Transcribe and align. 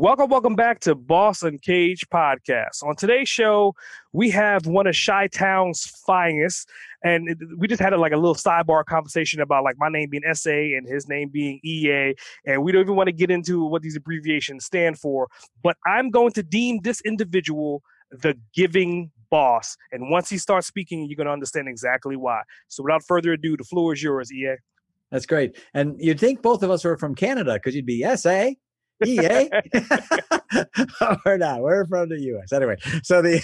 Welcome, 0.00 0.30
welcome 0.30 0.54
back 0.54 0.78
to 0.82 0.94
Boss 0.94 1.42
Cage 1.60 2.08
Podcast. 2.08 2.84
On 2.84 2.94
today's 2.94 3.28
show, 3.28 3.74
we 4.12 4.30
have 4.30 4.64
one 4.64 4.86
of 4.86 4.96
Chi 4.96 5.26
Town's 5.26 5.86
finest, 6.06 6.70
and 7.02 7.28
we 7.58 7.66
just 7.66 7.82
had 7.82 7.92
a, 7.92 7.98
like 7.98 8.12
a 8.12 8.16
little 8.16 8.36
sidebar 8.36 8.84
conversation 8.84 9.40
about 9.40 9.64
like 9.64 9.74
my 9.76 9.88
name 9.88 10.08
being 10.08 10.22
SA 10.34 10.52
and 10.52 10.86
his 10.86 11.08
name 11.08 11.30
being 11.30 11.58
EA, 11.64 12.14
and 12.46 12.62
we 12.62 12.70
don't 12.70 12.82
even 12.82 12.94
want 12.94 13.08
to 13.08 13.12
get 13.12 13.28
into 13.28 13.64
what 13.64 13.82
these 13.82 13.96
abbreviations 13.96 14.64
stand 14.64 15.00
for. 15.00 15.26
But 15.64 15.76
I'm 15.84 16.10
going 16.10 16.30
to 16.34 16.44
deem 16.44 16.78
this 16.82 17.00
individual 17.00 17.82
the 18.12 18.38
giving 18.54 19.10
boss, 19.32 19.76
and 19.90 20.12
once 20.12 20.30
he 20.30 20.38
starts 20.38 20.68
speaking, 20.68 21.06
you're 21.08 21.16
going 21.16 21.26
to 21.26 21.32
understand 21.32 21.66
exactly 21.66 22.14
why. 22.14 22.42
So, 22.68 22.84
without 22.84 23.02
further 23.02 23.32
ado, 23.32 23.56
the 23.56 23.64
floor 23.64 23.94
is 23.94 24.00
yours, 24.00 24.32
EA. 24.32 24.58
That's 25.10 25.26
great. 25.26 25.56
And 25.74 25.96
you'd 25.98 26.20
think 26.20 26.40
both 26.40 26.62
of 26.62 26.70
us 26.70 26.84
were 26.84 26.96
from 26.96 27.16
Canada 27.16 27.54
because 27.54 27.74
you'd 27.74 27.84
be 27.84 28.04
SA 28.14 28.50
EA? 29.06 29.48
we're 31.24 31.36
not. 31.38 31.60
We're 31.60 31.86
from 31.86 32.08
the 32.08 32.20
U.S. 32.20 32.52
Anyway, 32.52 32.76
so 33.02 33.22
the. 33.22 33.42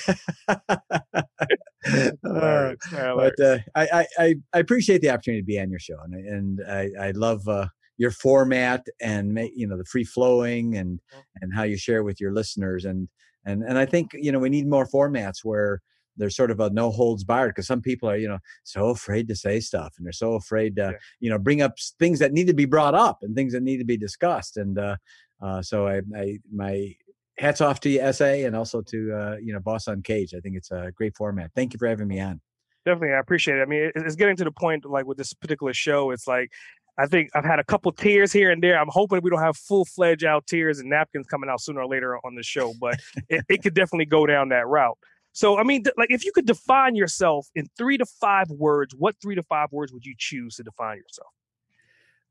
uh, 2.25 2.75
but 3.15 3.41
uh, 3.41 3.59
I, 3.75 4.07
I 4.19 4.35
I 4.55 4.59
appreciate 4.59 5.03
the 5.03 5.11
opportunity 5.11 5.43
to 5.43 5.47
be 5.47 5.61
on 5.61 5.71
your 5.71 5.79
show, 5.79 5.99
and 6.03 6.15
and 6.15 6.61
I 6.67 7.09
I 7.09 7.11
love 7.11 7.47
uh, 7.47 7.67
your 7.99 8.11
format 8.11 8.87
and 9.01 9.33
make 9.33 9.53
you 9.55 9.67
know 9.67 9.77
the 9.77 9.85
free 9.85 10.05
flowing 10.05 10.77
and 10.77 11.01
mm. 11.15 11.23
and 11.43 11.55
how 11.55 11.63
you 11.63 11.77
share 11.77 12.03
with 12.03 12.21
your 12.21 12.33
listeners 12.33 12.85
and 12.85 13.09
and 13.45 13.63
and 13.63 13.79
I 13.79 13.87
think 13.87 14.13
you 14.15 14.33
know 14.33 14.39
we 14.39 14.49
need 14.49 14.67
more 14.67 14.87
formats 14.87 15.45
where 15.45 15.83
there's 16.17 16.37
sort 16.37 16.51
of 16.51 16.61
a 16.61 16.71
no 16.71 16.91
holds 16.91 17.25
barred 17.25 17.51
because 17.51 17.67
some 17.67 17.83
people 17.83 18.09
are 18.09 18.17
you 18.17 18.29
know 18.29 18.39
so 18.63 18.89
afraid 18.89 19.29
to 19.29 19.37
say 19.37 19.61
stuff 19.61 19.95
and 19.99 20.07
they're 20.07 20.13
so 20.13 20.35
afraid 20.35 20.77
to 20.77 20.83
yeah. 20.83 20.99
you 21.21 21.31
know 21.31 21.39
bring 21.39 21.63
up 21.63 21.75
things 21.99 22.19
that 22.19 22.33
need 22.33 22.47
to 22.47 22.55
be 22.55 22.65
brought 22.65 22.95
up 22.95 23.19
and 23.23 23.35
things 23.35 23.53
that 23.53 23.63
need 23.63 23.79
to 23.79 23.85
be 23.85 23.97
discussed 23.97 24.57
and 24.57 24.79
uh, 24.79 24.97
uh, 25.45 25.61
so 25.61 25.87
I, 25.87 26.01
I, 26.17 26.39
my 26.53 26.95
hats 27.39 27.61
off 27.61 27.81
to 27.81 27.91
you, 27.91 28.13
SA, 28.13 28.25
and 28.25 28.57
also 28.57 28.81
to 28.81 29.13
uh, 29.13 29.37
you 29.43 29.53
know 29.53 29.61
Boss 29.61 29.87
Uncaged. 29.87 30.35
I 30.35 30.41
think 30.41 30.57
it's 30.57 30.71
a 30.71 30.91
great 30.97 31.15
format. 31.17 31.51
Thank 31.55 31.75
you 31.75 31.79
for 31.79 31.87
having 31.87 32.09
me 32.09 32.19
on. 32.19 32.41
Definitely, 32.87 33.15
I 33.15 33.19
appreciate 33.19 33.59
it. 33.59 33.63
I 33.63 33.67
mean, 33.67 33.91
it's 33.95 34.17
getting 34.17 34.37
to 34.37 34.45
the 34.45 34.53
point 34.53 34.85
like 34.85 35.07
with 35.07 35.19
this 35.19 35.35
particular 35.35 35.75
show. 35.75 36.11
It's 36.13 36.27
like 36.27 36.51
I 36.99 37.07
think 37.07 37.31
I've 37.35 37.45
had 37.45 37.59
a 37.59 37.65
couple 37.65 37.93
tears 37.93 38.33
here 38.33 38.51
and 38.51 38.63
there. 38.63 38.81
I'm 38.81 38.89
hoping 38.89 39.21
we 39.23 39.31
don't 39.31 39.43
have 39.43 39.57
full 39.57 39.85
fledged 39.85 40.25
out 40.25 40.47
tears 40.47 40.79
and 40.79 40.89
napkins 40.89 41.27
coming 41.27 41.51
out 41.51 41.61
sooner 41.61 41.81
or 41.81 41.89
later 41.89 42.17
on 42.25 42.37
the 42.37 42.43
show, 42.43 42.73
but 42.81 42.99
it, 43.29 43.45
it 43.49 43.63
could 43.63 43.75
definitely 43.75 44.07
go 44.07 44.27
down 44.27 44.49
that 44.51 44.67
route. 44.67 44.97
So, 45.33 45.59
I 45.59 45.65
mean, 45.65 45.83
like 45.99 46.11
if 46.11 46.25
you 46.25 46.31
could 46.33 46.47
define 46.47 46.95
yourself 46.95 47.49
in 47.57 47.67
three 47.77 47.99
to 47.99 48.07
five 48.07 48.49
words, 48.51 48.95
what 48.97 49.17
three 49.21 49.35
to 49.35 49.43
five 49.43 49.73
words 49.73 49.93
would 49.93 50.07
you 50.07 50.15
choose 50.17 50.57
to 50.57 50.63
define 50.63 50.99
yourself? 50.99 51.29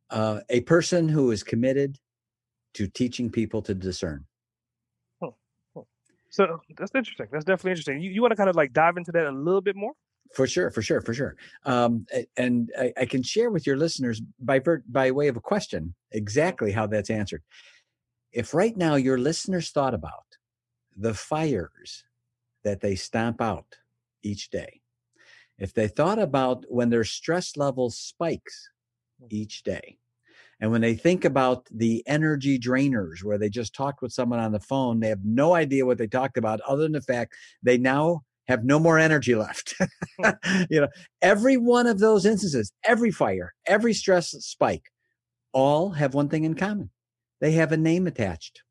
Uh, 0.09 0.39
a 0.49 0.61
person 0.61 1.09
who 1.09 1.31
is 1.31 1.43
committed 1.43 1.97
to 2.73 2.87
teaching 2.87 3.29
people 3.29 3.61
to 3.61 3.73
discern. 3.73 4.25
So 6.33 6.61
that's 6.75 6.91
interesting. 6.95 7.27
That's 7.31 7.45
definitely 7.45 7.71
interesting. 7.71 8.01
You, 8.01 8.09
you 8.09 8.19
want 8.19 8.31
to 8.31 8.35
kind 8.35 8.49
of 8.49 8.55
like 8.55 8.73
dive 8.73 8.97
into 8.97 9.11
that 9.11 9.27
a 9.27 9.31
little 9.31 9.61
bit 9.61 9.75
more? 9.75 9.93
For 10.33 10.47
sure, 10.47 10.71
for 10.71 10.81
sure, 10.81 10.99
for 10.99 11.13
sure. 11.13 11.35
Um, 11.63 12.07
and 12.35 12.71
I, 12.75 12.91
I, 13.01 13.05
can 13.05 13.21
share 13.21 13.51
with 13.51 13.67
your 13.67 13.77
listeners 13.77 14.19
by 14.39 14.59
by 14.87 15.11
way 15.11 15.27
of 15.27 15.37
a 15.37 15.41
question 15.41 15.93
exactly 16.11 16.71
how 16.71 16.87
that's 16.87 17.11
answered. 17.11 17.43
If 18.31 18.55
right 18.55 18.75
now 18.75 18.95
your 18.95 19.19
listeners 19.19 19.69
thought 19.69 19.93
about 19.93 20.25
the 20.97 21.13
fires 21.13 22.03
that 22.63 22.81
they 22.81 22.95
stamp 22.95 23.39
out 23.39 23.75
each 24.23 24.49
day, 24.49 24.81
if 25.59 25.71
they 25.71 25.87
thought 25.87 26.17
about 26.17 26.65
when 26.67 26.89
their 26.89 27.03
stress 27.03 27.55
level 27.57 27.91
spikes 27.91 28.71
hmm. 29.19 29.27
each 29.29 29.61
day, 29.61 29.99
and 30.63 30.71
when 30.71 30.79
they 30.79 30.95
think 30.95 31.25
about 31.25 31.67
the 31.69 32.01
energy 32.07 32.57
drainers, 32.57 33.21
where 33.21 33.37
they 33.37 33.49
just 33.49 33.75
talked 33.75 34.01
with 34.01 34.13
someone 34.13 34.39
on 34.39 34.53
the 34.53 34.61
phone, 34.61 35.01
they 35.01 35.09
have 35.09 35.25
no 35.25 35.55
idea 35.55 35.85
what 35.85 35.97
they 35.97 36.07
talked 36.07 36.37
about, 36.37 36.61
other 36.61 36.83
than 36.83 36.93
the 36.93 37.01
fact 37.01 37.35
they 37.61 37.77
now 37.77 38.21
have 38.47 38.63
no 38.63 38.79
more 38.79 38.97
energy 38.97 39.35
left. 39.35 39.75
Hmm. 40.21 40.63
you 40.69 40.79
know, 40.79 40.87
every 41.21 41.57
one 41.57 41.85
of 41.85 41.99
those 41.99 42.25
instances, 42.25 42.71
every 42.85 43.11
fire, 43.11 43.53
every 43.67 43.93
stress 43.93 44.29
spike, 44.29 44.85
all 45.51 45.89
have 45.89 46.13
one 46.13 46.29
thing 46.29 46.45
in 46.45 46.53
common. 46.53 46.89
They 47.41 47.51
have 47.51 47.73
a 47.73 47.77
name 47.77 48.07
attached. 48.07 48.63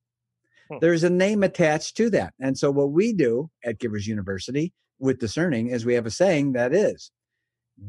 Hmm. 0.71 0.79
There's 0.81 1.05
a 1.05 1.11
name 1.11 1.43
attached 1.43 1.99
to 1.99 2.09
that. 2.09 2.33
And 2.41 2.57
so 2.57 2.71
what 2.71 2.93
we 2.93 3.13
do 3.13 3.51
at 3.67 3.79
Givers 3.79 4.07
University 4.07 4.73
with 4.99 5.21
discerning 5.21 5.69
is 5.69 5.85
we 5.85 5.93
have 5.93 6.07
a 6.07 6.11
saying 6.11 6.53
that 6.55 6.73
is 6.73 7.11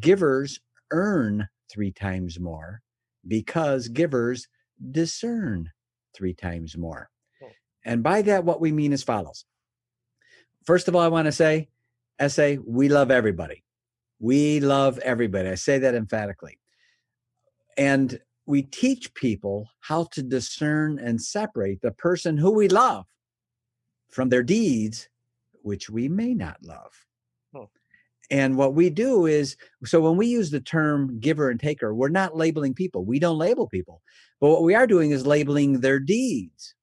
givers 0.02 0.60
earn 0.92 1.48
three 1.72 1.94
times 1.94 2.38
more 2.38 2.82
because 3.28 3.88
givers 3.88 4.48
discern 4.92 5.70
three 6.16 6.34
times 6.34 6.78
more. 6.78 7.10
Hmm. 7.42 7.48
And 7.86 8.04
by 8.04 8.22
that, 8.24 8.46
what 8.46 8.62
we 8.62 8.72
mean 8.72 8.94
is 8.94 9.04
follows. 9.04 9.46
First 10.66 10.88
of 10.88 10.96
all, 10.96 11.02
I 11.02 11.08
want 11.08 11.26
to 11.26 11.32
say, 11.32 11.70
SA, 12.28 12.56
we 12.66 12.90
love 12.90 13.12
everybody. 13.12 13.64
We 14.20 14.60
love 14.60 14.98
everybody. 15.00 15.50
I 15.50 15.56
say 15.56 15.80
that 15.80 15.96
emphatically. 15.96 16.60
And 17.78 18.20
we 18.46 18.62
teach 18.62 19.14
people 19.14 19.68
how 19.82 20.06
to 20.12 20.22
discern 20.22 21.00
and 21.00 21.22
separate 21.22 21.82
the 21.82 21.92
person 21.92 22.38
who 22.38 22.52
we 22.52 22.68
love 22.68 23.06
from 24.10 24.30
their 24.30 24.44
deeds, 24.44 25.10
which 25.62 25.90
we 25.90 26.08
may 26.08 26.34
not 26.34 26.58
love. 26.62 26.92
And 28.32 28.58
what 28.58 28.74
we 28.74 28.90
do 28.90 29.26
is, 29.26 29.58
so 29.86 30.02
when 30.02 30.18
we 30.18 30.28
use 30.28 30.50
the 30.50 30.62
term 30.62 31.20
giver 31.20 31.50
and 31.50 31.60
taker, 31.60 31.94
we're 31.94 32.10
not 32.10 32.36
labeling 32.36 32.74
people. 32.74 33.06
We 33.06 33.20
don't 33.20 33.38
label 33.38 33.68
people. 33.68 34.02
But 34.40 34.50
what 34.50 34.64
we 34.64 34.76
are 34.76 34.88
doing 34.88 35.12
is 35.12 35.28
labeling 35.28 35.82
their 35.82 36.00
deeds. 36.00 36.74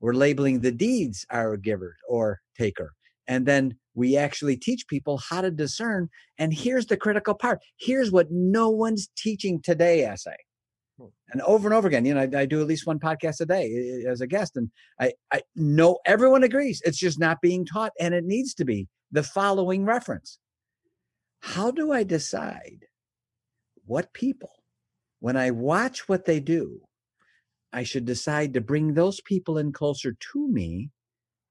We're 0.00 0.14
labeling 0.14 0.60
the 0.60 0.72
deeds 0.72 1.26
are 1.30 1.56
giver 1.56 1.96
or 2.08 2.40
taker. 2.56 2.92
And 3.26 3.46
then 3.46 3.76
we 3.94 4.16
actually 4.16 4.56
teach 4.56 4.86
people 4.86 5.18
how 5.18 5.40
to 5.40 5.50
discern. 5.50 6.08
And 6.38 6.52
here's 6.52 6.86
the 6.86 6.96
critical 6.96 7.34
part. 7.34 7.60
Here's 7.78 8.12
what 8.12 8.30
no 8.30 8.70
one's 8.70 9.08
teaching 9.16 9.60
today, 9.62 10.08
SA. 10.16 10.32
Hmm. 10.98 11.06
And 11.30 11.42
over 11.42 11.66
and 11.66 11.74
over 11.74 11.88
again, 11.88 12.04
you 12.04 12.14
know, 12.14 12.20
I, 12.20 12.40
I, 12.42 12.46
do 12.46 12.60
at 12.60 12.66
least 12.66 12.86
one 12.86 12.98
podcast 12.98 13.40
a 13.40 13.46
day 13.46 14.04
as 14.08 14.20
a 14.20 14.26
guest, 14.26 14.56
and 14.56 14.70
I, 15.00 15.12
I 15.32 15.42
know 15.54 15.98
everyone 16.06 16.42
agrees 16.42 16.80
it's 16.84 16.98
just 16.98 17.18
not 17.18 17.40
being 17.40 17.66
taught, 17.66 17.92
and 18.00 18.14
it 18.14 18.24
needs 18.24 18.54
to 18.54 18.64
be. 18.64 18.88
The 19.12 19.22
following 19.22 19.84
reference 19.84 20.38
how 21.46 21.70
do 21.70 21.92
I 21.92 22.02
decide 22.02 22.86
what 23.84 24.12
people, 24.12 24.50
when 25.20 25.36
I 25.36 25.52
watch 25.52 26.08
what 26.08 26.24
they 26.24 26.40
do, 26.40 26.80
I 27.72 27.84
should 27.84 28.04
decide 28.04 28.52
to 28.54 28.60
bring 28.60 28.94
those 28.94 29.20
people 29.20 29.56
in 29.56 29.72
closer 29.72 30.16
to 30.32 30.48
me 30.48 30.90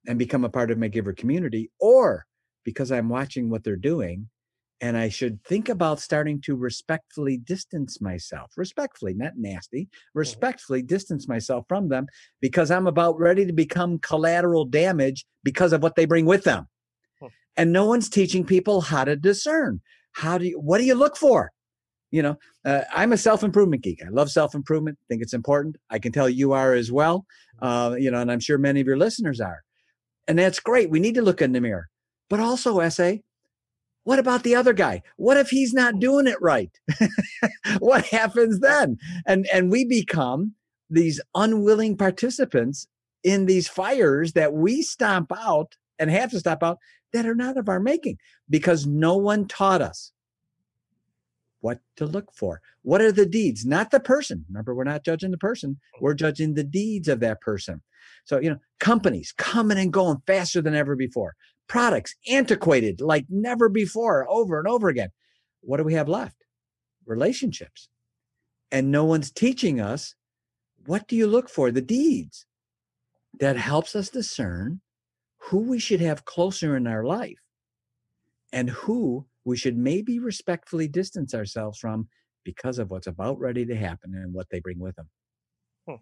and 0.05 0.19
become 0.19 0.43
a 0.43 0.49
part 0.49 0.69
of 0.69 0.77
my 0.77 0.89
giver 0.89 1.13
community, 1.13 1.71
or 1.79 2.25
because 2.65 2.91
I'm 2.91 3.07
watching 3.07 3.49
what 3.49 3.63
they're 3.63 3.77
doing, 3.77 4.29
and 4.81 4.97
I 4.97 5.07
should 5.07 5.41
think 5.45 5.69
about 5.69 6.01
starting 6.01 6.41
to 6.41 6.57
respectfully 6.57 7.37
distance 7.37 8.01
myself, 8.01 8.51
respectfully, 8.57 9.13
not 9.13 9.37
nasty, 9.37 9.83
mm-hmm. 9.83 10.19
respectfully 10.19 10.81
distance 10.81 11.25
myself 11.25 11.63
from 11.69 11.87
them 11.87 12.07
because 12.41 12.69
I'm 12.69 12.87
about 12.87 13.17
ready 13.17 13.45
to 13.45 13.53
become 13.53 13.99
collateral 13.99 14.65
damage 14.65 15.25
because 15.41 15.71
of 15.71 15.81
what 15.81 15.95
they 15.95 16.05
bring 16.05 16.25
with 16.25 16.43
them 16.43 16.67
and 17.57 17.71
no 17.71 17.85
one's 17.85 18.09
teaching 18.09 18.45
people 18.45 18.81
how 18.81 19.03
to 19.03 19.15
discern. 19.15 19.81
How 20.13 20.37
do 20.37 20.45
you, 20.45 20.59
what 20.59 20.77
do 20.77 20.85
you 20.85 20.95
look 20.95 21.17
for? 21.17 21.51
You 22.11 22.21
know, 22.21 22.37
uh, 22.63 22.81
I'm 22.93 23.11
a 23.11 23.17
self 23.17 23.43
improvement 23.43 23.83
geek. 23.83 24.01
I 24.05 24.09
love 24.09 24.31
self 24.31 24.55
improvement. 24.55 24.97
Think 25.09 25.21
it's 25.21 25.33
important. 25.33 25.77
I 25.89 25.99
can 25.99 26.11
tell 26.11 26.29
you 26.29 26.53
are 26.53 26.73
as 26.73 26.91
well. 26.91 27.25
Uh, 27.61 27.95
you 27.97 28.09
know, 28.09 28.19
and 28.19 28.31
I'm 28.31 28.39
sure 28.39 28.57
many 28.57 28.79
of 28.79 28.87
your 28.87 28.97
listeners 28.97 29.41
are. 29.41 29.61
And 30.27 30.39
that's 30.39 30.59
great. 30.59 30.89
We 30.89 30.99
need 30.99 31.15
to 31.15 31.21
look 31.21 31.41
in 31.41 31.51
the 31.51 31.61
mirror. 31.61 31.87
But 32.29 32.39
also, 32.39 32.87
SA, 32.89 33.15
what 34.05 34.19
about 34.19 34.43
the 34.43 34.55
other 34.55 34.73
guy? 34.73 35.01
What 35.17 35.37
if 35.37 35.49
he's 35.49 35.73
not 35.73 35.99
doing 35.99 36.27
it 36.27 36.41
right? 36.41 36.71
what 37.79 38.05
happens 38.05 38.59
then? 38.59 38.97
And 39.25 39.47
and 39.51 39.71
we 39.71 39.83
become 39.83 40.53
these 40.89 41.19
unwilling 41.33 41.97
participants 41.97 42.87
in 43.23 43.47
these 43.47 43.67
fires 43.67 44.33
that 44.33 44.53
we 44.53 44.83
stomp 44.83 45.31
out 45.35 45.75
and 45.99 46.09
have 46.09 46.31
to 46.31 46.39
stop 46.39 46.63
out 46.63 46.79
that 47.13 47.25
are 47.25 47.35
not 47.35 47.57
of 47.57 47.69
our 47.69 47.79
making 47.79 48.17
because 48.49 48.85
no 48.85 49.15
one 49.15 49.47
taught 49.47 49.81
us 49.81 50.11
what 51.61 51.79
to 51.95 52.05
look 52.05 52.31
for. 52.33 52.61
What 52.83 53.01
are 53.01 53.11
the 53.11 53.25
deeds, 53.25 53.65
not 53.65 53.89
the 53.89 53.99
person? 53.99 54.45
Remember, 54.47 54.75
we're 54.75 54.83
not 54.83 55.03
judging 55.03 55.31
the 55.31 55.37
person, 55.37 55.79
we're 55.99 56.13
judging 56.13 56.53
the 56.53 56.63
deeds 56.63 57.07
of 57.07 57.19
that 57.21 57.41
person. 57.41 57.81
So, 58.25 58.39
you 58.39 58.49
know, 58.49 58.59
companies 58.79 59.33
coming 59.37 59.77
and 59.77 59.91
going 59.91 60.21
faster 60.27 60.61
than 60.61 60.75
ever 60.75 60.95
before, 60.95 61.35
products 61.67 62.15
antiquated 62.29 63.01
like 63.01 63.25
never 63.29 63.69
before, 63.69 64.27
over 64.29 64.59
and 64.59 64.67
over 64.67 64.89
again. 64.89 65.09
What 65.61 65.77
do 65.77 65.83
we 65.83 65.95
have 65.95 66.07
left? 66.09 66.43
Relationships. 67.05 67.89
And 68.71 68.91
no 68.91 69.05
one's 69.05 69.31
teaching 69.31 69.79
us 69.79 70.15
what 70.85 71.07
do 71.07 71.15
you 71.15 71.27
look 71.27 71.49
for? 71.49 71.71
The 71.71 71.81
deeds 71.81 72.45
that 73.39 73.57
helps 73.57 73.95
us 73.95 74.09
discern 74.09 74.81
who 75.45 75.59
we 75.59 75.79
should 75.79 76.01
have 76.01 76.25
closer 76.25 76.75
in 76.75 76.87
our 76.87 77.03
life 77.03 77.39
and 78.51 78.69
who 78.69 79.25
we 79.43 79.55
should 79.55 79.77
maybe 79.77 80.19
respectfully 80.19 80.87
distance 80.87 81.33
ourselves 81.33 81.77
from 81.77 82.07
because 82.43 82.79
of 82.79 82.89
what's 82.89 83.07
about 83.07 83.39
ready 83.39 83.65
to 83.65 83.75
happen 83.75 84.13
and 84.15 84.33
what 84.33 84.47
they 84.49 84.59
bring 84.59 84.79
with 84.79 84.95
them. 84.95 85.09
Hmm. 85.87 85.95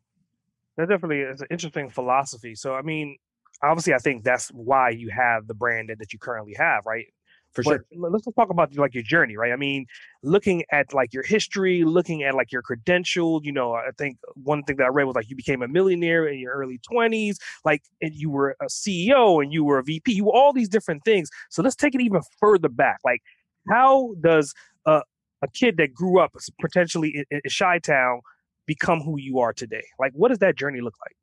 That 0.78 0.90
definitely 0.90 1.22
is 1.22 1.42
an 1.42 1.48
interesting 1.52 1.90
philosophy. 1.90 2.56
So, 2.56 2.74
I 2.74 2.82
mean, 2.82 3.18
obviously, 3.62 3.94
I 3.94 3.98
think 3.98 4.24
that's 4.24 4.50
why 4.50 4.90
you 4.90 5.10
have 5.10 5.48
the 5.48 5.54
brand 5.54 5.90
that, 5.90 6.00
that 6.00 6.14
you 6.14 6.20
currently 6.20 6.54
have, 6.58 6.86
right? 6.86 7.06
For 7.54 7.64
sure. 7.64 7.86
let's 7.96 8.26
talk 8.36 8.50
about 8.50 8.76
like 8.76 8.94
your 8.94 9.04
journey, 9.04 9.38
right? 9.38 9.52
I 9.52 9.56
mean, 9.56 9.86
looking 10.24 10.64
at 10.72 10.94
like 10.94 11.14
your 11.14 11.24
history, 11.24 11.84
looking 11.84 12.24
at 12.24 12.34
like 12.34 12.52
your 12.52 12.64
credential. 12.64 13.42
You 13.44 13.52
know, 13.52 13.74
I 13.74 13.92
think 13.98 14.18
one 14.36 14.64
thing 14.64 14.78
that 14.78 14.86
I 14.86 14.88
read 14.88 15.04
was 15.04 15.16
like 15.16 15.30
you 15.30 15.36
became 15.36 15.62
a 15.62 15.68
millionaire 15.68 16.28
in 16.28 16.40
your 16.40 16.54
early 16.54 16.80
twenties, 16.80 17.38
like 17.64 17.84
and 18.02 18.14
you 18.14 18.30
were 18.30 18.56
a 18.62 18.66
CEO 18.66 19.44
and 19.44 19.54
you 19.54 19.64
were 19.64 19.78
a 19.78 19.84
VP. 19.84 20.14
You 20.14 20.26
were 20.26 20.36
all 20.36 20.52
these 20.52 20.70
different 20.70 21.06
things. 21.06 21.30
So 21.50 21.62
let's 21.62 21.76
take 21.76 21.94
it 21.94 22.02
even 22.02 22.22
further 22.40 22.70
back. 22.70 22.98
Like, 23.06 23.22
how 23.70 24.16
does 24.22 24.54
a 24.86 25.04
a 25.44 25.48
kid 25.50 25.78
that 25.78 25.94
grew 25.94 26.20
up 26.20 26.36
potentially 26.60 27.10
in, 27.16 27.26
in 27.30 27.42
Chi 27.56 27.80
Town 27.80 28.22
become 28.66 29.02
who 29.02 29.20
you 29.20 29.40
are 29.40 29.54
today? 29.54 29.84
Like, 30.00 30.14
what 30.14 30.30
does 30.30 30.40
that 30.40 30.58
journey 30.58 30.82
look 30.82 30.96
like? 31.06 31.16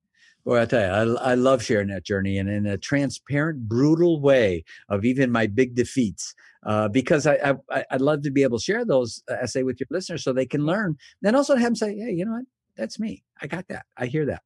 Boy, 0.45 0.61
I 0.61 0.65
tell 0.65 1.07
you, 1.07 1.17
I, 1.19 1.33
I 1.33 1.35
love 1.35 1.63
sharing 1.63 1.89
that 1.89 2.05
journey 2.05 2.39
and 2.39 2.49
in 2.49 2.67
a 2.67 2.79
transparent, 2.79 3.69
brutal 3.69 4.21
way 4.21 4.65
of 4.89 5.05
even 5.05 5.31
my 5.31 5.47
big 5.47 5.75
defeats. 5.75 6.35
Uh, 6.65 6.89
because 6.89 7.27
I, 7.27 7.55
I 7.71 7.85
I'd 7.91 8.01
love 8.01 8.23
to 8.23 8.31
be 8.31 8.43
able 8.43 8.59
to 8.59 8.65
share 8.65 8.85
those 8.85 9.23
uh, 9.31 9.47
SA 9.47 9.61
with 9.61 9.81
your 9.81 9.87
listeners 9.91 10.23
so 10.23 10.33
they 10.33 10.47
can 10.47 10.67
learn. 10.67 10.97
Then 11.23 11.35
also 11.35 11.57
have 11.57 11.65
them 11.65 11.75
say, 11.75 11.97
"Hey, 11.97 12.13
you 12.13 12.25
know 12.25 12.33
what? 12.33 12.45
That's 12.77 13.01
me. 13.01 13.25
I 13.41 13.47
got 13.47 13.69
that. 13.69 13.87
I 13.97 14.07
hear 14.07 14.27
that." 14.27 14.43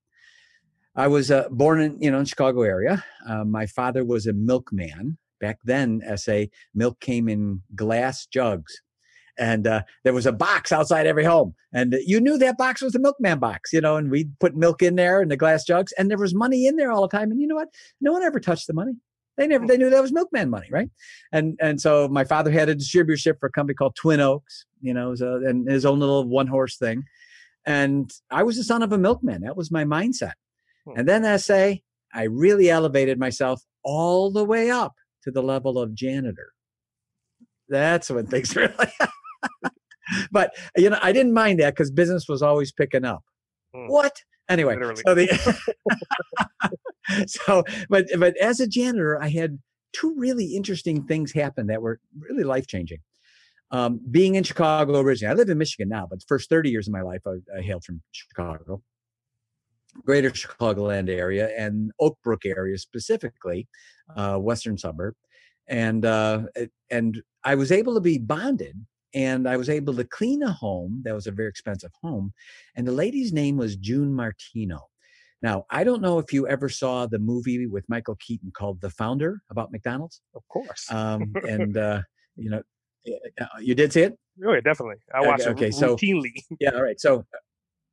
I 0.95 1.09
was 1.09 1.33
uh, 1.33 1.49
born 1.51 1.81
in 1.81 2.01
you 2.01 2.13
know 2.13 2.21
in 2.21 2.25
Chicago 2.25 2.63
area. 2.63 3.05
Uh, 3.27 3.45
my 3.45 3.67
father 3.67 4.05
was 4.05 4.27
a 4.27 4.33
milkman. 4.33 5.19
Back 5.41 5.59
then, 5.65 6.03
SA 6.17 6.45
milk 6.73 7.01
came 7.01 7.29
in 7.29 7.63
glass 7.75 8.27
jugs 8.27 8.81
and 9.39 9.67
uh, 9.67 9.83
there 10.05 10.13
was 10.13 10.27
a 10.27 10.33
box 10.33 10.73
outside 10.73 11.07
every 11.07 11.25
home. 11.25 11.55
And 11.73 11.97
you 12.05 12.21
knew 12.21 12.39
that 12.39 12.57
box 12.57 12.83
was 12.83 12.93
the 12.93 12.99
milkman 12.99 13.39
box 13.39 13.73
you 13.73 13.81
know 13.81 13.97
and 13.97 14.11
we'd 14.11 14.39
put 14.39 14.57
milk 14.57 14.83
in 14.83 14.97
there 14.97 15.23
in 15.23 15.29
the 15.29 15.37
glass 15.37 15.65
jugs 15.65 15.93
and 15.99 16.11
there 16.11 16.19
was 16.19 16.35
money 16.35 16.67
in 16.67 16.77
there 16.77 16.93
all 16.93 17.03
the 17.03 17.17
time. 17.17 17.31
And 17.31 17.41
you 17.41 17.47
know 17.47 17.57
what? 17.57 17.69
No 18.01 18.13
one 18.13 18.23
ever 18.23 18.41
touched 18.41 18.67
the 18.67 18.75
money. 18.75 18.93
They 19.37 19.49
never 19.49 19.67
they 19.67 19.77
knew 19.77 19.91
that 19.91 20.03
was 20.03 20.13
milkman 20.13 20.51
money 20.51 20.69
right? 20.71 20.89
And 21.33 21.59
and 21.61 21.81
so 21.81 22.09
my 22.09 22.25
father 22.25 22.51
had 22.51 22.69
a 22.69 22.77
distributorship 22.77 23.41
for 23.41 23.47
a 23.47 23.53
company 23.53 23.75
called 23.75 23.97
twin 23.97 24.21
oaks 24.21 24.67
you 24.81 24.95
know 24.95 25.15
so, 25.15 25.37
and 25.37 25.69
his 25.69 25.85
own 25.85 25.99
little 25.99 26.29
one 26.29 26.47
horse 26.47 26.77
thing. 26.77 27.05
And 27.67 28.11
i 28.31 28.43
was 28.43 28.57
the 28.57 28.65
son 28.65 28.83
of 28.83 28.93
a 28.93 28.99
milkman. 28.99 29.43
That 29.43 29.57
was 29.57 29.71
my 29.71 29.85
mindset. 29.85 30.33
Hmm. 30.87 30.99
and 30.99 31.09
then 31.09 31.25
i 31.25 31.39
say 31.39 31.83
i 32.13 32.25
really 32.25 32.69
elevated 32.69 33.19
myself 33.19 33.63
all 33.83 34.31
the 34.31 34.45
way 34.45 34.71
up 34.71 34.95
to 35.25 35.31
the 35.31 35.43
level 35.43 35.79
of 35.79 35.95
janitor. 35.95 36.53
That's 37.69 38.11
when 38.11 38.27
things 38.27 38.55
really 38.57 38.75
but 40.33 40.53
you 40.77 40.91
know, 40.91 40.99
I 41.03 41.13
didn't 41.13 41.35
mind 41.35 41.61
that 41.61 41.75
because 41.75 41.91
business 41.91 42.27
was 42.29 42.43
always 42.43 42.73
picking 42.73 43.05
up. 43.05 43.23
Mm. 43.75 43.89
What? 43.89 44.13
Anyway, 44.49 44.75
Literally. 44.75 45.03
so 45.07 45.15
the 45.15 45.75
so 47.27 47.65
but 47.89 48.07
but 48.19 48.37
as 48.39 48.61
a 48.61 48.67
janitor, 48.67 49.21
I 49.23 49.29
had 49.29 49.59
two 49.93 50.15
really 50.17 50.55
interesting 50.57 51.05
things 51.05 51.33
happen 51.33 51.67
that 51.69 51.83
were 51.83 52.01
really 52.19 52.45
life 52.45 52.67
changing. 52.67 52.99
Um, 53.71 54.01
being 54.11 54.35
in 54.35 54.45
Chicago 54.45 55.01
originally, 55.01 55.33
I 55.33 55.35
live 55.35 55.49
in 55.49 55.59
Michigan 55.59 55.89
now, 55.89 56.07
but 56.09 56.21
the 56.21 56.27
first 56.29 56.49
30 56.51 56.71
years 56.71 56.87
of 56.87 56.93
my 56.93 57.03
life, 57.03 57.23
I, 57.27 57.59
I 57.59 57.63
hailed 57.63 57.85
from 57.85 58.03
Chicago, 58.13 58.83
greater 60.05 60.31
Chicagoland 60.31 61.09
area, 61.09 61.51
and 61.59 61.91
Oak 61.99 62.19
Brook 62.23 62.45
area 62.45 62.79
specifically, 62.79 63.67
uh, 64.17 64.37
western 64.37 64.79
suburb, 64.79 65.15
and 65.67 66.05
uh, 66.05 66.43
and 66.91 67.23
I 67.43 67.55
was 67.55 67.73
able 67.73 67.95
to 67.95 68.01
be 68.01 68.19
bonded 68.19 68.77
and 69.15 69.49
I 69.49 69.57
was 69.57 69.69
able 69.71 69.95
to 69.95 70.05
clean 70.05 70.43
a 70.43 70.53
home 70.53 71.03
that 71.05 71.15
was 71.15 71.27
a 71.27 71.33
very 71.33 71.49
expensive 71.49 71.93
home. 72.03 72.33
And 72.77 72.87
the 72.87 72.93
lady's 72.93 73.33
name 73.33 73.57
was 73.57 73.77
June 73.77 74.13
Martino. 74.13 74.81
Now, 75.41 75.67
I 75.71 75.85
don't 75.85 76.03
know 76.03 76.19
if 76.19 76.33
you 76.33 76.49
ever 76.49 76.69
saw 76.69 77.07
the 77.07 77.19
movie 77.19 77.67
with 77.67 77.85
Michael 77.89 78.17
Keaton 78.17 78.51
called 78.57 78.81
The 78.81 78.91
Founder 78.91 79.43
about 79.51 79.71
McDonald's. 79.71 80.21
Of 80.35 80.43
course. 80.49 80.91
Um, 80.91 81.33
and, 81.49 81.77
uh, 81.77 82.03
you 82.37 82.51
know, 82.51 82.63
uh, 83.41 83.47
you 83.61 83.75
did 83.75 83.93
see 83.93 84.03
it? 84.03 84.19
Oh, 84.45 84.53
yeah, 84.53 84.61
definitely. 84.61 84.97
I 85.15 85.21
watch 85.21 85.43
okay, 85.43 85.69
it 85.69 85.75
okay, 85.75 85.87
routinely. 85.87 86.33
So, 86.49 86.57
yeah, 86.61 86.71
all 86.71 86.83
right. 86.83 87.01
So, 87.01 87.25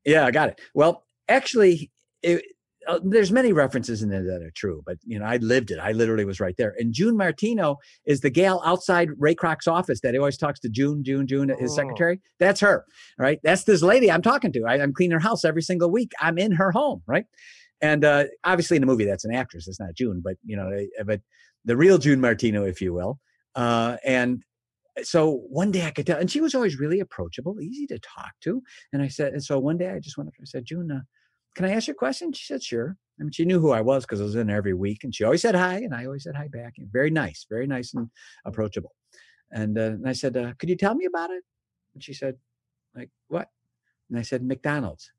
yeah, 0.06 0.25
I 0.25 0.31
got 0.31 0.50
it. 0.50 0.62
Well, 0.73 1.03
actually, 1.27 1.91
it, 2.23 2.44
uh, 2.88 3.00
there's 3.04 3.31
many 3.31 3.54
references 3.54 4.01
in 4.01 4.10
there 4.10 4.24
that 4.24 4.42
are 4.42 4.51
true, 4.56 4.81
but 4.86 4.98
you 5.06 5.19
know, 5.19 5.25
I 5.25 5.38
lived 5.38 5.72
it. 5.72 5.80
I 5.80 5.92
literally 5.92 6.25
was 6.25 6.39
right 6.39 6.56
there. 6.57 6.74
And 6.80 6.94
June 6.94 7.16
Martino 7.16 7.78
is 8.06 8.22
the 8.22 8.30
gal 8.30 8.62
outside 8.66 9.10
Ray 9.18 9.36
Kroc's 9.36 9.68
office 9.68 10.01
that 10.01 10.13
he 10.13 10.19
always 10.19 10.38
talks 10.38 10.60
to 10.62 10.69
June, 10.69 11.04
June, 11.04 11.28
June, 11.28 11.50
his 11.60 11.72
oh. 11.72 11.75
secretary. 11.75 12.19
That's 12.39 12.60
her, 12.62 12.86
right? 13.18 13.39
That's 13.44 13.63
this 13.66 13.81
lady 13.81 14.12
I'm 14.12 14.22
talking 14.22 14.51
to. 14.54 14.63
I, 14.68 14.78
am 14.78 14.94
cleaning 14.94 15.13
her 15.13 15.19
house 15.19 15.45
every 15.45 15.62
single 15.62 15.92
week. 15.92 16.12
I'm 16.19 16.38
in 16.38 16.54
her 16.54 16.72
home, 16.72 17.04
right? 17.06 17.25
And 17.81 18.06
uh, 18.06 18.25
obviously, 18.44 18.78
in 18.78 18.81
the 18.81 18.88
movie, 18.88 19.06
that's 19.06 19.25
an 19.25 19.33
actress. 19.33 19.68
It's 19.68 19.80
not 19.80 19.95
June, 19.95 20.22
but 20.24 20.38
you 20.44 20.56
know, 20.56 20.69
eh, 20.69 21.04
but 21.06 21.22
the 21.66 21.78
real 21.78 21.98
June 21.98 22.22
Martino, 22.22 22.63
if 22.63 22.81
you 22.81 22.94
will. 22.94 23.19
Uh, 23.56 23.98
and 24.06 24.44
so 25.04 25.44
one 25.50 25.72
day 25.72 25.86
I 25.86 25.92
could 25.92 26.06
tell, 26.06 26.19
and 26.19 26.30
she 26.30 26.42
was 26.42 26.54
always 26.54 26.80
really 26.80 27.00
approachable, 27.00 27.60
easy 27.62 27.88
to 27.88 28.00
talk 28.00 28.31
to. 28.42 28.62
And 28.94 29.01
I 29.01 29.07
said, 29.07 29.33
and 29.33 29.44
so 29.44 29.60
one 29.60 29.78
day 29.78 29.89
I 29.89 30.00
just 30.00 30.18
went 30.18 30.28
up 30.28 30.33
and 30.38 30.45
I 30.45 30.50
said, 30.50 30.66
June, 30.66 30.92
uh, 30.92 31.01
can 31.56 31.65
I 31.65 31.71
ask 31.71 31.88
you 31.88 31.94
a 31.94 31.95
question? 31.95 32.33
She 32.33 32.45
said, 32.45 32.63
sure. 32.63 32.98
I 33.19 33.24
mean, 33.24 33.31
she 33.31 33.45
knew 33.45 33.59
who 33.59 33.71
I 33.71 33.81
was 33.81 34.03
because 34.03 34.21
I 34.21 34.24
was 34.24 34.36
in 34.36 34.48
there 34.48 34.57
every 34.57 34.74
week 34.74 35.03
and 35.03 35.13
she 35.13 35.24
always 35.24 35.42
said 35.42 35.53
hi 35.53 35.75
and 35.75 35.94
I 35.94 36.06
always 36.06 36.24
said 36.24 36.36
hi 36.36 36.48
back. 36.48 36.75
And 36.77 36.92
very 36.92 37.12
nice, 37.12 37.45
very 37.50 37.68
nice 37.68 37.94
and 37.94 38.09
approachable. 38.45 38.95
And, 39.51 39.77
uh, 39.77 39.81
and 39.81 40.07
I 40.07 40.13
said, 40.13 40.38
uh, 40.38 40.53
could 40.57 40.69
you 40.69 40.77
tell 40.77 40.95
me 40.95 41.06
about 41.06 41.30
it? 41.30 41.44
And 41.94 42.03
she 42.03 42.13
said, 42.13 42.38
like, 42.95 43.09
what? 43.27 43.50
And 44.09 44.18
I 44.18 44.21
said, 44.21 44.44
McDonald's. 44.44 45.12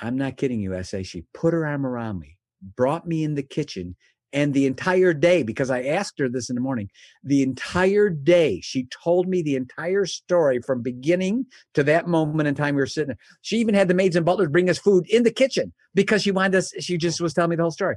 I'm 0.00 0.18
not 0.18 0.36
kidding 0.36 0.60
you, 0.60 0.82
SA. 0.82 1.02
She 1.02 1.24
put 1.32 1.54
her 1.54 1.66
arm 1.66 1.86
around 1.86 2.18
me, 2.18 2.36
brought 2.76 3.06
me 3.06 3.24
in 3.24 3.34
the 3.34 3.42
kitchen 3.42 3.96
and 4.32 4.52
the 4.52 4.66
entire 4.66 5.14
day, 5.14 5.42
because 5.42 5.70
I 5.70 5.82
asked 5.82 6.18
her 6.18 6.28
this 6.28 6.50
in 6.50 6.56
the 6.56 6.60
morning, 6.60 6.90
the 7.22 7.42
entire 7.42 8.10
day, 8.10 8.60
she 8.62 8.86
told 8.86 9.28
me 9.28 9.42
the 9.42 9.56
entire 9.56 10.04
story 10.04 10.60
from 10.60 10.82
beginning 10.82 11.46
to 11.74 11.84
that 11.84 12.08
moment 12.08 12.48
in 12.48 12.54
time 12.54 12.74
we 12.74 12.82
were 12.82 12.86
sitting 12.86 13.08
there. 13.08 13.18
She 13.42 13.58
even 13.58 13.74
had 13.74 13.88
the 13.88 13.94
maids 13.94 14.16
and 14.16 14.26
butlers 14.26 14.48
bring 14.48 14.68
us 14.68 14.78
food 14.78 15.06
in 15.08 15.22
the 15.22 15.30
kitchen 15.30 15.72
because 15.94 16.22
she 16.22 16.32
wanted 16.32 16.56
us, 16.56 16.72
she 16.80 16.98
just 16.98 17.20
was 17.20 17.34
telling 17.34 17.50
me 17.50 17.56
the 17.56 17.62
whole 17.62 17.70
story. 17.70 17.96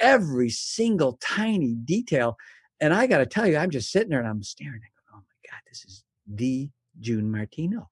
Every 0.00 0.50
single 0.50 1.18
tiny 1.22 1.74
detail. 1.74 2.36
And 2.80 2.92
I 2.92 3.06
got 3.06 3.18
to 3.18 3.26
tell 3.26 3.46
you, 3.46 3.56
I'm 3.56 3.70
just 3.70 3.90
sitting 3.90 4.10
there 4.10 4.20
and 4.20 4.28
I'm 4.28 4.42
staring. 4.42 4.80
I 4.82 5.12
go, 5.12 5.18
oh 5.18 5.20
my 5.20 5.50
God, 5.50 5.60
this 5.68 5.84
is 5.84 6.04
the 6.26 6.68
June 7.00 7.30
Martino. 7.30 7.90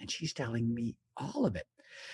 And 0.00 0.10
she's 0.10 0.32
telling 0.32 0.74
me 0.74 0.96
all 1.16 1.46
of 1.46 1.56
it. 1.56 1.66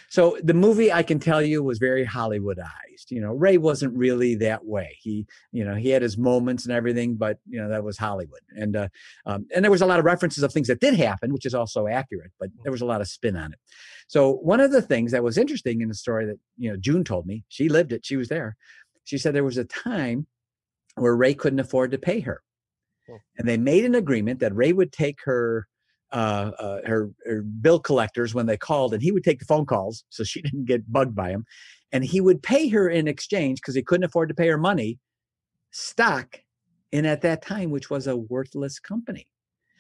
So 0.09 0.37
the 0.43 0.55
movie, 0.55 0.93
I 0.93 1.03
can 1.03 1.19
tell 1.19 1.43
you, 1.43 1.63
was 1.63 1.79
very 1.79 2.05
Hollywoodized. 2.05 3.11
You 3.11 3.21
know, 3.21 3.33
Ray 3.33 3.59
wasn't 3.59 3.97
really 3.97 4.35
that 4.37 4.65
way. 4.65 4.97
He, 5.01 5.27
you 5.53 5.65
know, 5.65 5.75
he 5.75 5.91
had 5.91 6.03
his 6.03 6.19
moments 6.19 6.65
and 6.65 6.73
everything, 6.73 7.17
but 7.17 7.39
you 7.49 7.61
know 7.61 7.69
that 7.69 7.85
was 7.85 7.99
Hollywood. 7.99 8.41
And 8.57 8.77
uh, 8.77 8.89
um, 9.27 9.47
and 9.55 9.65
there 9.65 9.71
was 9.71 9.83
a 9.83 9.87
lot 9.87 9.99
of 9.99 10.05
references 10.05 10.43
of 10.43 10.53
things 10.53 10.69
that 10.69 10.81
did 10.81 10.95
happen, 10.95 11.33
which 11.33 11.47
is 11.47 11.55
also 11.55 11.87
accurate, 11.87 12.33
but 12.39 12.51
there 12.63 12.73
was 12.73 12.83
a 12.83 12.87
lot 12.87 13.01
of 13.01 13.09
spin 13.09 13.37
on 13.37 13.53
it. 13.53 13.59
So 14.07 14.35
one 14.35 14.61
of 14.61 14.73
the 14.73 14.83
things 14.83 15.13
that 15.13 15.25
was 15.25 15.39
interesting 15.39 15.81
in 15.81 15.89
the 15.89 15.95
story 15.95 16.27
that 16.27 16.39
you 16.59 16.71
know 16.71 16.77
June 16.77 17.05
told 17.05 17.27
me, 17.27 17.45
she 17.49 17.69
lived 17.69 17.93
it, 17.93 18.05
she 18.05 18.17
was 18.17 18.29
there. 18.29 18.57
She 19.05 19.19
said 19.19 19.35
there 19.35 19.45
was 19.45 19.59
a 19.59 19.65
time 19.65 20.27
where 20.97 21.17
Ray 21.17 21.35
couldn't 21.35 21.61
afford 21.61 21.91
to 21.93 21.99
pay 21.99 22.21
her. 22.21 22.43
And 23.39 23.49
they 23.49 23.57
made 23.57 23.85
an 23.85 23.95
agreement 23.95 24.41
that 24.41 24.55
Ray 24.55 24.73
would 24.73 24.93
take 24.93 25.19
her 25.25 25.67
uh, 26.13 26.51
uh, 26.59 26.79
her, 26.87 27.11
her 27.27 27.43
bill 27.43 27.81
collectors 27.81 28.35
when 28.35 28.47
they 28.47 28.57
called, 28.57 28.95
and 28.95 29.03
he 29.03 29.13
would 29.13 29.25
take 29.25 29.39
the 29.39 29.45
phone 29.45 29.67
calls 29.67 30.05
so 30.11 30.25
she 30.25 30.43
didn't 30.43 30.67
get 30.67 30.91
bugged 30.91 31.15
by 31.15 31.31
him. 31.31 31.45
And 31.93 32.05
he 32.05 32.21
would 32.21 32.43
pay 32.43 32.69
her 32.69 32.89
in 32.89 33.07
exchange 33.07 33.61
because 33.61 33.75
he 33.75 33.83
couldn't 33.83 34.05
afford 34.05 34.29
to 34.31 34.35
pay 34.35 34.49
her 34.49 34.59
money 34.59 34.99
stock 35.71 36.41
in 36.91 37.07
at 37.07 37.23
that 37.23 37.43
time, 37.43 37.71
which 37.71 37.91
was 37.91 38.07
a 38.07 38.17
worthless 38.17 38.79
company. 38.79 39.27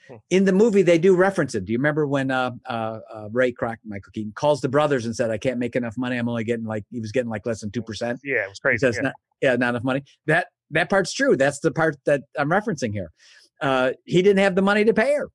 Hmm. 0.08 0.16
In 0.30 0.44
the 0.44 0.52
movie, 0.52 0.82
they 0.82 0.98
do 0.98 1.14
reference 1.14 1.54
it. 1.54 1.64
Do 1.64 1.72
you 1.72 1.78
remember 1.78 2.06
when 2.06 2.30
uh, 2.30 2.52
uh, 2.66 2.98
uh, 3.12 3.28
Ray 3.30 3.52
Kroc, 3.52 3.76
Michael 3.84 4.10
Keaton, 4.12 4.32
calls 4.34 4.60
the 4.60 4.68
brothers 4.68 5.06
and 5.06 5.14
said, 5.14 5.30
"I 5.30 5.38
can't 5.38 5.58
make 5.58 5.76
enough 5.76 5.96
money. 5.96 6.16
I'm 6.16 6.28
only 6.28 6.44
getting 6.44 6.66
like 6.66 6.84
he 6.90 7.00
was 7.00 7.12
getting 7.12 7.30
like 7.30 7.46
less 7.46 7.60
than 7.60 7.70
two 7.70 7.82
percent." 7.82 8.20
Yeah, 8.24 8.44
it 8.44 8.48
was 8.48 8.58
crazy. 8.58 8.86
yeah. 8.86 9.00
Not, 9.00 9.14
yeah, 9.40 9.56
not 9.56 9.70
enough 9.70 9.84
money. 9.84 10.02
That 10.26 10.48
that 10.70 10.90
part's 10.90 11.12
true. 11.12 11.36
That's 11.36 11.60
the 11.60 11.70
part 11.70 11.96
that 12.06 12.22
I'm 12.36 12.50
referencing 12.50 12.92
here. 12.92 13.12
Uh, 13.60 13.92
he 14.04 14.22
didn't 14.22 14.42
have 14.42 14.56
the 14.56 14.62
money 14.62 14.84
to 14.84 14.92
pay 14.92 15.14
her, 15.14 15.30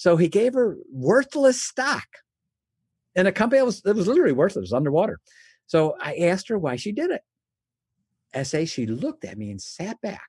So 0.00 0.16
he 0.16 0.28
gave 0.28 0.54
her 0.54 0.78
worthless 0.90 1.62
stock 1.62 2.06
in 3.14 3.26
a 3.26 3.32
company 3.32 3.60
that 3.60 3.66
was, 3.66 3.82
that 3.82 3.94
was 3.94 4.06
literally 4.06 4.32
worthless, 4.32 4.72
underwater. 4.72 5.20
So 5.66 5.94
I 6.00 6.14
asked 6.14 6.48
her 6.48 6.58
why 6.58 6.76
she 6.76 6.90
did 6.90 7.10
it. 7.10 8.46
SA, 8.46 8.64
she 8.64 8.86
looked 8.86 9.26
at 9.26 9.36
me 9.36 9.50
and 9.50 9.60
sat 9.60 10.00
back. 10.00 10.22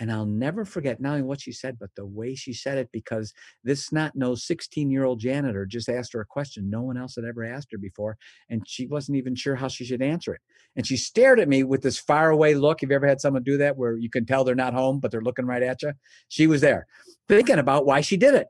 And 0.00 0.10
I'll 0.10 0.26
never 0.26 0.64
forget 0.64 1.00
not 1.00 1.10
only 1.10 1.22
what 1.22 1.40
she 1.40 1.52
said, 1.52 1.76
but 1.78 1.90
the 1.94 2.04
way 2.04 2.34
she 2.34 2.52
said 2.52 2.76
it, 2.78 2.88
because 2.92 3.32
this 3.62 3.92
not 3.92 4.16
no 4.16 4.34
16 4.34 4.90
year 4.90 5.04
old 5.04 5.20
janitor 5.20 5.66
just 5.66 5.88
asked 5.88 6.12
her 6.12 6.22
a 6.22 6.26
question 6.26 6.68
no 6.68 6.82
one 6.82 6.96
else 6.96 7.14
had 7.14 7.24
ever 7.24 7.44
asked 7.44 7.68
her 7.70 7.78
before. 7.78 8.16
And 8.50 8.64
she 8.66 8.88
wasn't 8.88 9.18
even 9.18 9.36
sure 9.36 9.54
how 9.54 9.68
she 9.68 9.84
should 9.84 10.02
answer 10.02 10.34
it. 10.34 10.40
And 10.74 10.84
she 10.84 10.96
stared 10.96 11.38
at 11.38 11.48
me 11.48 11.62
with 11.62 11.82
this 11.82 12.00
faraway 12.00 12.54
look. 12.54 12.80
Have 12.80 12.90
you 12.90 12.96
ever 12.96 13.06
had 13.06 13.20
someone 13.20 13.44
do 13.44 13.56
that 13.58 13.76
where 13.76 13.96
you 13.96 14.10
can 14.10 14.26
tell 14.26 14.42
they're 14.42 14.56
not 14.56 14.74
home, 14.74 14.98
but 14.98 15.12
they're 15.12 15.22
looking 15.22 15.46
right 15.46 15.62
at 15.62 15.82
you? 15.82 15.92
She 16.26 16.48
was 16.48 16.60
there 16.60 16.88
thinking 17.28 17.60
about 17.60 17.86
why 17.86 18.00
she 18.00 18.16
did 18.16 18.34
it. 18.34 18.48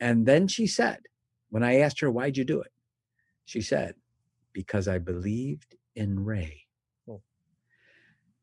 And 0.00 0.26
then 0.26 0.48
she 0.48 0.66
said, 0.66 1.00
when 1.50 1.62
I 1.62 1.78
asked 1.78 2.00
her, 2.00 2.10
why'd 2.10 2.36
you 2.36 2.44
do 2.44 2.60
it? 2.60 2.72
She 3.44 3.60
said, 3.60 3.94
because 4.52 4.88
I 4.88 4.98
believed 4.98 5.76
in 5.94 6.24
Ray. 6.24 6.66
Oh. 7.08 7.22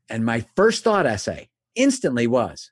And 0.09 0.25
my 0.25 0.45
first 0.55 0.83
thought 0.83 1.19
SA 1.19 1.35
instantly 1.75 2.27
was, 2.27 2.71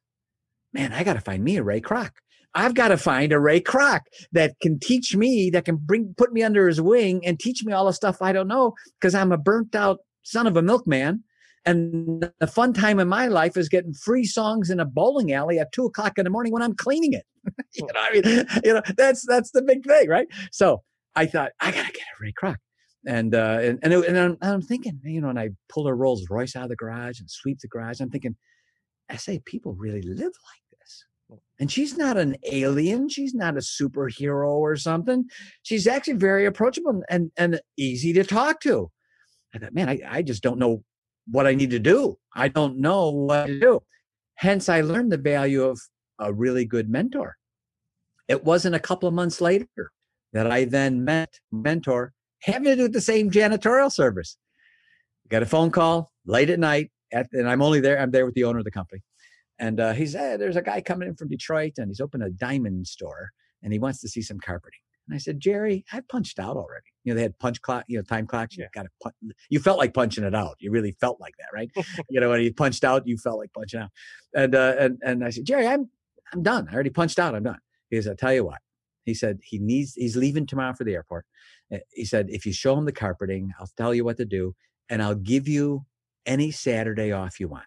man, 0.73 0.91
I 0.91 1.03
got 1.03 1.13
to 1.13 1.21
find 1.21 1.43
me 1.43 1.57
a 1.57 1.63
Ray 1.63 1.81
Kroc. 1.81 2.11
I've 2.55 2.75
got 2.75 2.89
to 2.89 2.97
find 2.97 3.31
a 3.31 3.39
Ray 3.39 3.61
Kroc 3.61 4.01
that 4.31 4.59
can 4.61 4.79
teach 4.79 5.15
me, 5.15 5.49
that 5.51 5.65
can 5.65 5.77
bring, 5.77 6.13
put 6.17 6.33
me 6.33 6.43
under 6.43 6.67
his 6.67 6.81
wing 6.81 7.25
and 7.25 7.39
teach 7.39 7.63
me 7.63 7.73
all 7.73 7.85
the 7.85 7.93
stuff 7.93 8.21
I 8.21 8.31
don't 8.31 8.47
know 8.47 8.73
because 8.99 9.15
I'm 9.15 9.31
a 9.31 9.37
burnt 9.37 9.75
out 9.75 9.99
son 10.23 10.47
of 10.47 10.57
a 10.57 10.61
milkman. 10.61 11.23
And 11.65 12.29
the 12.39 12.47
fun 12.47 12.73
time 12.73 12.99
in 12.99 13.07
my 13.07 13.27
life 13.27 13.55
is 13.55 13.69
getting 13.69 13.93
free 13.93 14.25
songs 14.25 14.69
in 14.69 14.79
a 14.79 14.85
bowling 14.85 15.31
alley 15.31 15.59
at 15.59 15.71
two 15.71 15.85
o'clock 15.85 16.17
in 16.17 16.25
the 16.25 16.29
morning 16.29 16.51
when 16.51 16.61
I'm 16.61 16.75
cleaning 16.75 17.13
it. 17.13 17.25
you 17.73 17.85
know, 17.85 17.99
I 17.99 18.11
mean, 18.11 18.45
you 18.63 18.73
know, 18.73 18.81
that's, 18.97 19.25
that's 19.25 19.51
the 19.51 19.61
big 19.61 19.85
thing, 19.85 20.09
right? 20.09 20.27
So 20.51 20.81
I 21.15 21.25
thought, 21.25 21.51
I 21.61 21.71
got 21.71 21.85
to 21.85 21.91
get 21.91 22.01
a 22.01 22.21
Ray 22.21 22.33
Kroc. 22.33 22.57
And, 23.05 23.35
uh, 23.35 23.59
and, 23.61 23.79
and, 23.81 23.93
it, 23.93 24.07
and 24.07 24.17
I'm, 24.17 24.37
I'm 24.41 24.61
thinking, 24.61 24.99
you 25.03 25.21
know, 25.21 25.29
and 25.29 25.39
I 25.39 25.49
pull 25.69 25.87
a 25.87 25.93
Rolls 25.93 26.25
Royce 26.29 26.55
out 26.55 26.63
of 26.63 26.69
the 26.69 26.75
garage 26.75 27.19
and 27.19 27.29
sweep 27.29 27.59
the 27.59 27.67
garage. 27.67 27.99
I'm 27.99 28.09
thinking, 28.09 28.35
I 29.09 29.17
say 29.17 29.39
people 29.45 29.73
really 29.73 30.01
live 30.01 30.19
like 30.19 30.79
this. 30.79 31.05
And 31.59 31.71
she's 31.71 31.97
not 31.97 32.17
an 32.17 32.37
alien. 32.51 33.09
She's 33.09 33.33
not 33.33 33.55
a 33.55 33.59
superhero 33.59 34.47
or 34.47 34.75
something. 34.75 35.25
She's 35.63 35.87
actually 35.87 36.13
very 36.13 36.45
approachable 36.45 37.03
and, 37.09 37.31
and 37.37 37.59
easy 37.77 38.13
to 38.13 38.23
talk 38.23 38.61
to. 38.61 38.89
I 39.53 39.59
thought, 39.59 39.73
man, 39.73 39.89
I, 39.89 39.99
I 40.09 40.21
just 40.21 40.41
don't 40.41 40.57
know 40.57 40.83
what 41.27 41.47
I 41.47 41.55
need 41.55 41.71
to 41.71 41.79
do. 41.79 42.17
I 42.35 42.47
don't 42.47 42.79
know 42.79 43.09
what 43.09 43.47
to 43.47 43.59
do. 43.59 43.83
Hence, 44.35 44.69
I 44.69 44.81
learned 44.81 45.11
the 45.11 45.17
value 45.17 45.63
of 45.63 45.79
a 46.19 46.33
really 46.33 46.65
good 46.65 46.89
mentor. 46.89 47.37
It 48.27 48.43
wasn't 48.43 48.75
a 48.75 48.79
couple 48.79 49.07
of 49.07 49.13
months 49.13 49.41
later 49.41 49.91
that 50.31 50.51
I 50.51 50.65
then 50.65 51.03
met 51.03 51.39
mentor 51.51 52.13
having 52.41 52.65
to 52.65 52.75
do 52.75 52.83
with 52.83 52.93
the 52.93 53.01
same 53.01 53.31
janitorial 53.31 53.91
service. 53.91 54.37
Got 55.29 55.43
a 55.43 55.47
phone 55.47 55.71
call 55.71 56.11
late 56.25 56.49
at 56.49 56.59
night 56.59 56.91
at, 57.11 57.27
and 57.31 57.49
I'm 57.49 57.61
only 57.61 57.79
there. 57.79 57.99
I'm 57.99 58.11
there 58.11 58.25
with 58.25 58.35
the 58.35 58.43
owner 58.43 58.59
of 58.59 58.65
the 58.65 58.71
company, 58.71 59.01
and 59.59 59.79
uh, 59.79 59.93
he 59.93 60.05
said, 60.05 60.39
"There's 60.39 60.57
a 60.57 60.61
guy 60.61 60.81
coming 60.81 61.07
in 61.07 61.15
from 61.15 61.29
Detroit, 61.29 61.73
and 61.77 61.87
he's 61.87 62.01
opened 62.01 62.23
a 62.23 62.29
diamond 62.29 62.87
store, 62.87 63.31
and 63.61 63.71
he 63.71 63.79
wants 63.79 64.01
to 64.01 64.09
see 64.09 64.21
some 64.21 64.39
carpeting." 64.39 64.79
And 65.07 65.15
I 65.15 65.17
said, 65.17 65.39
"Jerry, 65.39 65.85
I 65.91 66.01
punched 66.01 66.39
out 66.39 66.55
already. 66.55 66.85
You 67.03 67.13
know, 67.13 67.17
they 67.17 67.23
had 67.23 67.37
punch 67.39 67.61
clock, 67.61 67.85
you 67.87 67.97
know, 67.97 68.03
time 68.03 68.25
clocks. 68.25 68.55
You 68.55 68.65
got 68.73 68.83
to 68.83 68.89
punch. 69.01 69.15
You 69.49 69.59
felt 69.59 69.77
like 69.77 69.93
punching 69.93 70.23
it 70.23 70.33
out. 70.33 70.55
You 70.59 70.71
really 70.71 70.93
felt 70.93 71.19
like 71.19 71.33
that, 71.39 71.47
right? 71.53 71.69
you 72.09 72.21
know, 72.21 72.29
when 72.29 72.41
you 72.41 72.53
punched 72.53 72.83
out, 72.83 73.05
you 73.05 73.17
felt 73.17 73.39
like 73.39 73.51
punching 73.53 73.81
out. 73.81 73.89
And 74.33 74.55
uh, 74.55 74.75
and 74.79 74.99
and 75.03 75.25
I 75.25 75.29
said, 75.29 75.45
Jerry, 75.45 75.67
I'm 75.67 75.89
I'm 76.31 76.43
done. 76.43 76.67
I 76.71 76.73
already 76.73 76.89
punched 76.89 77.19
out. 77.19 77.35
I'm 77.35 77.43
done. 77.43 77.59
He 77.89 78.01
said, 78.01 78.11
"I'll 78.11 78.15
tell 78.17 78.33
you 78.33 78.45
what." 78.45 78.59
He 79.05 79.13
said 79.13 79.39
he 79.43 79.59
needs. 79.59 79.93
He's 79.95 80.15
leaving 80.15 80.45
tomorrow 80.45 80.73
for 80.73 80.83
the 80.83 80.93
airport. 80.93 81.25
Uh, 81.73 81.79
he 81.91 82.05
said, 82.05 82.27
if 82.29 82.45
you 82.45 82.53
show 82.53 82.77
him 82.77 82.85
the 82.85 82.91
carpeting, 82.91 83.51
I'll 83.59 83.69
tell 83.77 83.93
you 83.93 84.05
what 84.05 84.17
to 84.17 84.25
do, 84.25 84.55
and 84.89 85.01
I'll 85.01 85.15
give 85.15 85.47
you 85.47 85.85
any 86.25 86.51
Saturday 86.51 87.11
off 87.11 87.39
you 87.39 87.47
want. 87.47 87.65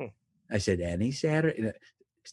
Hmm. 0.00 0.06
I 0.50 0.58
said, 0.58 0.80
any 0.80 1.12
Saturday? 1.12 1.72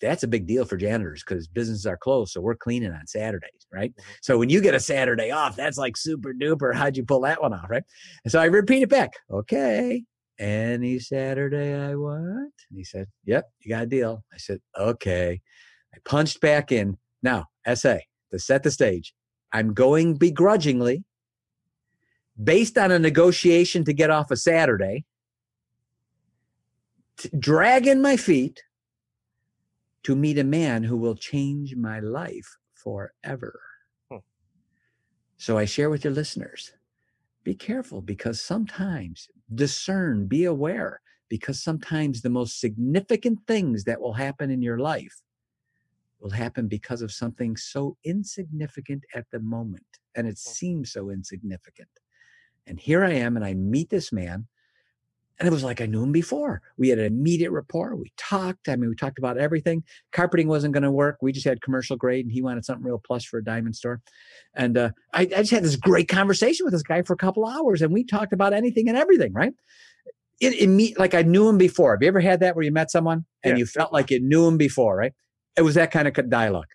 That's 0.01 0.23
a 0.23 0.27
big 0.27 0.45
deal 0.45 0.65
for 0.65 0.77
janitors 0.77 1.23
because 1.23 1.47
businesses 1.47 1.85
are 1.85 1.97
closed. 1.97 2.31
So 2.31 2.41
we're 2.41 2.55
cleaning 2.55 2.91
on 2.91 3.07
Saturdays, 3.07 3.65
right? 3.73 3.91
Mm-hmm. 3.91 4.11
So 4.21 4.37
when 4.37 4.49
you 4.49 4.61
get 4.61 4.75
a 4.75 4.79
Saturday 4.79 5.31
off, 5.31 5.55
that's 5.55 5.77
like 5.77 5.97
super 5.97 6.33
duper. 6.33 6.73
How'd 6.75 6.97
you 6.97 7.03
pull 7.03 7.21
that 7.21 7.41
one 7.41 7.53
off, 7.53 7.69
right? 7.69 7.83
And 8.23 8.31
so 8.31 8.39
I 8.39 8.45
repeat 8.45 8.83
it 8.83 8.89
back. 8.89 9.13
Okay. 9.31 10.03
Any 10.39 10.99
Saturday 10.99 11.73
I 11.73 11.95
want? 11.95 12.53
And 12.69 12.77
he 12.77 12.83
said, 12.83 13.07
Yep, 13.25 13.49
you 13.59 13.69
got 13.69 13.83
a 13.83 13.87
deal. 13.87 14.23
I 14.33 14.37
said, 14.37 14.59
Okay. 14.77 15.41
I 15.93 15.97
punched 16.05 16.39
back 16.39 16.71
in. 16.71 16.97
Now, 17.23 17.45
SA, 17.73 17.97
to 18.31 18.39
set 18.39 18.63
the 18.63 18.71
stage, 18.71 19.13
I'm 19.51 19.73
going 19.73 20.17
begrudgingly 20.17 21.03
based 22.41 22.77
on 22.77 22.91
a 22.91 22.99
negotiation 22.99 23.83
to 23.85 23.93
get 23.93 24.09
off 24.09 24.31
a 24.31 24.37
Saturday 24.37 25.03
dragging 27.37 28.01
my 28.01 28.15
feet 28.15 28.63
to 30.03 30.15
meet 30.15 30.37
a 30.37 30.43
man 30.43 30.83
who 30.83 30.97
will 30.97 31.15
change 31.15 31.75
my 31.75 31.99
life 31.99 32.57
forever. 32.73 33.59
Hmm. 34.11 34.17
So 35.37 35.57
I 35.57 35.65
share 35.65 35.89
with 35.89 36.03
your 36.03 36.13
listeners 36.13 36.73
be 37.43 37.55
careful 37.55 38.01
because 38.01 38.41
sometimes 38.41 39.29
discern, 39.55 40.27
be 40.27 40.43
aware, 40.43 41.01
because 41.29 41.63
sometimes 41.63 42.21
the 42.21 42.29
most 42.29 42.59
significant 42.59 43.39
things 43.47 43.85
that 43.85 44.01
will 44.01 44.13
happen 44.13 44.51
in 44.51 44.61
your 44.61 44.77
life 44.77 45.21
will 46.19 46.31
happen 46.31 46.67
because 46.67 47.01
of 47.01 47.11
something 47.11 47.55
so 47.55 47.95
insignificant 48.03 49.03
at 49.15 49.25
the 49.31 49.39
moment. 49.39 49.85
And 50.15 50.27
it 50.27 50.39
hmm. 50.43 50.51
seems 50.51 50.91
so 50.91 51.09
insignificant. 51.09 51.89
And 52.67 52.79
here 52.79 53.03
I 53.03 53.13
am, 53.13 53.35
and 53.35 53.45
I 53.45 53.53
meet 53.53 53.89
this 53.89 54.11
man 54.11 54.47
and 55.39 55.47
it 55.47 55.51
was 55.51 55.63
like 55.63 55.79
I 55.79 55.85
knew 55.85 56.03
him 56.03 56.11
before. 56.11 56.61
We 56.77 56.89
had 56.89 56.99
an 56.99 57.05
immediate 57.05 57.51
rapport. 57.51 57.95
We 57.95 58.11
talked. 58.17 58.67
I 58.67 58.75
mean, 58.75 58.89
we 58.89 58.95
talked 58.95 59.17
about 59.17 59.37
everything. 59.37 59.83
Carpeting 60.11 60.49
wasn't 60.49 60.73
going 60.73 60.83
to 60.83 60.91
work. 60.91 61.17
We 61.21 61.31
just 61.31 61.45
had 61.45 61.61
commercial 61.61 61.95
grade, 61.95 62.25
and 62.25 62.31
he 62.31 62.41
wanted 62.41 62.65
something 62.65 62.85
real 62.85 62.99
plush 62.99 63.27
for 63.27 63.37
a 63.37 63.43
diamond 63.43 63.75
store. 63.75 64.01
And 64.53 64.77
uh, 64.77 64.89
I, 65.13 65.21
I, 65.21 65.25
just 65.25 65.51
had 65.51 65.63
this 65.63 65.77
great 65.77 66.09
conversation 66.09 66.65
with 66.65 66.73
this 66.73 66.83
guy 66.83 67.03
for 67.03 67.13
a 67.13 67.17
couple 67.17 67.47
hours, 67.47 67.81
and 67.81 67.93
we 67.93 68.03
talked 68.03 68.33
about 68.33 68.51
anything 68.51 68.89
and 68.89 68.97
everything, 68.97 69.31
right? 69.31 69.53
It, 70.41 70.53
it 70.55 70.67
me, 70.67 70.93
like 70.97 71.13
I 71.13 71.21
knew 71.21 71.47
him 71.47 71.57
before. 71.57 71.93
Have 71.93 72.01
you 72.01 72.09
ever 72.09 72.19
had 72.19 72.41
that 72.41 72.55
where 72.55 72.65
you 72.65 72.71
met 72.71 72.91
someone 72.91 73.25
and 73.43 73.53
yeah. 73.53 73.59
you 73.59 73.65
felt 73.65 73.93
like 73.93 74.11
you 74.11 74.19
knew 74.19 74.45
him 74.45 74.57
before, 74.57 74.97
right? 74.97 75.13
It 75.55 75.61
was 75.61 75.75
that 75.75 75.91
kind 75.91 76.07
of 76.07 76.29
dialogue. 76.29 76.67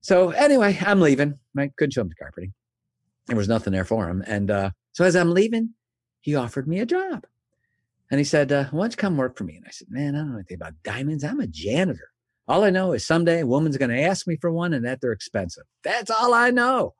So 0.00 0.30
anyway, 0.30 0.78
I'm 0.80 1.00
leaving. 1.00 1.38
I 1.56 1.70
couldn't 1.76 1.92
show 1.92 2.02
him 2.02 2.08
the 2.08 2.14
carpeting. 2.14 2.52
There 3.26 3.36
was 3.36 3.48
nothing 3.48 3.72
there 3.72 3.86
for 3.86 4.08
him. 4.08 4.22
And 4.26 4.50
uh, 4.50 4.70
so 4.92 5.04
as 5.04 5.16
I'm 5.16 5.32
leaving, 5.32 5.70
he 6.20 6.34
offered 6.34 6.68
me 6.68 6.80
a 6.80 6.86
job. 6.86 7.24
And 8.14 8.20
he 8.20 8.24
said, 8.24 8.52
uh, 8.52 8.66
Why 8.70 8.82
don't 8.82 8.92
you 8.92 8.96
come 8.96 9.16
work 9.16 9.36
for 9.36 9.42
me? 9.42 9.56
And 9.56 9.64
I 9.66 9.72
said, 9.72 9.88
Man, 9.90 10.14
I 10.14 10.18
don't 10.18 10.30
know 10.30 10.36
anything 10.36 10.54
about 10.54 10.74
diamonds. 10.84 11.24
I'm 11.24 11.40
a 11.40 11.48
janitor. 11.48 12.10
All 12.46 12.62
I 12.62 12.70
know 12.70 12.92
is 12.92 13.04
someday 13.04 13.40
a 13.40 13.46
woman's 13.46 13.76
going 13.76 13.90
to 13.90 14.00
ask 14.00 14.28
me 14.28 14.36
for 14.40 14.52
one 14.52 14.72
and 14.72 14.86
that 14.86 15.00
they're 15.00 15.10
expensive. 15.10 15.64
That's 15.82 16.12
all 16.12 16.32
I 16.32 16.50
know. 16.50 16.94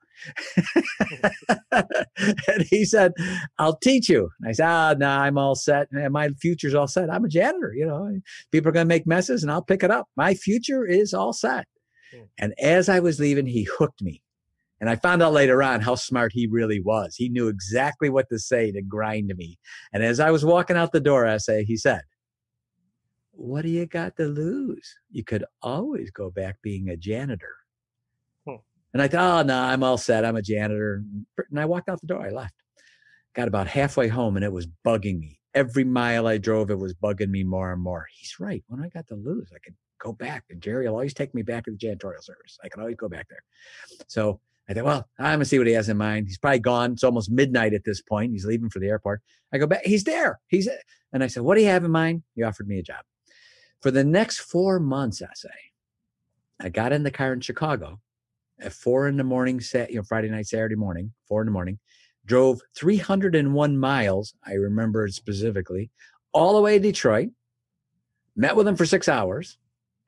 and 1.71 2.67
he 2.69 2.85
said, 2.85 3.13
I'll 3.61 3.77
teach 3.77 4.09
you. 4.09 4.29
And 4.41 4.49
I 4.49 4.53
said, 4.55 4.67
Ah, 4.67 4.95
no, 4.99 5.07
nah, 5.07 5.23
I'm 5.23 5.39
all 5.39 5.55
set. 5.55 5.87
And 5.93 6.13
my 6.13 6.31
future's 6.41 6.75
all 6.75 6.89
set. 6.89 7.09
I'm 7.09 7.25
a 7.25 7.29
janitor. 7.29 7.73
You 7.77 7.87
know, 7.87 8.19
people 8.51 8.71
are 8.71 8.73
going 8.73 8.87
to 8.87 8.93
make 8.93 9.07
messes 9.07 9.45
and 9.45 9.53
I'll 9.53 9.63
pick 9.63 9.85
it 9.85 9.93
up. 9.93 10.09
My 10.17 10.35
future 10.35 10.85
is 10.85 11.15
all 11.15 11.33
set. 11.33 11.69
Hmm. 12.13 12.23
And 12.39 12.55
as 12.61 12.89
I 12.89 12.99
was 12.99 13.21
leaving, 13.21 13.47
he 13.47 13.69
hooked 13.79 14.03
me. 14.03 14.21
And 14.85 14.91
I 14.91 14.97
found 14.97 15.23
out 15.23 15.33
later 15.33 15.63
on 15.63 15.81
how 15.81 15.95
smart 15.95 16.33
he 16.35 16.47
really 16.47 16.79
was. 16.79 17.17
He 17.17 17.31
knew 17.31 17.49
exactly 17.49 18.11
what 18.11 18.29
to 18.29 18.39
say 18.39 18.71
to 18.71 18.83
grind 18.83 19.33
me. 19.35 19.59
And 19.95 20.03
as 20.03 20.21
I 20.21 20.31
was 20.31 20.45
walking 20.45 20.77
out 20.77 20.93
the 20.93 21.01
door, 21.01 21.27
I 21.27 21.39
say, 21.39 21.65
he 21.65 21.79
said, 21.79 22.03
What 23.31 23.63
do 23.63 23.71
you 23.71 23.87
got 23.87 24.15
to 24.19 24.27
lose? 24.27 24.95
You 25.11 25.25
could 25.25 25.47
always 25.63 26.11
go 26.11 26.29
back 26.31 26.57
being 26.61 26.91
a 26.91 26.99
janitor. 26.99 27.57
Hmm. 28.47 28.57
And 28.93 29.01
I 29.01 29.09
thought, 29.09 29.47
oh, 29.47 29.47
no, 29.47 29.59
I'm 29.59 29.83
all 29.83 29.97
set. 29.97 30.23
I'm 30.23 30.37
a 30.37 30.43
janitor. 30.43 31.03
And 31.51 31.59
I 31.59 31.65
walked 31.65 31.89
out 31.89 32.03
the 32.03 32.07
door. 32.07 32.21
I 32.21 32.29
left. 32.29 32.53
Got 33.35 33.49
about 33.49 33.67
halfway 33.67 34.09
home 34.09 34.37
and 34.37 34.45
it 34.45 34.53
was 34.53 34.69
bugging 34.87 35.19
me. 35.19 35.41
Every 35.55 35.85
mile 35.85 36.27
I 36.27 36.37
drove, 36.37 36.71
it 36.71 36.79
was 36.79 36.93
bugging 36.93 37.31
me 37.31 37.43
more 37.43 37.73
and 37.73 37.81
more. 37.81 38.05
He's 38.15 38.37
right. 38.39 38.63
What 38.67 38.81
do 38.81 38.85
I 38.85 38.91
got 38.91 39.07
to 39.07 39.15
lose? 39.15 39.51
I 39.51 39.61
could 39.65 39.77
go 39.99 40.13
back. 40.13 40.45
And 40.51 40.61
Jerry 40.61 40.87
will 40.87 40.93
always 40.93 41.15
take 41.15 41.35
me 41.35 41.41
back 41.41 41.65
to 41.65 41.71
the 41.71 41.79
janitorial 41.79 42.23
service. 42.23 42.59
I 42.63 42.69
can 42.69 42.83
always 42.83 42.97
go 42.97 43.09
back 43.09 43.29
there. 43.31 43.43
So 44.09 44.41
I 44.69 44.75
thought, 44.75 44.85
well, 44.85 45.09
I'm 45.19 45.35
gonna 45.35 45.45
see 45.45 45.59
what 45.59 45.67
he 45.67 45.75
has 45.75 45.89
in 45.89 45.97
mind. 45.97 46.27
He's 46.27 46.39
probably 46.39 46.61
gone. 46.61 46.93
It's 46.93 47.05
almost 47.05 47.31
midnight 47.31 47.75
at 47.75 47.85
this 47.85 48.01
point. 48.01 48.33
He's 48.33 48.47
leaving 48.47 48.71
for 48.71 48.79
the 48.79 48.89
airport. 48.89 49.21
I 49.53 49.59
go 49.59 49.67
back. 49.67 49.85
He's 49.85 50.05
there. 50.05 50.41
He's 50.49 50.69
and 51.13 51.23
I 51.23 51.27
said, 51.27 51.43
what 51.43 51.57
do 51.57 51.63
you 51.63 51.69
have 51.69 51.85
in 51.85 51.91
mind? 51.91 52.23
He 52.35 52.43
offered 52.43 52.67
me 52.67 52.79
a 52.79 52.83
job 52.83 53.05
for 53.81 53.91
the 53.91 54.05
next 54.05 54.41
four 54.41 54.81
months. 54.81 55.23
I 55.23 55.27
say, 55.35 55.49
I 56.61 56.71
got 56.71 56.93
in 56.93 57.03
the 57.03 57.11
car 57.11 57.33
in 57.33 57.41
Chicago 57.41 58.01
at 58.59 58.73
four 58.73 59.07
in 59.07 59.17
the 59.17 59.25
morning. 59.25 59.61
Set 59.61 59.91
you 59.91 59.97
know 59.97 60.03
Friday 60.03 60.31
night, 60.31 60.47
Saturday 60.47 60.77
morning, 60.77 61.13
four 61.29 61.43
in 61.43 61.47
the 61.47 61.53
morning. 61.53 61.79
Drove 62.27 62.63
301 62.77 63.77
miles. 63.77 64.35
I 64.47 64.55
remember 64.55 65.05
it 65.05 65.13
specifically, 65.13 65.91
all 66.33 66.55
the 66.55 66.63
way 66.63 66.79
to 66.79 66.83
Detroit. 66.83 67.29
Met 68.35 68.57
with 68.57 68.67
him 68.67 68.77
for 68.77 68.87
six 68.87 69.09
hours. 69.09 69.59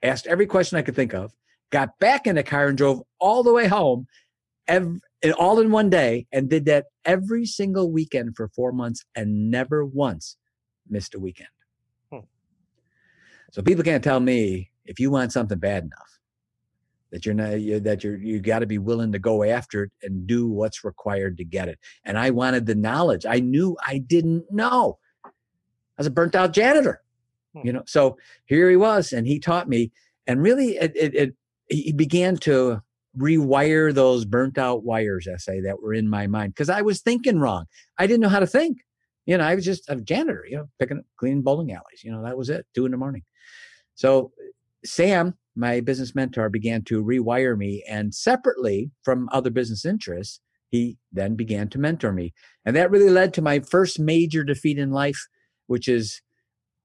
Asked 0.02 0.26
every 0.26 0.46
question 0.46 0.78
I 0.78 0.82
could 0.82 0.96
think 0.96 1.12
of 1.12 1.36
got 1.70 1.98
back 1.98 2.26
in 2.26 2.36
the 2.36 2.42
car 2.42 2.68
and 2.68 2.78
drove 2.78 3.02
all 3.18 3.42
the 3.42 3.52
way 3.52 3.66
home, 3.66 4.06
every, 4.68 5.00
all 5.38 5.61
in 5.61 5.70
one 5.70 5.90
day, 5.90 6.26
and 6.32 6.49
did 6.49 6.64
that 6.66 6.87
every 7.04 7.46
single 7.46 7.90
weekend 7.90 8.37
for 8.37 8.49
four 8.49 8.73
months 8.73 9.04
and 9.14 9.50
never 9.50 9.85
once 9.85 10.37
missed 10.88 11.14
a 11.14 11.18
weekend. 11.18 11.49
Hmm. 12.12 12.20
So 13.52 13.62
people 13.62 13.85
can't 13.85 14.04
tell 14.04 14.20
me 14.20 14.70
if 14.85 15.00
you 15.00 15.11
want 15.11 15.32
something 15.32 15.58
bad 15.58 15.85
enough 15.85 16.16
that 17.16 17.25
you're 17.25 17.35
not 17.35 17.61
you, 17.61 17.80
that 17.80 18.04
you're 18.04 18.18
you 18.18 18.40
got 18.40 18.61
to 18.61 18.66
be 18.66 18.78
willing 18.78 19.12
to 19.12 19.18
go 19.18 19.44
after 19.44 19.85
it 19.85 19.92
and 20.02 20.26
do 20.26 20.49
what's 20.49 20.85
required 20.85 21.37
to 21.38 21.44
get 21.44 21.68
it. 21.68 21.78
And 22.04 22.18
I 22.18 22.30
wanted 22.30 22.66
the 22.66 22.75
knowledge. 22.75 23.25
I 23.26 23.40
knew 23.40 23.76
I 23.85 23.99
didn't 23.99 24.50
know. 24.50 24.99
I 25.25 25.30
was 25.99 26.06
a 26.06 26.11
burnt 26.11 26.35
out 26.35 26.52
janitor, 26.52 27.02
hmm. 27.54 27.66
you 27.66 27.73
know. 27.73 27.85
So 27.87 28.18
here 28.46 28.68
he 28.68 28.76
was, 28.76 29.12
and 29.12 29.26
he 29.26 29.38
taught 29.38 29.68
me. 29.68 29.92
And 30.26 30.42
really, 30.42 30.76
it, 30.76 30.92
it, 30.96 31.14
it 31.14 31.35
he 31.68 31.92
began 31.92 32.37
to 32.38 32.82
rewire 33.18 33.94
those 33.94 34.25
burnt 34.25 34.58
out 34.58 34.85
wires 34.85 35.26
I 35.32 35.37
say, 35.37 35.61
that 35.62 35.82
were 35.82 35.94
in 35.94 36.08
my 36.08 36.26
mind 36.26 36.54
because 36.54 36.68
I 36.68 36.82
was 36.82 37.00
thinking 37.00 37.38
wrong. 37.38 37.66
I 37.99 38.06
didn't 38.06 38.20
know 38.20 38.28
how 38.28 38.40
to 38.40 38.46
think. 38.46 38.78
You 39.26 39.38
know, 39.38 39.44
I 39.44 39.54
was 39.54 39.64
just 39.64 39.88
a 39.88 39.96
janitor, 39.96 40.44
you 40.49 40.56
know, 40.56 40.68
picking 40.78 40.99
up, 40.99 41.04
cleaning 41.18 41.42
bowling 41.42 41.73
alleys. 41.73 42.04
You 42.04 42.12
know, 42.12 42.23
that 42.23 42.38
was 42.38 42.49
it, 42.49 42.66
two 42.75 42.85
in 42.85 42.92
the 42.92 42.96
morning. 42.96 43.23
So 43.94 44.32
Sam, 44.85 45.35
my 45.56 45.80
business 45.80 46.14
mentor, 46.14 46.49
began 46.49 46.82
to 46.85 47.02
rewire 47.02 47.56
me 47.56 47.82
and 47.88 48.14
separately 48.14 48.90
from 49.02 49.28
other 49.32 49.50
business 49.50 49.85
interests, 49.85 50.40
he 50.70 50.99
then 51.12 51.35
began 51.35 51.68
to 51.70 51.78
mentor 51.78 52.12
me. 52.12 52.35
And 52.64 52.76
that 52.76 52.90
really 52.90 53.11
led 53.11 53.35
to 53.35 53.42
my 53.42 53.61
first 53.61 53.99
major 53.99 54.44
defeat 54.44 54.78
in 54.78 54.90
life, 54.90 55.26
which 55.66 55.88
is 55.88 56.20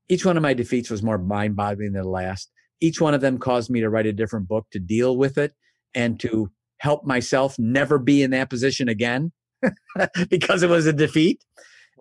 each 0.09 0.25
one 0.25 0.37
of 0.37 0.43
my 0.43 0.53
defeats 0.53 0.89
was 0.89 1.03
more 1.03 1.17
mind 1.17 1.55
boggling 1.55 1.93
than 1.93 2.03
the 2.03 2.09
last. 2.09 2.51
Each 2.79 2.99
one 2.99 3.13
of 3.13 3.21
them 3.21 3.37
caused 3.37 3.69
me 3.69 3.81
to 3.81 3.89
write 3.89 4.07
a 4.07 4.13
different 4.13 4.47
book 4.47 4.67
to 4.71 4.79
deal 4.79 5.17
with 5.17 5.37
it 5.37 5.53
and 5.93 6.19
to 6.21 6.51
help 6.77 7.05
myself 7.05 7.57
never 7.59 7.99
be 7.99 8.23
in 8.23 8.31
that 8.31 8.49
position 8.49 8.89
again 8.89 9.31
because 10.29 10.63
it 10.63 10.69
was 10.69 10.87
a 10.87 10.93
defeat. 10.93 11.43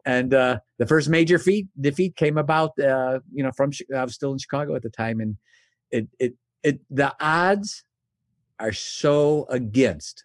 And 0.06 0.32
uh, 0.32 0.60
the 0.78 0.86
first 0.86 1.08
major 1.08 1.36
defeat 1.36 1.66
defeat 1.78 2.16
came 2.16 2.38
about, 2.38 2.78
uh, 2.78 3.20
you 3.32 3.42
know, 3.42 3.52
from 3.52 3.70
I 3.94 4.04
was 4.04 4.14
still 4.14 4.32
in 4.32 4.38
Chicago 4.38 4.74
at 4.74 4.82
the 4.82 4.88
time, 4.88 5.20
and 5.20 5.36
it 5.90 6.08
it 6.18 6.34
it 6.62 6.80
the 6.88 7.14
odds 7.20 7.84
are 8.58 8.72
so 8.72 9.46
against 9.50 10.24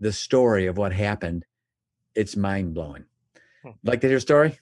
the 0.00 0.12
story 0.12 0.66
of 0.66 0.78
what 0.78 0.92
happened. 0.92 1.44
It's 2.14 2.36
mind 2.36 2.74
blowing. 2.74 3.04
Hmm. 3.62 3.70
Like 3.82 4.00
to 4.00 4.08
hear 4.08 4.16
a 4.16 4.20
story? 4.20 4.58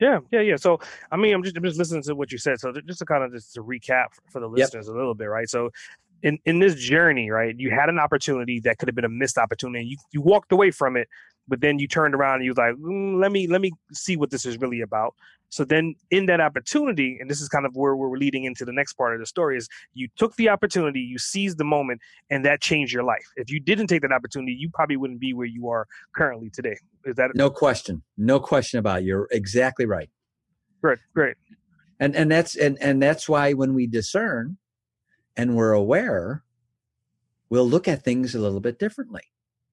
Yeah, 0.00 0.18
yeah, 0.30 0.40
yeah. 0.40 0.56
So, 0.56 0.78
I 1.10 1.16
mean, 1.16 1.34
I'm 1.34 1.42
just 1.42 1.56
I'm 1.56 1.64
just 1.64 1.78
listening 1.78 2.02
to 2.02 2.14
what 2.14 2.30
you 2.30 2.38
said. 2.38 2.60
So, 2.60 2.72
just 2.86 2.98
to 2.98 3.06
kind 3.06 3.24
of 3.24 3.32
just 3.32 3.54
to 3.54 3.62
recap 3.62 4.08
for 4.30 4.40
the 4.40 4.46
listeners 4.46 4.86
yep. 4.86 4.94
a 4.94 4.96
little 4.96 5.14
bit, 5.14 5.26
right? 5.26 5.48
So, 5.48 5.70
in 6.26 6.38
in 6.44 6.58
this 6.58 6.74
journey, 6.74 7.30
right, 7.30 7.54
you 7.56 7.70
had 7.70 7.88
an 7.88 8.00
opportunity 8.00 8.58
that 8.60 8.78
could 8.78 8.88
have 8.88 8.96
been 8.96 9.04
a 9.04 9.08
missed 9.08 9.38
opportunity. 9.38 9.86
You 9.86 9.96
you 10.10 10.20
walked 10.20 10.50
away 10.50 10.72
from 10.72 10.96
it, 10.96 11.08
but 11.46 11.60
then 11.60 11.78
you 11.78 11.86
turned 11.86 12.16
around 12.16 12.36
and 12.36 12.44
you 12.44 12.50
was 12.50 12.58
like, 12.58 12.74
mm, 12.74 13.20
let 13.20 13.30
me 13.30 13.46
let 13.46 13.60
me 13.60 13.70
see 13.92 14.16
what 14.16 14.30
this 14.30 14.44
is 14.44 14.58
really 14.58 14.80
about. 14.80 15.14
So 15.50 15.64
then, 15.64 15.94
in 16.10 16.26
that 16.26 16.40
opportunity, 16.40 17.18
and 17.20 17.30
this 17.30 17.40
is 17.40 17.48
kind 17.48 17.64
of 17.64 17.76
where 17.76 17.94
we're 17.94 18.16
leading 18.16 18.42
into 18.42 18.64
the 18.64 18.72
next 18.72 18.94
part 18.94 19.14
of 19.14 19.20
the 19.20 19.26
story, 19.26 19.56
is 19.56 19.68
you 19.94 20.08
took 20.16 20.34
the 20.34 20.48
opportunity, 20.48 20.98
you 20.98 21.18
seized 21.18 21.58
the 21.58 21.64
moment, 21.64 22.00
and 22.28 22.44
that 22.44 22.60
changed 22.60 22.92
your 22.92 23.04
life. 23.04 23.24
If 23.36 23.48
you 23.48 23.60
didn't 23.60 23.86
take 23.86 24.02
that 24.02 24.10
opportunity, 24.10 24.52
you 24.52 24.68
probably 24.74 24.96
wouldn't 24.96 25.20
be 25.20 25.32
where 25.32 25.46
you 25.46 25.68
are 25.68 25.86
currently 26.16 26.50
today. 26.50 26.76
Is 27.04 27.14
that 27.14 27.30
no 27.36 27.50
question? 27.50 28.02
No 28.16 28.40
question 28.40 28.80
about 28.80 29.02
it. 29.02 29.04
You're 29.04 29.28
exactly 29.30 29.86
right. 29.86 30.10
Great, 30.82 30.98
great. 31.14 31.36
And 32.00 32.16
and 32.16 32.28
that's 32.28 32.56
and 32.56 32.76
and 32.82 33.00
that's 33.00 33.28
why 33.28 33.52
when 33.52 33.74
we 33.74 33.86
discern 33.86 34.58
and 35.36 35.56
we're 35.56 35.72
aware, 35.72 36.42
we'll 37.50 37.68
look 37.68 37.88
at 37.88 38.02
things 38.02 38.34
a 38.34 38.40
little 38.40 38.60
bit 38.60 38.78
differently, 38.78 39.22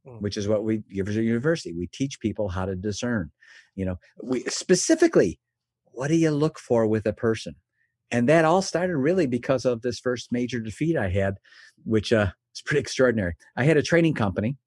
mm. 0.07 0.21
which 0.21 0.37
is 0.37 0.47
what 0.47 0.63
we 0.63 0.83
give 0.91 1.07
as 1.07 1.17
a 1.17 1.23
university. 1.23 1.73
We 1.73 1.87
teach 1.87 2.19
people 2.19 2.49
how 2.49 2.65
to 2.65 2.75
discern. 2.75 3.31
You 3.75 3.85
know, 3.85 3.99
we 4.21 4.43
specifically, 4.47 5.39
what 5.85 6.07
do 6.07 6.15
you 6.15 6.31
look 6.31 6.59
for 6.59 6.87
with 6.87 7.05
a 7.05 7.13
person? 7.13 7.55
And 8.11 8.29
that 8.29 8.45
all 8.45 8.61
started 8.61 8.97
really 8.97 9.25
because 9.25 9.65
of 9.65 9.81
this 9.81 9.99
first 9.99 10.31
major 10.31 10.59
defeat 10.59 10.97
I 10.97 11.09
had, 11.09 11.35
which 11.83 12.13
uh, 12.13 12.27
is 12.55 12.61
pretty 12.61 12.81
extraordinary. 12.81 13.33
I 13.55 13.63
had 13.63 13.77
a 13.77 13.83
training 13.83 14.13
company 14.13 14.57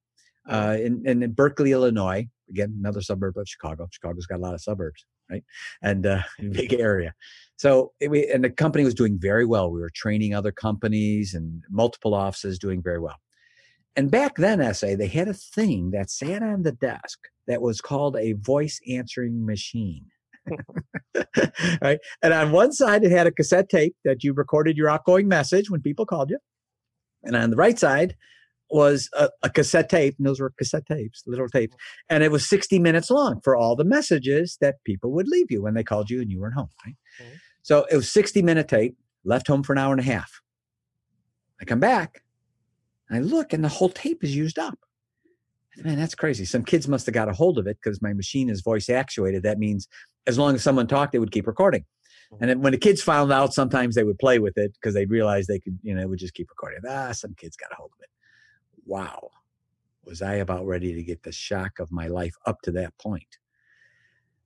uh, 0.49 0.77
in, 0.81 1.07
in 1.07 1.33
Berkeley, 1.33 1.73
Illinois. 1.73 2.29
Again, 2.49 2.77
another 2.79 3.01
suburb 3.01 3.37
of 3.37 3.49
Chicago. 3.49 3.89
Chicago's 3.91 4.27
got 4.27 4.39
a 4.39 4.43
lot 4.43 4.55
of 4.55 4.61
suburbs, 4.61 5.05
right? 5.31 5.45
And 5.83 6.07
uh, 6.07 6.23
big 6.53 6.75
area. 6.75 7.15
So 7.57 7.93
we, 8.07 8.31
and 8.31 8.45
the 8.45 8.51
company 8.51 8.85
was 8.85 8.95
doing 8.95 9.19
very 9.21 9.45
well. 9.45 9.71
We 9.71 9.81
were 9.81 9.91
training 9.95 10.35
other 10.35 10.53
companies 10.53 11.35
and 11.35 11.63
multiple 11.71 12.15
offices 12.15 12.59
doing 12.59 12.83
very 12.83 13.01
well. 13.01 13.17
And 13.97 14.11
back 14.11 14.37
then, 14.37 14.75
SA, 14.75 14.97
they 14.97 15.07
had 15.07 15.29
a 15.29 15.35
thing 15.35 15.91
that 15.93 16.11
sat 16.11 16.43
on 16.43 16.63
the 16.63 16.73
desk 16.73 17.19
that 17.47 17.63
was 17.63 17.81
called 17.81 18.17
a 18.17 18.33
voice 18.35 18.79
answering 18.89 19.47
machine. 19.47 20.05
right. 21.81 21.99
And 22.23 22.33
on 22.35 22.53
one 22.53 22.73
side, 22.73 23.05
it 23.05 23.11
had 23.11 23.27
a 23.27 23.33
cassette 23.33 23.71
tape 23.71 23.97
that 24.05 24.23
you 24.23 24.35
recorded 24.35 24.77
your 24.77 24.91
outgoing 24.91 25.29
message 25.29 25.71
when 25.71 25.81
people 25.81 26.05
called 26.05 26.31
you. 26.31 26.39
And 27.25 27.35
on 27.35 27.51
the 27.51 27.57
right 27.57 27.79
side 27.79 28.17
was 28.71 29.09
a, 29.13 29.31
a 29.43 29.51
cassette 29.51 29.89
tape. 29.89 30.15
And 30.19 30.27
those 30.27 30.41
were 30.41 30.53
cassette 30.59 30.87
tapes, 30.87 31.23
little 31.27 31.49
tapes. 31.49 31.77
And 32.09 32.23
it 32.23 32.31
was 32.31 32.49
60 32.49 32.79
minutes 32.79 33.11
long 33.11 33.41
for 33.43 33.57
all 33.57 33.77
the 33.77 33.85
messages 33.85 34.59
that 34.61 34.77
people 34.85 35.13
would 35.13 35.29
leave 35.29 35.51
you 35.51 35.63
when 35.63 35.75
they 35.75 35.85
called 35.85 36.11
you 36.11 36.21
and 36.21 36.31
you 36.31 36.41
weren't 36.41 36.55
home. 36.55 36.71
Right. 36.85 36.97
Mm-hmm. 37.23 37.35
So 37.63 37.87
it 37.91 37.97
was 37.97 38.11
60 38.11 38.43
minute 38.43 38.69
tape, 38.69 38.97
left 39.25 39.47
home 39.47 39.63
for 39.63 39.73
an 39.73 39.79
hour 39.79 39.93
and 39.93 40.01
a 40.01 40.05
half. 40.05 40.41
I 41.61 41.65
come 41.65 41.81
back, 41.81 42.23
I 43.11 43.19
look, 43.21 43.53
and 43.53 43.65
the 43.65 43.69
whole 43.69 43.89
tape 43.89 44.23
is 44.23 44.37
used 44.37 44.59
up. 44.59 44.79
Man, 45.79 45.97
that's 45.97 46.15
crazy. 46.15 46.45
Some 46.45 46.65
kids 46.65 46.89
must 46.89 47.07
have 47.07 47.15
got 47.15 47.29
a 47.29 47.33
hold 47.33 47.59
of 47.59 47.67
it 47.67 47.79
because 47.83 48.01
my 48.01 48.13
machine 48.13 48.49
is 48.49 48.63
voice 48.63 48.89
actuated. 48.89 49.43
That 49.43 49.59
means 49.59 49.89
as 50.27 50.39
long 50.39 50.55
as 50.55 50.63
someone 50.63 50.87
talked, 50.87 51.15
it 51.15 51.19
would 51.19 51.33
keep 51.33 51.47
recording. 51.47 51.83
Mm-hmm. 52.33 52.43
And 52.43 52.51
then 52.51 52.61
when 52.63 52.73
the 52.73 52.79
kids 52.79 53.03
found 53.03 53.33
out, 53.33 53.53
sometimes 53.53 53.95
they 53.95 54.05
would 54.05 54.19
play 54.19 54.39
with 54.39 54.57
it 54.57 54.73
because 54.75 54.95
they 54.95 55.07
realized 55.07 55.49
they 55.49 55.61
could, 55.61 55.79
you 55.83 55.95
know, 55.95 56.01
it 56.01 56.09
would 56.09 56.19
just 56.19 56.35
keep 56.35 56.49
recording. 56.51 56.81
Ah, 56.89 57.13
some 57.13 57.35
kids 57.35 57.57
got 57.57 57.73
a 57.73 57.77
hold 57.77 57.91
of 57.99 58.03
it. 58.03 58.11
Wow. 58.87 59.31
Was 60.05 60.23
I 60.23 60.37
about 60.37 60.67
ready 60.67 60.95
to 60.95 61.03
get 61.03 61.23
the 61.23 61.33
shock 61.33 61.81
of 61.81 61.91
my 61.91 62.07
life 62.07 62.35
up 62.47 62.63
to 62.63 62.71
that 62.73 62.97
point? 62.99 63.39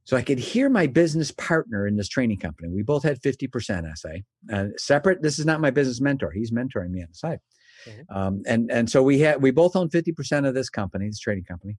So 0.05 0.17
I 0.17 0.23
could 0.23 0.39
hear 0.39 0.69
my 0.69 0.87
business 0.87 1.31
partner 1.31 1.87
in 1.87 1.97
this 1.97 2.09
training 2.09 2.39
company. 2.39 2.69
We 2.69 2.83
both 2.83 3.03
had 3.03 3.21
50% 3.21 3.97
SA. 3.97 4.09
Uh, 4.53 4.69
separate, 4.77 5.23
this 5.23 5.39
is 5.39 5.47
not 5.47 5.61
my 5.61 5.71
business 5.71 6.01
mentor. 6.01 6.33
He's 6.33 6.51
mentoring 6.51 6.91
me 6.91 7.03
on 7.03 7.09
the 7.11 7.15
side. 7.15 7.41
Mm-hmm. 7.87 8.17
Um, 8.17 8.43
and, 8.47 8.71
and 8.73 8.91
so 8.91 9.03
we 9.03 9.21
had, 9.21 9.43
we 9.43 9.51
both 9.51 9.77
own 9.77 9.89
50% 9.89 10.49
of 10.49 10.55
this 10.55 10.71
company, 10.71 11.07
this 11.07 11.21
trading 11.21 11.45
company. 11.45 11.77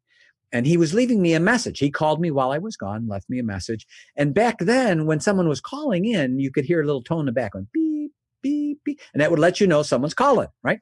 And 0.53 0.67
he 0.67 0.77
was 0.77 0.93
leaving 0.93 1.21
me 1.21 1.33
a 1.33 1.39
message. 1.39 1.79
He 1.79 1.89
called 1.89 2.21
me 2.21 2.29
while 2.29 2.51
I 2.51 2.57
was 2.57 2.77
gone, 2.77 3.07
left 3.07 3.29
me 3.29 3.39
a 3.39 3.43
message. 3.43 3.87
And 4.15 4.33
back 4.33 4.59
then, 4.59 5.05
when 5.05 5.19
someone 5.19 5.47
was 5.47 5.61
calling 5.61 6.05
in, 6.05 6.39
you 6.39 6.51
could 6.51 6.65
hear 6.65 6.81
a 6.81 6.85
little 6.85 7.03
tone 7.03 7.21
in 7.21 7.25
the 7.27 7.31
background, 7.31 7.67
beep, 7.73 8.11
beep, 8.41 8.79
beep. 8.83 8.99
And 9.13 9.21
that 9.21 9.31
would 9.31 9.39
let 9.39 9.59
you 9.59 9.67
know 9.67 9.81
someone's 9.81 10.13
calling, 10.13 10.49
right? 10.63 10.79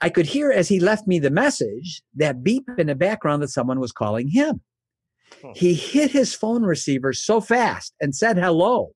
I 0.00 0.10
could 0.10 0.26
hear 0.26 0.50
as 0.50 0.68
he 0.68 0.78
left 0.78 1.06
me 1.06 1.18
the 1.18 1.30
message, 1.30 2.02
that 2.14 2.42
beep 2.42 2.68
in 2.78 2.88
the 2.88 2.94
background 2.94 3.42
that 3.42 3.48
someone 3.48 3.80
was 3.80 3.92
calling 3.92 4.28
him. 4.28 4.60
Hmm. 5.42 5.52
He 5.54 5.74
hit 5.74 6.10
his 6.10 6.34
phone 6.34 6.62
receiver 6.62 7.12
so 7.12 7.40
fast 7.40 7.94
and 8.00 8.14
said 8.14 8.36
hello. 8.36 8.92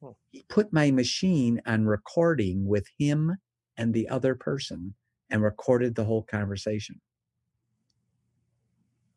Hmm. 0.00 0.10
He 0.30 0.44
put 0.48 0.72
my 0.72 0.90
machine 0.90 1.60
on 1.64 1.86
recording 1.86 2.66
with 2.66 2.86
him 2.98 3.36
and 3.76 3.94
the 3.94 4.08
other 4.08 4.34
person 4.34 4.94
and 5.30 5.42
recorded 5.42 5.94
the 5.94 6.04
whole 6.04 6.22
conversation. 6.24 7.00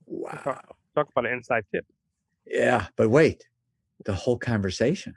Wow. 0.06 0.40
Talk, 0.44 0.78
talk 0.96 1.10
about 1.12 1.26
an 1.26 1.34
inside 1.34 1.66
tip. 1.74 1.86
Yeah, 2.46 2.88
but 2.98 3.10
wait, 3.10 3.46
the 4.06 4.14
whole 4.14 4.38
conversation 4.38 5.16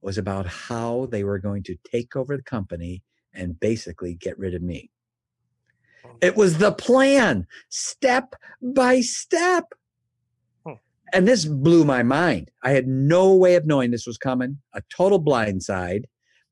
was 0.00 0.16
about 0.16 0.46
how 0.46 1.06
they 1.10 1.22
were 1.22 1.38
going 1.38 1.62
to 1.64 1.76
take 1.90 2.16
over 2.16 2.36
the 2.36 2.42
company 2.42 3.02
and 3.34 3.58
basically 3.58 4.14
get 4.14 4.38
rid 4.38 4.54
of 4.54 4.62
me. 4.62 4.90
It 6.20 6.36
was 6.36 6.58
the 6.58 6.72
plan, 6.72 7.46
step 7.68 8.34
by 8.60 9.00
step 9.00 9.72
and 11.12 11.28
this 11.28 11.44
blew 11.44 11.84
my 11.84 12.02
mind. 12.02 12.50
I 12.62 12.70
had 12.70 12.88
no 12.88 13.34
way 13.34 13.54
of 13.54 13.66
knowing 13.66 13.90
this 13.90 14.06
was 14.06 14.18
coming. 14.18 14.58
A 14.74 14.82
total 14.88 15.22
blindside. 15.22 16.04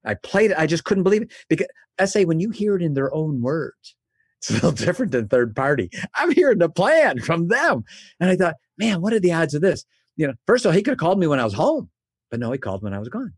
I 0.04 0.14
played 0.14 0.50
it. 0.50 0.58
I 0.58 0.66
just 0.66 0.84
couldn't 0.84 1.02
believe 1.02 1.22
it 1.22 1.32
because 1.48 1.66
I 1.98 2.04
say 2.04 2.24
when 2.24 2.40
you 2.40 2.50
hear 2.50 2.76
it 2.76 2.82
in 2.82 2.94
their 2.94 3.12
own 3.14 3.42
words, 3.42 3.96
it's 4.38 4.50
a 4.50 4.54
little 4.54 4.72
different 4.86 5.12
than 5.12 5.28
third 5.28 5.56
party. 5.56 5.90
I'm 6.14 6.30
hearing 6.32 6.58
the 6.58 6.68
plan 6.68 7.20
from 7.20 7.48
them, 7.48 7.84
and 8.20 8.30
I 8.30 8.36
thought, 8.36 8.56
man, 8.78 9.00
what 9.00 9.12
are 9.12 9.20
the 9.20 9.32
odds 9.32 9.54
of 9.54 9.62
this? 9.62 9.84
You 10.16 10.28
know, 10.28 10.34
first 10.46 10.64
of 10.64 10.70
all, 10.70 10.76
he 10.76 10.82
could 10.82 10.92
have 10.92 10.98
called 10.98 11.18
me 11.18 11.26
when 11.26 11.40
I 11.40 11.44
was 11.44 11.54
home, 11.54 11.90
but 12.30 12.40
no, 12.40 12.52
he 12.52 12.58
called 12.58 12.82
when 12.82 12.94
I 12.94 12.98
was 12.98 13.08
gone. 13.08 13.32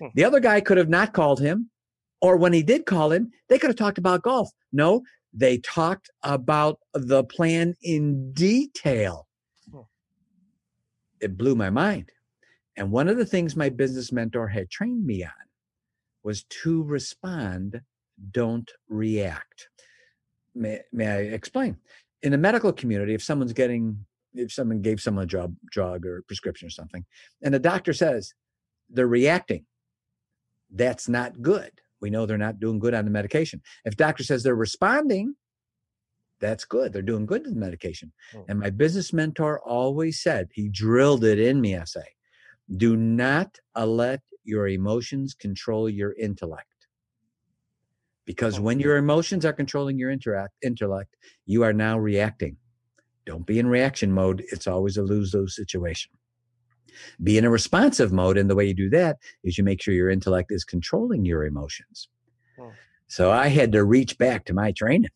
Hmm. 0.00 0.08
The 0.14 0.24
other 0.24 0.40
guy 0.40 0.60
could 0.60 0.78
have 0.78 0.88
not 0.88 1.12
called 1.12 1.40
him, 1.40 1.70
or 2.20 2.36
when 2.36 2.52
he 2.52 2.62
did 2.62 2.86
call 2.86 3.12
him, 3.12 3.30
they 3.48 3.58
could 3.58 3.70
have 3.70 3.76
talked 3.76 3.98
about 3.98 4.22
golf. 4.22 4.50
No, 4.72 5.02
they 5.32 5.58
talked 5.58 6.10
about 6.22 6.80
the 6.92 7.24
plan 7.24 7.76
in 7.82 8.32
detail 8.32 9.28
it 11.20 11.36
blew 11.36 11.54
my 11.54 11.70
mind. 11.70 12.10
And 12.76 12.90
one 12.90 13.08
of 13.08 13.16
the 13.16 13.26
things 13.26 13.54
my 13.54 13.68
business 13.68 14.10
mentor 14.10 14.48
had 14.48 14.70
trained 14.70 15.06
me 15.06 15.22
on 15.22 15.30
was 16.22 16.44
to 16.62 16.82
respond 16.82 17.80
don't 18.30 18.70
react. 18.88 19.68
May, 20.54 20.80
may 20.92 21.06
I 21.06 21.18
explain? 21.18 21.76
In 22.22 22.32
the 22.32 22.38
medical 22.38 22.72
community, 22.72 23.14
if 23.14 23.22
someone's 23.22 23.52
getting, 23.52 24.04
if 24.34 24.52
someone 24.52 24.82
gave 24.82 25.00
someone 25.00 25.24
a 25.24 25.26
drug, 25.26 25.54
drug 25.70 26.04
or 26.06 26.22
prescription 26.22 26.66
or 26.66 26.70
something, 26.70 27.04
and 27.42 27.54
the 27.54 27.58
doctor 27.58 27.92
says 27.92 28.34
they're 28.90 29.06
reacting, 29.06 29.64
that's 30.70 31.08
not 31.08 31.40
good. 31.40 31.72
We 32.00 32.10
know 32.10 32.26
they're 32.26 32.38
not 32.38 32.60
doing 32.60 32.78
good 32.78 32.94
on 32.94 33.04
the 33.04 33.10
medication. 33.10 33.62
If 33.84 33.96
doctor 33.96 34.24
says 34.24 34.42
they're 34.42 34.54
responding, 34.54 35.34
that's 36.40 36.64
good. 36.64 36.92
They're 36.92 37.02
doing 37.02 37.26
good 37.26 37.44
to 37.44 37.50
the 37.50 37.56
medication. 37.56 38.12
Oh. 38.34 38.44
And 38.48 38.58
my 38.58 38.70
business 38.70 39.12
mentor 39.12 39.60
always 39.60 40.22
said, 40.22 40.48
he 40.52 40.68
drilled 40.68 41.24
it 41.24 41.38
in 41.38 41.60
me, 41.60 41.76
I 41.76 41.84
say, 41.84 42.04
do 42.76 42.96
not 42.96 43.58
let 43.76 44.22
your 44.44 44.68
emotions 44.68 45.34
control 45.34 45.88
your 45.88 46.14
intellect. 46.14 46.66
Because 48.24 48.58
oh. 48.58 48.62
when 48.62 48.80
your 48.80 48.96
emotions 48.96 49.44
are 49.44 49.52
controlling 49.52 49.98
your 49.98 50.10
interact, 50.10 50.54
intellect, 50.62 51.16
you 51.46 51.62
are 51.62 51.74
now 51.74 51.98
reacting. 51.98 52.56
Don't 53.26 53.46
be 53.46 53.58
in 53.58 53.66
reaction 53.66 54.10
mode. 54.10 54.42
It's 54.50 54.66
always 54.66 54.96
a 54.96 55.02
lose 55.02 55.34
lose 55.34 55.54
situation. 55.54 56.12
Be 57.22 57.38
in 57.38 57.44
a 57.44 57.50
responsive 57.50 58.12
mode. 58.12 58.36
And 58.36 58.50
the 58.50 58.56
way 58.56 58.66
you 58.66 58.74
do 58.74 58.90
that 58.90 59.18
is 59.44 59.58
you 59.58 59.64
make 59.64 59.82
sure 59.82 59.94
your 59.94 60.10
intellect 60.10 60.50
is 60.50 60.64
controlling 60.64 61.24
your 61.24 61.44
emotions. 61.44 62.08
Oh. 62.58 62.72
So 63.06 63.30
I 63.30 63.48
had 63.48 63.72
to 63.72 63.84
reach 63.84 64.18
back 64.18 64.44
to 64.46 64.54
my 64.54 64.72
training. 64.72 65.10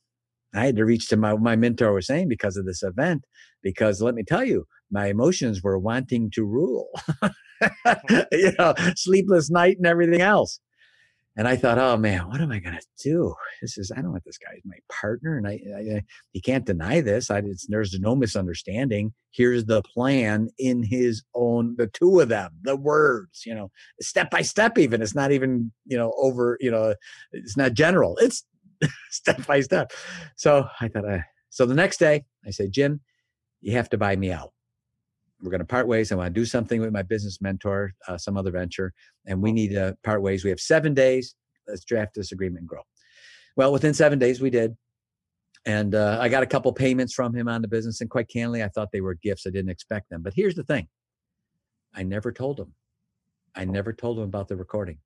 I 0.55 0.67
had 0.67 0.77
to 0.77 0.85
reach 0.85 1.09
to 1.09 1.17
my, 1.17 1.35
my 1.35 1.57
mentor 1.57 1.93
was 1.93 2.07
saying 2.07 2.29
because 2.29 2.57
of 2.57 2.65
this 2.65 2.83
event, 2.83 3.25
because 3.63 4.01
let 4.01 4.15
me 4.15 4.23
tell 4.23 4.45
you, 4.45 4.67
my 4.91 5.07
emotions 5.07 5.63
were 5.63 5.79
wanting 5.79 6.31
to 6.35 6.45
rule, 6.45 6.89
hmm. 7.23 8.21
you 8.33 8.53
know, 8.59 8.75
sleepless 8.95 9.51
night 9.51 9.77
and 9.79 9.87
everything 9.87 10.21
else. 10.21 10.61
And 11.37 11.49
I 11.49 11.57
thought, 11.57 11.79
oh 11.79 11.97
man, 11.97 12.29
what 12.29 12.41
am 12.41 12.53
I 12.53 12.61
going 12.61 12.79
to 12.79 12.87
do? 13.03 13.35
This 13.61 13.77
is, 13.77 13.91
I 13.91 14.01
don't 14.01 14.13
want 14.13 14.25
this 14.25 14.39
guy 14.39 14.55
as 14.57 14.63
my 14.65 14.77
partner. 14.89 15.37
And 15.37 15.49
I, 15.49 15.61
I, 15.77 16.03
he 16.33 16.41
can't 16.41 16.65
deny 16.65 17.01
this. 17.01 17.31
I, 17.31 17.43
there's 17.69 17.99
no 17.99 18.15
misunderstanding. 18.15 19.13
Here's 19.33 19.65
the 19.65 19.83
plan 19.83 20.51
in 20.59 20.85
his 20.85 21.25
own, 21.35 21.75
the 21.77 21.89
two 21.89 22.21
of 22.21 22.29
them, 22.29 22.53
the 22.63 22.77
words, 22.77 23.43
you 23.45 23.55
know, 23.55 23.71
step 24.01 24.31
by 24.31 24.43
step, 24.43 24.79
even. 24.79 25.03
It's 25.03 25.15
not 25.15 25.33
even, 25.33 25.73
you 25.87 25.97
know, 25.97 26.15
over, 26.17 26.57
you 26.61 26.71
know, 26.71 26.95
it's 27.33 27.57
not 27.57 27.75
general. 27.75 28.17
It's 28.19 28.45
step 29.11 29.45
by 29.47 29.61
step. 29.61 29.91
So 30.37 30.67
I 30.81 30.87
thought, 30.87 31.09
I, 31.09 31.25
so 31.51 31.67
the 31.67 31.75
next 31.75 31.99
day 31.99 32.25
I 32.47 32.51
said, 32.51 32.71
Jim, 32.71 33.01
you 33.61 33.73
have 33.73 33.91
to 33.91 33.99
buy 33.99 34.15
me 34.15 34.31
out. 34.31 34.53
We're 35.45 35.51
going 35.51 35.61
to 35.61 35.67
part 35.67 35.87
ways. 35.87 36.11
I 36.11 36.15
want 36.15 36.35
to 36.35 36.41
do 36.41 36.47
something 36.47 36.81
with 36.81 36.91
my 36.91 37.03
business 37.03 37.43
mentor, 37.43 37.93
uh, 38.09 38.17
some 38.17 38.39
other 38.39 38.51
venture, 38.51 38.95
and 39.27 39.43
we 39.43 39.53
need 39.53 39.73
to 39.73 39.95
part 40.03 40.23
ways. 40.23 40.43
We 40.43 40.49
have 40.49 40.59
seven 40.59 40.95
days. 40.95 41.35
Let's 41.69 41.85
draft 41.85 42.15
this 42.15 42.33
agreement 42.33 42.61
and 42.61 42.69
grow. 42.69 42.81
Well, 43.55 43.71
within 43.71 43.93
seven 43.93 44.19
days, 44.19 44.41
we 44.41 44.49
did. 44.49 44.75
And 45.67 45.95
uh, 45.95 46.19
I 46.19 46.31
got 46.31 46.43
a 46.43 46.47
couple 46.47 46.73
payments 46.73 47.13
from 47.13 47.35
him 47.35 47.47
on 47.47 47.61
the 47.61 47.69
business. 47.69 48.01
And 48.01 48.09
quite 48.09 48.29
candidly, 48.29 48.63
I 48.63 48.69
thought 48.69 48.89
they 48.91 49.03
were 49.03 49.15
gifts. 49.15 49.47
I 49.47 49.51
didn't 49.51 49.71
expect 49.71 50.09
them. 50.09 50.23
But 50.23 50.33
here's 50.35 50.55
the 50.55 50.65
thing 50.65 50.89
I 51.95 52.05
never 52.05 52.33
told 52.33 52.59
him. 52.59 52.73
I 53.55 53.67
never 53.67 53.93
told 53.93 54.19
him 54.19 54.25
about 54.25 54.49
the 54.49 54.57
recording. 54.57 54.99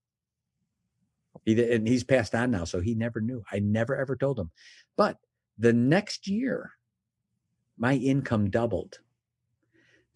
He, 1.44 1.72
and 1.72 1.86
he's 1.86 2.04
passed 2.04 2.34
on 2.34 2.50
now, 2.50 2.64
so 2.64 2.80
he 2.80 2.94
never 2.94 3.20
knew. 3.20 3.42
I 3.52 3.58
never 3.58 3.96
ever 3.96 4.16
told 4.16 4.38
him. 4.38 4.50
But 4.96 5.18
the 5.58 5.72
next 5.72 6.28
year, 6.28 6.72
my 7.76 7.94
income 7.94 8.50
doubled. 8.50 8.98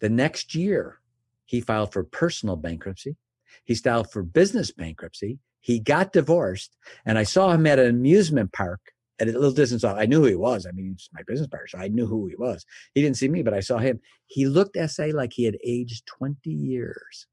The 0.03 0.09
next 0.09 0.53
year, 0.53 0.99
he 1.45 1.61
filed 1.61 1.93
for 1.93 2.03
personal 2.03 2.57
bankruptcy. 2.57 3.15
He 3.63 3.73
filed 3.73 4.11
for 4.11 4.21
business 4.21 4.69
bankruptcy. 4.69 5.39
He 5.61 5.79
got 5.79 6.11
divorced, 6.11 6.75
and 7.05 7.17
I 7.17 7.23
saw 7.23 7.51
him 7.51 7.65
at 7.65 7.79
an 7.79 7.87
amusement 7.87 8.51
park 8.51 8.81
at 9.21 9.29
a 9.29 9.31
little 9.31 9.53
distance 9.53 9.85
off. 9.85 9.97
I 9.97 10.05
knew 10.05 10.19
who 10.19 10.25
he 10.25 10.35
was. 10.35 10.65
I 10.65 10.71
mean, 10.73 10.97
he's 10.97 11.09
my 11.13 11.21
business 11.25 11.47
partner, 11.47 11.67
so 11.69 11.77
I 11.77 11.87
knew 11.87 12.05
who 12.05 12.27
he 12.27 12.35
was. 12.35 12.65
He 12.93 13.01
didn't 13.01 13.15
see 13.15 13.29
me, 13.29 13.43
but 13.43 13.53
I 13.53 13.61
saw 13.61 13.77
him. 13.77 14.01
He 14.25 14.45
looked 14.45 14.77
SA 14.89 15.05
like 15.13 15.31
he 15.31 15.45
had 15.45 15.55
aged 15.63 16.05
20 16.07 16.49
years. 16.49 17.27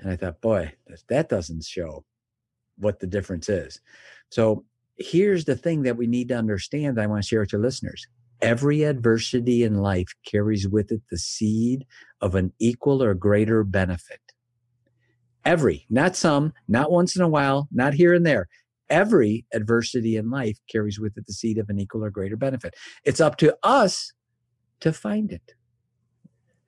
And 0.00 0.10
I 0.10 0.16
thought, 0.16 0.40
boy, 0.40 0.72
that 1.08 1.28
doesn't 1.28 1.62
show 1.62 2.04
what 2.78 2.98
the 2.98 3.06
difference 3.06 3.48
is. 3.48 3.80
So 4.28 4.64
here's 4.96 5.44
the 5.44 5.54
thing 5.54 5.82
that 5.82 5.96
we 5.96 6.08
need 6.08 6.26
to 6.30 6.36
understand 6.36 7.00
I 7.00 7.06
want 7.06 7.22
to 7.22 7.28
share 7.28 7.38
with 7.38 7.52
your 7.52 7.62
listeners. 7.62 8.08
Every 8.44 8.82
adversity 8.82 9.62
in 9.62 9.78
life 9.78 10.08
carries 10.26 10.68
with 10.68 10.92
it 10.92 11.00
the 11.10 11.16
seed 11.16 11.86
of 12.20 12.34
an 12.34 12.52
equal 12.58 13.02
or 13.02 13.14
greater 13.14 13.64
benefit. 13.64 14.20
Every, 15.46 15.86
not 15.88 16.14
some, 16.14 16.52
not 16.68 16.90
once 16.92 17.16
in 17.16 17.22
a 17.22 17.28
while, 17.28 17.68
not 17.72 17.94
here 17.94 18.12
and 18.12 18.26
there. 18.26 18.48
Every 18.90 19.46
adversity 19.54 20.18
in 20.18 20.28
life 20.28 20.58
carries 20.70 21.00
with 21.00 21.16
it 21.16 21.24
the 21.24 21.32
seed 21.32 21.56
of 21.56 21.70
an 21.70 21.78
equal 21.78 22.04
or 22.04 22.10
greater 22.10 22.36
benefit. 22.36 22.74
It's 23.02 23.18
up 23.18 23.38
to 23.38 23.56
us 23.62 24.12
to 24.80 24.92
find 24.92 25.32
it. 25.32 25.54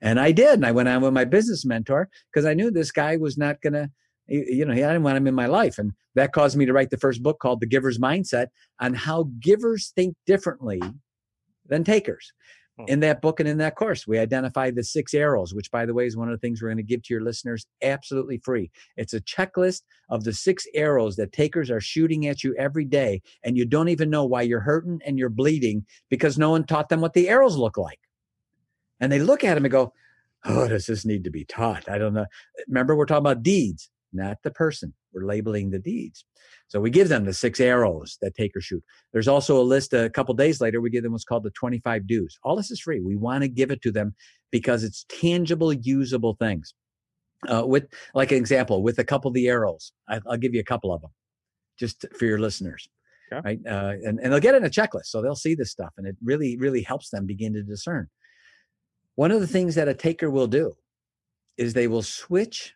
And 0.01 0.19
I 0.19 0.31
did. 0.31 0.55
And 0.55 0.65
I 0.65 0.71
went 0.71 0.89
on 0.89 1.01
with 1.01 1.13
my 1.13 1.25
business 1.25 1.63
mentor 1.63 2.09
because 2.33 2.47
I 2.47 2.55
knew 2.55 2.71
this 2.71 2.91
guy 2.91 3.17
was 3.17 3.37
not 3.37 3.61
going 3.61 3.73
to, 3.73 3.91
you 4.27 4.65
know, 4.65 4.73
I 4.73 4.77
didn't 4.77 5.03
want 5.03 5.17
him 5.17 5.27
in 5.27 5.35
my 5.35 5.45
life. 5.45 5.77
And 5.77 5.91
that 6.15 6.33
caused 6.33 6.57
me 6.57 6.65
to 6.65 6.73
write 6.73 6.89
the 6.89 6.97
first 6.97 7.21
book 7.21 7.37
called 7.37 7.59
The 7.59 7.67
Giver's 7.67 7.99
Mindset 7.99 8.47
on 8.79 8.95
how 8.95 9.29
givers 9.39 9.93
think 9.95 10.15
differently 10.25 10.81
than 11.67 11.83
takers. 11.83 12.31
Hmm. 12.77 12.85
In 12.87 12.99
that 13.01 13.21
book 13.21 13.39
and 13.39 13.49
in 13.49 13.57
that 13.57 13.75
course, 13.75 14.07
we 14.07 14.19
identify 14.19 14.71
the 14.71 14.83
six 14.83 15.13
arrows, 15.13 15.53
which, 15.53 15.71
by 15.71 15.85
the 15.85 15.93
way, 15.93 16.05
is 16.05 16.15
one 16.15 16.29
of 16.29 16.33
the 16.33 16.39
things 16.39 16.61
we're 16.61 16.69
going 16.69 16.77
to 16.77 16.83
give 16.83 17.03
to 17.03 17.13
your 17.13 17.23
listeners 17.23 17.65
absolutely 17.81 18.39
free. 18.43 18.71
It's 18.95 19.13
a 19.13 19.21
checklist 19.21 19.81
of 20.09 20.23
the 20.23 20.33
six 20.33 20.65
arrows 20.73 21.15
that 21.15 21.31
takers 21.31 21.71
are 21.71 21.81
shooting 21.81 22.27
at 22.27 22.43
you 22.43 22.55
every 22.57 22.85
day, 22.85 23.21
and 23.43 23.57
you 23.57 23.65
don't 23.65 23.89
even 23.89 24.09
know 24.09 24.25
why 24.25 24.43
you're 24.43 24.59
hurting 24.59 24.99
and 25.05 25.17
you're 25.17 25.29
bleeding 25.29 25.85
because 26.09 26.37
no 26.37 26.51
one 26.51 26.65
taught 26.65 26.89
them 26.89 27.01
what 27.01 27.13
the 27.13 27.29
arrows 27.29 27.55
look 27.55 27.77
like 27.77 27.99
and 28.99 29.11
they 29.11 29.19
look 29.19 29.43
at 29.43 29.57
him 29.57 29.65
and 29.65 29.71
go, 29.71 29.93
Oh, 30.45 30.67
does 30.67 30.85
this 30.85 31.03
need 31.03 31.23
to 31.23 31.31
be 31.31 31.45
taught? 31.45 31.89
I 31.89 31.97
don't 31.97 32.13
know. 32.13 32.25
Remember, 32.67 32.95
we're 32.95 33.05
talking 33.05 33.25
about 33.25 33.43
deeds, 33.43 33.89
not 34.17 34.37
the 34.43 34.51
person. 34.51 34.93
We're 35.13 35.25
labeling 35.25 35.71
the 35.71 35.79
deeds. 35.79 36.25
So 36.67 36.79
we 36.79 36.89
give 36.89 37.09
them 37.09 37.25
the 37.25 37.33
six 37.33 37.59
arrows 37.59 38.17
that 38.21 38.35
take 38.35 38.55
or 38.55 38.61
shoot. 38.61 38.83
There's 39.13 39.27
also 39.27 39.59
a 39.59 39.63
list 39.63 39.93
a 39.93 40.09
couple 40.09 40.33
days 40.35 40.59
later. 40.59 40.81
We 40.81 40.89
give 40.89 41.03
them 41.03 41.13
what's 41.13 41.23
called 41.23 41.43
the 41.43 41.51
25 41.51 42.05
do's. 42.07 42.37
All 42.43 42.55
this 42.55 42.71
is 42.71 42.81
free. 42.81 42.99
We 42.99 43.15
want 43.15 43.43
to 43.43 43.47
give 43.47 43.71
it 43.71 43.81
to 43.83 43.91
them 43.91 44.15
because 44.51 44.83
it's 44.83 45.05
tangible, 45.09 45.71
usable 45.71 46.35
things. 46.35 46.73
Uh, 47.47 47.63
with 47.65 47.85
like 48.13 48.31
an 48.31 48.37
example, 48.37 48.81
with 48.81 48.99
a 48.99 49.03
couple 49.03 49.29
of 49.29 49.35
the 49.35 49.47
arrows, 49.47 49.93
I, 50.09 50.19
will 50.25 50.37
give 50.37 50.53
you 50.53 50.59
a 50.59 50.65
couple 50.65 50.93
of 50.93 51.01
them 51.01 51.11
just 51.79 52.05
for 52.17 52.25
your 52.25 52.39
listeners. 52.39 52.89
Yeah. 53.31 53.41
Right. 53.43 53.59
Uh, 53.65 53.93
and, 54.03 54.19
and 54.19 54.31
they'll 54.33 54.39
get 54.39 54.55
in 54.55 54.65
a 54.65 54.69
checklist. 54.69 55.07
So 55.07 55.21
they'll 55.21 55.35
see 55.35 55.53
this 55.53 55.71
stuff 55.71 55.93
and 55.97 56.07
it 56.07 56.15
really, 56.23 56.57
really 56.57 56.81
helps 56.81 57.09
them 57.09 57.25
begin 57.25 57.53
to 57.53 57.63
discern. 57.63 58.07
One 59.15 59.31
of 59.31 59.41
the 59.41 59.47
things 59.47 59.75
that 59.75 59.87
a 59.87 59.93
taker 59.93 60.29
will 60.29 60.47
do 60.47 60.73
is 61.57 61.73
they 61.73 61.87
will 61.87 62.03
switch 62.03 62.73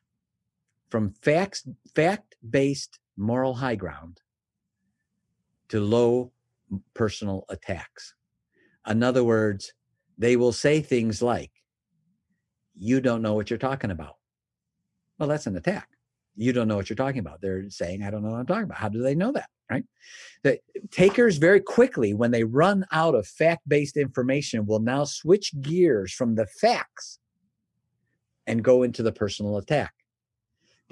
from 0.92 1.14
facts, 1.22 1.68
fact-based 1.96 3.00
moral 3.18 3.56
high 3.56 3.76
ground 3.76 4.20
to 5.70 5.80
low 5.80 6.32
personal 6.94 7.46
attacks. 7.50 8.14
In 8.88 9.02
other 9.02 9.24
words, 9.24 9.74
they 10.18 10.36
will 10.36 10.52
say 10.52 10.82
things 10.82 11.22
like, 11.22 11.52
you 12.76 13.02
don't 13.02 13.22
know 13.22 13.34
what 13.34 13.50
you're 13.50 13.58
talking 13.58 13.92
about. 13.92 14.16
Well, 15.18 15.30
that's 15.30 15.48
an 15.48 15.56
attack. 15.56 15.88
You 16.36 16.54
don't 16.54 16.68
know 16.68 16.76
what 16.76 16.90
you're 16.90 16.96
talking 16.96 17.20
about. 17.20 17.42
They're 17.42 17.70
saying, 17.70 18.04
I 18.04 18.10
don't 18.10 18.24
know 18.24 18.32
what 18.32 18.40
I'm 18.40 18.46
talking 18.46 18.64
about. 18.64 18.78
How 18.78 18.90
do 18.90 19.02
they 19.02 19.16
know 19.16 19.32
that? 19.34 19.50
right? 19.72 19.86
The 20.44 20.60
takers 20.92 21.38
very 21.38 21.62
quickly, 21.62 22.14
when 22.14 22.32
they 22.32 22.44
run 22.44 22.86
out 22.92 23.16
of 23.16 23.26
fact 23.26 23.68
based 23.68 23.98
information, 23.98 24.66
will 24.66 24.80
now 24.80 25.06
switch 25.06 25.54
gears 25.62 26.12
from 26.12 26.36
the 26.36 26.46
facts 26.46 27.20
and 28.46 28.64
go 28.64 28.84
into 28.84 29.02
the 29.02 29.14
personal 29.14 29.58
attack. 29.58 29.94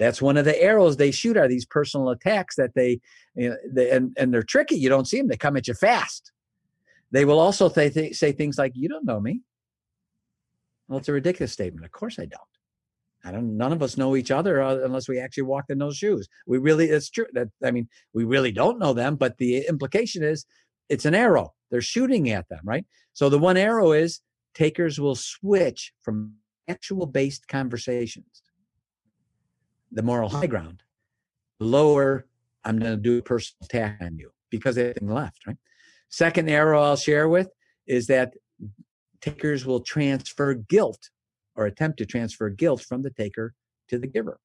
That's 0.00 0.22
one 0.22 0.38
of 0.38 0.46
the 0.46 0.60
arrows 0.60 0.96
they 0.96 1.10
shoot 1.10 1.36
are 1.36 1.46
these 1.46 1.66
personal 1.66 2.08
attacks 2.08 2.56
that 2.56 2.74
they, 2.74 3.00
you 3.36 3.50
know, 3.50 3.56
they 3.70 3.90
and, 3.90 4.16
and 4.16 4.32
they're 4.32 4.42
tricky. 4.42 4.76
You 4.76 4.88
don't 4.88 5.06
see 5.06 5.18
them. 5.18 5.28
They 5.28 5.36
come 5.36 5.58
at 5.58 5.68
you 5.68 5.74
fast. 5.74 6.32
They 7.12 7.26
will 7.26 7.38
also 7.38 7.68
th- 7.68 7.92
th- 7.92 8.16
say 8.16 8.32
things 8.32 8.56
like, 8.56 8.72
you 8.74 8.88
don't 8.88 9.04
know 9.04 9.20
me. 9.20 9.42
Well, 10.88 10.98
it's 10.98 11.08
a 11.10 11.12
ridiculous 11.12 11.52
statement. 11.52 11.84
Of 11.84 11.92
course 11.92 12.18
I 12.18 12.24
don't. 12.24 12.40
I 13.22 13.30
don't. 13.30 13.58
None 13.58 13.74
of 13.74 13.82
us 13.82 13.98
know 13.98 14.16
each 14.16 14.30
other 14.30 14.62
uh, 14.62 14.78
unless 14.78 15.06
we 15.06 15.20
actually 15.20 15.42
walked 15.42 15.70
in 15.70 15.78
those 15.78 15.98
shoes. 15.98 16.26
We 16.46 16.56
really. 16.56 16.86
It's 16.86 17.10
true. 17.10 17.26
That 17.34 17.48
I 17.62 17.70
mean, 17.70 17.86
we 18.14 18.24
really 18.24 18.52
don't 18.52 18.78
know 18.78 18.94
them. 18.94 19.16
But 19.16 19.36
the 19.36 19.66
implication 19.68 20.22
is, 20.24 20.46
it's 20.88 21.04
an 21.04 21.14
arrow. 21.14 21.52
They're 21.70 21.82
shooting 21.82 22.30
at 22.30 22.48
them, 22.48 22.60
right? 22.64 22.86
So 23.12 23.28
the 23.28 23.38
one 23.38 23.58
arrow 23.58 23.92
is 23.92 24.20
takers 24.54 24.98
will 24.98 25.14
switch 25.14 25.92
from 26.00 26.36
actual 26.68 27.04
based 27.04 27.46
conversations, 27.48 28.42
the 29.92 30.02
moral 30.02 30.28
high 30.28 30.46
ground, 30.46 30.82
lower. 31.58 32.26
I'm 32.64 32.78
going 32.78 32.92
to 32.92 32.96
do 32.96 33.18
a 33.18 33.22
personal 33.22 33.64
attack 33.64 33.98
on 34.02 34.18
you 34.18 34.30
because 34.50 34.76
anything 34.76 35.08
left, 35.08 35.46
right? 35.46 35.56
Second 36.10 36.50
arrow 36.50 36.82
I'll 36.82 36.96
share 36.96 37.28
with 37.28 37.48
is 37.86 38.06
that 38.08 38.34
takers 39.20 39.64
will 39.64 39.80
transfer 39.80 40.54
guilt 40.54 41.10
or 41.56 41.66
attempt 41.66 41.98
to 41.98 42.06
transfer 42.06 42.50
guilt 42.50 42.82
from 42.82 43.02
the 43.02 43.10
taker 43.10 43.54
to 43.88 43.98
the 43.98 44.06
giver. 44.06 44.40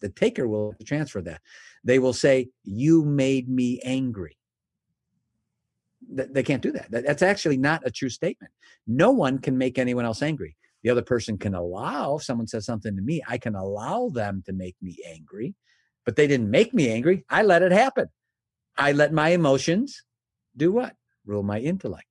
The 0.00 0.08
taker 0.10 0.46
will 0.46 0.74
transfer 0.84 1.22
that. 1.22 1.40
They 1.84 1.98
will 1.98 2.12
say, 2.12 2.50
You 2.64 3.04
made 3.04 3.48
me 3.48 3.80
angry. 3.84 4.36
They 6.08 6.42
can't 6.42 6.62
do 6.62 6.72
that. 6.72 6.90
That's 6.90 7.22
actually 7.22 7.56
not 7.56 7.82
a 7.84 7.90
true 7.90 8.10
statement. 8.10 8.52
No 8.86 9.10
one 9.10 9.38
can 9.38 9.58
make 9.58 9.78
anyone 9.78 10.04
else 10.04 10.22
angry. 10.22 10.56
The 10.82 10.90
other 10.90 11.02
person 11.02 11.38
can 11.38 11.54
allow, 11.54 12.16
if 12.16 12.22
someone 12.22 12.46
says 12.46 12.64
something 12.64 12.94
to 12.94 13.02
me, 13.02 13.22
I 13.26 13.38
can 13.38 13.54
allow 13.54 14.08
them 14.08 14.42
to 14.46 14.52
make 14.52 14.76
me 14.80 14.98
angry, 15.08 15.54
but 16.04 16.16
they 16.16 16.26
didn't 16.26 16.50
make 16.50 16.72
me 16.72 16.90
angry. 16.90 17.24
I 17.28 17.42
let 17.42 17.62
it 17.62 17.72
happen. 17.72 18.08
I 18.76 18.92
let 18.92 19.12
my 19.12 19.30
emotions 19.30 20.04
do 20.56 20.72
what? 20.72 20.94
Rule 21.24 21.42
my 21.42 21.58
intellect. 21.58 22.06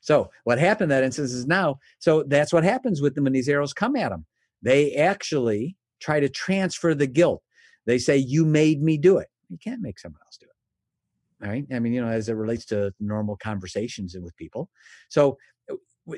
So 0.00 0.30
what 0.44 0.58
happened 0.58 0.90
in 0.90 0.96
that 0.96 1.04
instance 1.04 1.32
is 1.32 1.46
now, 1.46 1.78
so 1.98 2.22
that's 2.22 2.52
what 2.52 2.64
happens 2.64 3.00
with 3.00 3.14
them 3.14 3.24
when 3.24 3.32
these 3.32 3.48
arrows 3.48 3.72
come 3.72 3.96
at 3.96 4.10
them. 4.10 4.26
They 4.62 4.94
actually 4.94 5.76
try 6.00 6.20
to 6.20 6.28
transfer 6.28 6.94
the 6.94 7.06
guilt. 7.06 7.42
They 7.86 7.98
say, 7.98 8.16
You 8.16 8.44
made 8.44 8.82
me 8.82 8.98
do 8.98 9.18
it. 9.18 9.28
You 9.48 9.58
can't 9.62 9.80
make 9.80 9.98
someone 9.98 10.20
else 10.26 10.36
do 10.38 10.46
it. 10.46 11.44
All 11.44 11.50
right. 11.50 11.64
I 11.72 11.78
mean, 11.78 11.92
you 11.92 12.00
know, 12.00 12.08
as 12.08 12.28
it 12.28 12.34
relates 12.34 12.64
to 12.66 12.92
normal 13.00 13.36
conversations 13.36 14.16
with 14.20 14.36
people. 14.36 14.68
So 15.08 15.38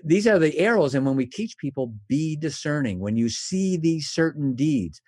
these 0.04 0.26
are 0.26 0.38
the 0.38 0.58
arrows. 0.58 0.94
And 0.94 1.04
when 1.04 1.16
we 1.16 1.26
teach 1.26 1.56
people, 1.58 1.94
be 2.08 2.36
discerning. 2.36 3.00
When 3.00 3.16
you 3.16 3.28
see 3.28 3.76
these 3.76 4.08
certain 4.08 4.54
deeds, 4.54 5.00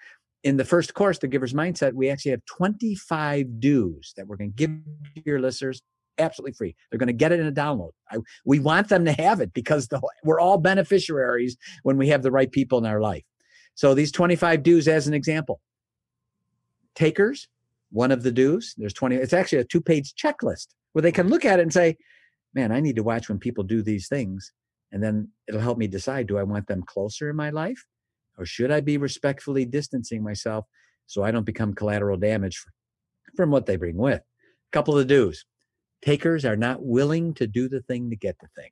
in 0.42 0.56
the 0.56 0.64
first 0.64 0.94
course, 0.94 1.18
the 1.18 1.28
giver's 1.28 1.52
mindset, 1.52 1.92
we 1.92 2.10
actually 2.10 2.32
have 2.32 2.44
25 2.46 3.60
do's 3.60 4.12
that 4.16 4.26
we're 4.26 4.36
going 4.36 4.52
to 4.52 4.56
give 4.56 5.24
your 5.24 5.40
listeners 5.40 5.82
absolutely 6.18 6.52
free. 6.52 6.74
They're 6.90 6.98
going 6.98 7.06
to 7.06 7.12
get 7.12 7.32
it 7.32 7.40
in 7.40 7.46
a 7.46 7.52
download. 7.52 7.92
I, 8.10 8.18
we 8.44 8.58
want 8.58 8.88
them 8.88 9.04
to 9.04 9.12
have 9.12 9.40
it 9.40 9.52
because 9.52 9.88
the, 9.88 10.00
we're 10.24 10.40
all 10.40 10.58
beneficiaries 10.58 11.56
when 11.84 11.96
we 11.96 12.08
have 12.08 12.22
the 12.22 12.32
right 12.32 12.50
people 12.50 12.78
in 12.78 12.86
our 12.86 13.00
life. 13.00 13.24
So 13.74 13.94
these 13.94 14.12
25 14.12 14.62
do's 14.62 14.88
as 14.88 15.06
an 15.06 15.14
example. 15.14 15.60
Takers, 16.94 17.48
one 17.90 18.10
of 18.10 18.22
the 18.22 18.32
do's, 18.32 18.74
there's 18.76 18.92
20, 18.92 19.16
it's 19.16 19.32
actually 19.32 19.58
a 19.58 19.64
two 19.64 19.80
page 19.80 20.14
checklist 20.14 20.68
where 20.92 21.02
they 21.02 21.12
can 21.12 21.28
look 21.28 21.44
at 21.44 21.58
it 21.58 21.62
and 21.62 21.72
say, 21.72 21.96
man, 22.52 22.72
I 22.72 22.80
need 22.80 22.96
to 22.96 23.02
watch 23.02 23.28
when 23.28 23.38
people 23.38 23.64
do 23.64 23.82
these 23.82 24.08
things. 24.08 24.52
And 24.92 25.02
then 25.02 25.28
it'll 25.48 25.60
help 25.60 25.78
me 25.78 25.86
decide, 25.86 26.26
do 26.26 26.38
I 26.38 26.42
want 26.42 26.66
them 26.66 26.82
closer 26.82 27.30
in 27.30 27.36
my 27.36 27.50
life 27.50 27.84
or 28.38 28.46
should 28.46 28.70
I 28.70 28.80
be 28.80 28.96
respectfully 28.96 29.64
distancing 29.64 30.22
myself 30.22 30.66
so 31.06 31.22
I 31.22 31.30
don't 31.30 31.46
become 31.46 31.74
collateral 31.74 32.16
damage 32.16 32.62
from 33.36 33.50
what 33.50 33.66
they 33.66 33.76
bring 33.76 33.96
with? 33.96 34.20
A 34.20 34.72
couple 34.72 34.98
of 34.98 35.06
do's. 35.06 35.44
Takers 36.02 36.44
are 36.44 36.56
not 36.56 36.84
willing 36.84 37.34
to 37.34 37.46
do 37.46 37.68
the 37.68 37.82
thing 37.82 38.10
to 38.10 38.16
get 38.16 38.36
the 38.40 38.48
thing. 38.56 38.70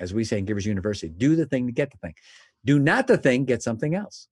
As 0.00 0.12
we 0.12 0.24
say 0.24 0.38
in 0.38 0.44
Givers 0.44 0.66
University, 0.66 1.12
do 1.16 1.36
the 1.36 1.46
thing 1.46 1.66
to 1.66 1.72
get 1.72 1.90
the 1.90 1.98
thing. 1.98 2.14
Do 2.64 2.78
not 2.78 3.06
the 3.06 3.18
thing, 3.18 3.44
get 3.44 3.62
something 3.62 3.94
else. 3.94 4.28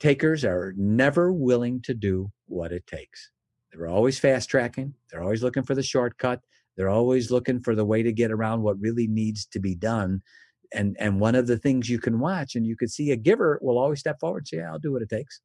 Takers 0.00 0.44
are 0.44 0.74
never 0.76 1.32
willing 1.32 1.80
to 1.82 1.94
do 1.94 2.30
what 2.46 2.72
it 2.72 2.86
takes. 2.86 3.30
They're 3.72 3.86
always 3.86 4.18
fast 4.18 4.50
tracking. 4.50 4.94
They're 5.10 5.22
always 5.22 5.42
looking 5.42 5.62
for 5.62 5.74
the 5.74 5.82
shortcut. 5.82 6.40
They're 6.76 6.88
always 6.88 7.30
looking 7.30 7.60
for 7.60 7.74
the 7.74 7.84
way 7.84 8.02
to 8.02 8.12
get 8.12 8.30
around 8.30 8.62
what 8.62 8.80
really 8.80 9.06
needs 9.06 9.46
to 9.46 9.60
be 9.60 9.74
done. 9.74 10.22
And 10.72 10.96
and 10.98 11.20
one 11.20 11.34
of 11.34 11.46
the 11.46 11.58
things 11.58 11.90
you 11.90 11.98
can 11.98 12.18
watch 12.18 12.54
and 12.54 12.66
you 12.66 12.76
can 12.76 12.88
see 12.88 13.10
a 13.10 13.16
giver 13.16 13.58
will 13.62 13.78
always 13.78 14.00
step 14.00 14.18
forward 14.20 14.38
and 14.38 14.48
say, 14.48 14.56
yeah, 14.58 14.70
I'll 14.70 14.78
do 14.78 14.92
what 14.92 15.02
it 15.02 15.10
takes. 15.10 15.40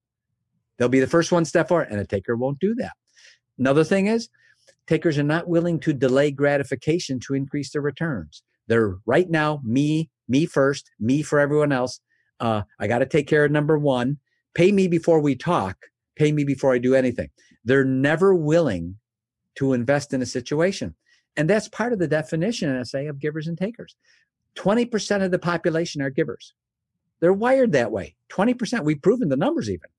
They'll 0.77 0.89
be 0.89 0.99
the 0.99 1.07
first 1.07 1.31
one 1.31 1.43
step 1.43 1.67
forward, 1.67 1.87
and 1.89 1.99
a 1.99 2.05
taker 2.05 2.35
won't 2.35 2.59
do 2.59 2.75
that. 2.75 2.93
Another 3.57 3.83
thing 3.83 4.07
is 4.07 4.29
takers 4.85 5.17
are 5.17 5.23
not 5.23 5.49
willing 5.49 5.79
to 5.81 5.93
delay 5.93 6.31
gratification 6.31 7.19
to 7.21 7.33
increase 7.33 7.71
their 7.71 7.81
returns. 7.81 8.43
They're 8.67 8.97
right 9.05 9.29
now, 9.29 9.61
me, 9.63 10.09
me 10.27 10.45
first, 10.45 10.91
me 10.99 11.23
for 11.23 11.39
everyone 11.39 11.71
else. 11.71 11.99
Uh, 12.39 12.61
I 12.79 12.87
got 12.87 12.99
to 12.99 13.05
take 13.05 13.27
care 13.27 13.45
of 13.45 13.51
number 13.51 13.77
one. 13.77 14.17
Pay 14.53 14.71
me 14.71 14.87
before 14.87 15.19
we 15.19 15.35
talk. 15.35 15.77
Pay 16.15 16.31
me 16.31 16.43
before 16.43 16.73
I 16.73 16.77
do 16.77 16.95
anything. 16.95 17.29
They're 17.65 17.85
never 17.85 18.33
willing 18.33 18.95
to 19.55 19.73
invest 19.73 20.13
in 20.13 20.21
a 20.21 20.25
situation. 20.25 20.95
And 21.38 21.50
that's 21.50 21.69
part 21.69 21.93
of 21.93 22.00
the 22.00 22.08
definition, 22.08 22.76
I 22.76 22.84
say, 22.84 23.08
of 23.08 23.19
givers 23.19 23.47
and 23.47 23.58
takers. 23.58 23.95
20% 24.56 25.23
of 25.23 25.32
the 25.32 25.39
population 25.39 26.02
are 26.02 26.10
givers. 26.10 26.54
They're 27.19 27.32
wired 27.34 27.71
that 27.73 27.91
way. 27.91 28.15
20%. 28.30 28.84
We've 28.84 29.02
proven 29.02 29.30
the 29.30 29.38
numbers 29.38 29.69
even. 29.69 29.89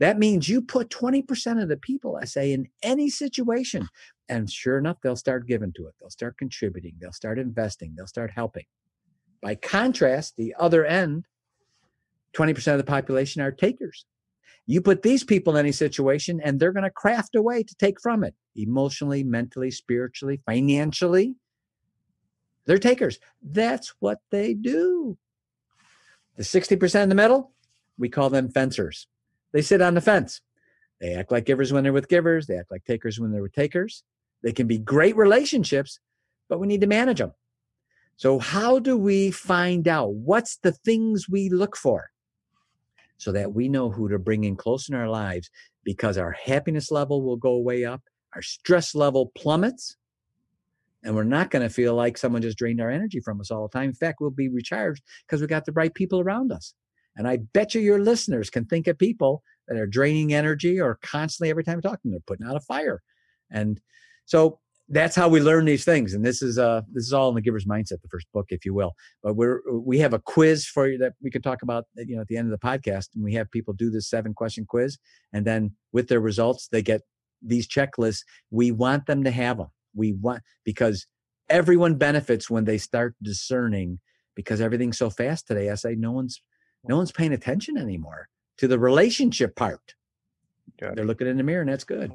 That 0.00 0.18
means 0.18 0.48
you 0.48 0.62
put 0.62 0.90
20% 0.90 1.62
of 1.62 1.68
the 1.68 1.76
people, 1.76 2.16
I 2.16 2.24
say, 2.24 2.52
in 2.52 2.68
any 2.82 3.10
situation, 3.10 3.88
and 4.28 4.50
sure 4.50 4.78
enough, 4.78 4.98
they'll 5.02 5.16
start 5.16 5.46
giving 5.46 5.72
to 5.72 5.86
it. 5.86 5.94
They'll 5.98 6.10
start 6.10 6.38
contributing. 6.38 6.94
They'll 7.00 7.12
start 7.12 7.38
investing. 7.38 7.94
They'll 7.96 8.06
start 8.06 8.30
helping. 8.30 8.64
By 9.42 9.56
contrast, 9.56 10.36
the 10.36 10.54
other 10.58 10.84
end, 10.84 11.24
20% 12.34 12.72
of 12.72 12.78
the 12.78 12.84
population 12.84 13.42
are 13.42 13.50
takers. 13.50 14.04
You 14.66 14.80
put 14.80 15.02
these 15.02 15.24
people 15.24 15.56
in 15.56 15.60
any 15.60 15.72
situation, 15.72 16.40
and 16.42 16.60
they're 16.60 16.72
going 16.72 16.84
to 16.84 16.90
craft 16.90 17.34
a 17.34 17.42
way 17.42 17.62
to 17.62 17.74
take 17.76 18.00
from 18.00 18.22
it 18.22 18.34
emotionally, 18.54 19.24
mentally, 19.24 19.70
spiritually, 19.70 20.40
financially. 20.44 21.36
They're 22.66 22.78
takers. 22.78 23.18
That's 23.42 23.94
what 23.98 24.18
they 24.30 24.52
do. 24.52 25.16
The 26.36 26.42
60% 26.42 27.02
in 27.02 27.08
the 27.08 27.14
middle, 27.14 27.52
we 27.96 28.08
call 28.08 28.30
them 28.30 28.50
fencers. 28.50 29.06
They 29.52 29.62
sit 29.62 29.80
on 29.80 29.94
the 29.94 30.00
fence. 30.00 30.40
They 31.00 31.14
act 31.14 31.32
like 31.32 31.46
givers 31.46 31.72
when 31.72 31.84
they're 31.84 31.92
with 31.92 32.08
givers. 32.08 32.46
They 32.46 32.58
act 32.58 32.70
like 32.70 32.84
takers 32.84 33.18
when 33.18 33.32
they're 33.32 33.42
with 33.42 33.54
takers. 33.54 34.02
They 34.42 34.52
can 34.52 34.66
be 34.66 34.78
great 34.78 35.16
relationships, 35.16 35.98
but 36.48 36.60
we 36.60 36.66
need 36.66 36.80
to 36.82 36.86
manage 36.86 37.18
them. 37.18 37.32
So, 38.16 38.38
how 38.38 38.80
do 38.80 38.96
we 38.96 39.30
find 39.30 39.86
out 39.86 40.12
what's 40.12 40.56
the 40.58 40.72
things 40.72 41.28
we 41.28 41.48
look 41.48 41.76
for 41.76 42.10
so 43.18 43.32
that 43.32 43.52
we 43.52 43.68
know 43.68 43.90
who 43.90 44.08
to 44.08 44.18
bring 44.18 44.44
in 44.44 44.56
close 44.56 44.88
in 44.88 44.94
our 44.94 45.08
lives 45.08 45.50
because 45.84 46.16
our 46.16 46.32
happiness 46.32 46.90
level 46.90 47.22
will 47.22 47.36
go 47.36 47.58
way 47.58 47.84
up, 47.84 48.02
our 48.34 48.42
stress 48.42 48.94
level 48.94 49.32
plummets, 49.36 49.96
and 51.04 51.14
we're 51.14 51.24
not 51.24 51.50
going 51.50 51.62
to 51.62 51.72
feel 51.72 51.94
like 51.94 52.18
someone 52.18 52.42
just 52.42 52.58
drained 52.58 52.80
our 52.80 52.90
energy 52.90 53.20
from 53.20 53.40
us 53.40 53.50
all 53.50 53.68
the 53.68 53.78
time. 53.78 53.90
In 53.90 53.94
fact, 53.94 54.20
we'll 54.20 54.30
be 54.30 54.48
recharged 54.48 55.02
because 55.26 55.40
we 55.40 55.46
got 55.46 55.64
the 55.64 55.72
right 55.72 55.94
people 55.94 56.20
around 56.20 56.50
us. 56.50 56.74
And 57.16 57.26
I 57.26 57.38
bet 57.38 57.74
you 57.74 57.80
your 57.80 58.00
listeners 58.00 58.50
can 58.50 58.64
think 58.64 58.86
of 58.86 58.98
people 58.98 59.42
that 59.66 59.76
are 59.76 59.86
draining 59.86 60.32
energy 60.32 60.80
or 60.80 60.98
constantly 61.02 61.50
every 61.50 61.64
time 61.64 61.76
you 61.76 61.82
talk 61.82 62.00
to 62.00 62.00
them, 62.04 62.12
they're 62.12 62.20
putting 62.26 62.46
out 62.46 62.56
a 62.56 62.60
fire. 62.60 63.02
And 63.50 63.80
so 64.24 64.60
that's 64.90 65.14
how 65.14 65.28
we 65.28 65.40
learn 65.40 65.66
these 65.66 65.84
things. 65.84 66.14
And 66.14 66.24
this 66.24 66.40
is 66.42 66.58
uh 66.58 66.82
this 66.92 67.04
is 67.04 67.12
all 67.12 67.28
in 67.28 67.34
the 67.34 67.40
giver's 67.40 67.66
mindset, 67.66 68.00
the 68.00 68.08
first 68.10 68.26
book, 68.32 68.46
if 68.48 68.64
you 68.64 68.72
will. 68.74 68.94
But 69.22 69.34
we're 69.34 69.60
we 69.70 69.98
have 69.98 70.14
a 70.14 70.18
quiz 70.18 70.66
for 70.66 70.88
you 70.88 70.98
that 70.98 71.14
we 71.22 71.30
could 71.30 71.42
talk 71.44 71.62
about, 71.62 71.84
you 71.96 72.16
know, 72.16 72.22
at 72.22 72.28
the 72.28 72.36
end 72.36 72.52
of 72.52 72.58
the 72.58 72.66
podcast. 72.66 73.08
And 73.14 73.22
we 73.22 73.34
have 73.34 73.50
people 73.50 73.74
do 73.74 73.90
this 73.90 74.08
seven 74.08 74.34
question 74.34 74.64
quiz, 74.66 74.98
and 75.32 75.46
then 75.46 75.72
with 75.92 76.08
their 76.08 76.20
results, 76.20 76.68
they 76.68 76.82
get 76.82 77.02
these 77.42 77.68
checklists. 77.68 78.24
We 78.50 78.70
want 78.70 79.06
them 79.06 79.24
to 79.24 79.30
have 79.30 79.58
them. 79.58 79.68
We 79.94 80.14
want 80.14 80.42
because 80.64 81.06
everyone 81.48 81.96
benefits 81.96 82.48
when 82.48 82.64
they 82.64 82.78
start 82.78 83.14
discerning 83.22 84.00
because 84.34 84.60
everything's 84.60 84.98
so 84.98 85.10
fast 85.10 85.46
today. 85.46 85.70
I 85.70 85.74
say 85.74 85.94
no 85.94 86.12
one's 86.12 86.40
no 86.84 86.96
one's 86.96 87.12
paying 87.12 87.32
attention 87.32 87.76
anymore 87.76 88.28
to 88.58 88.68
the 88.68 88.78
relationship 88.78 89.54
part. 89.54 89.94
They're 90.94 91.04
looking 91.04 91.26
in 91.26 91.36
the 91.36 91.42
mirror, 91.42 91.60
and 91.60 91.70
that's 91.70 91.84
good. 91.84 92.12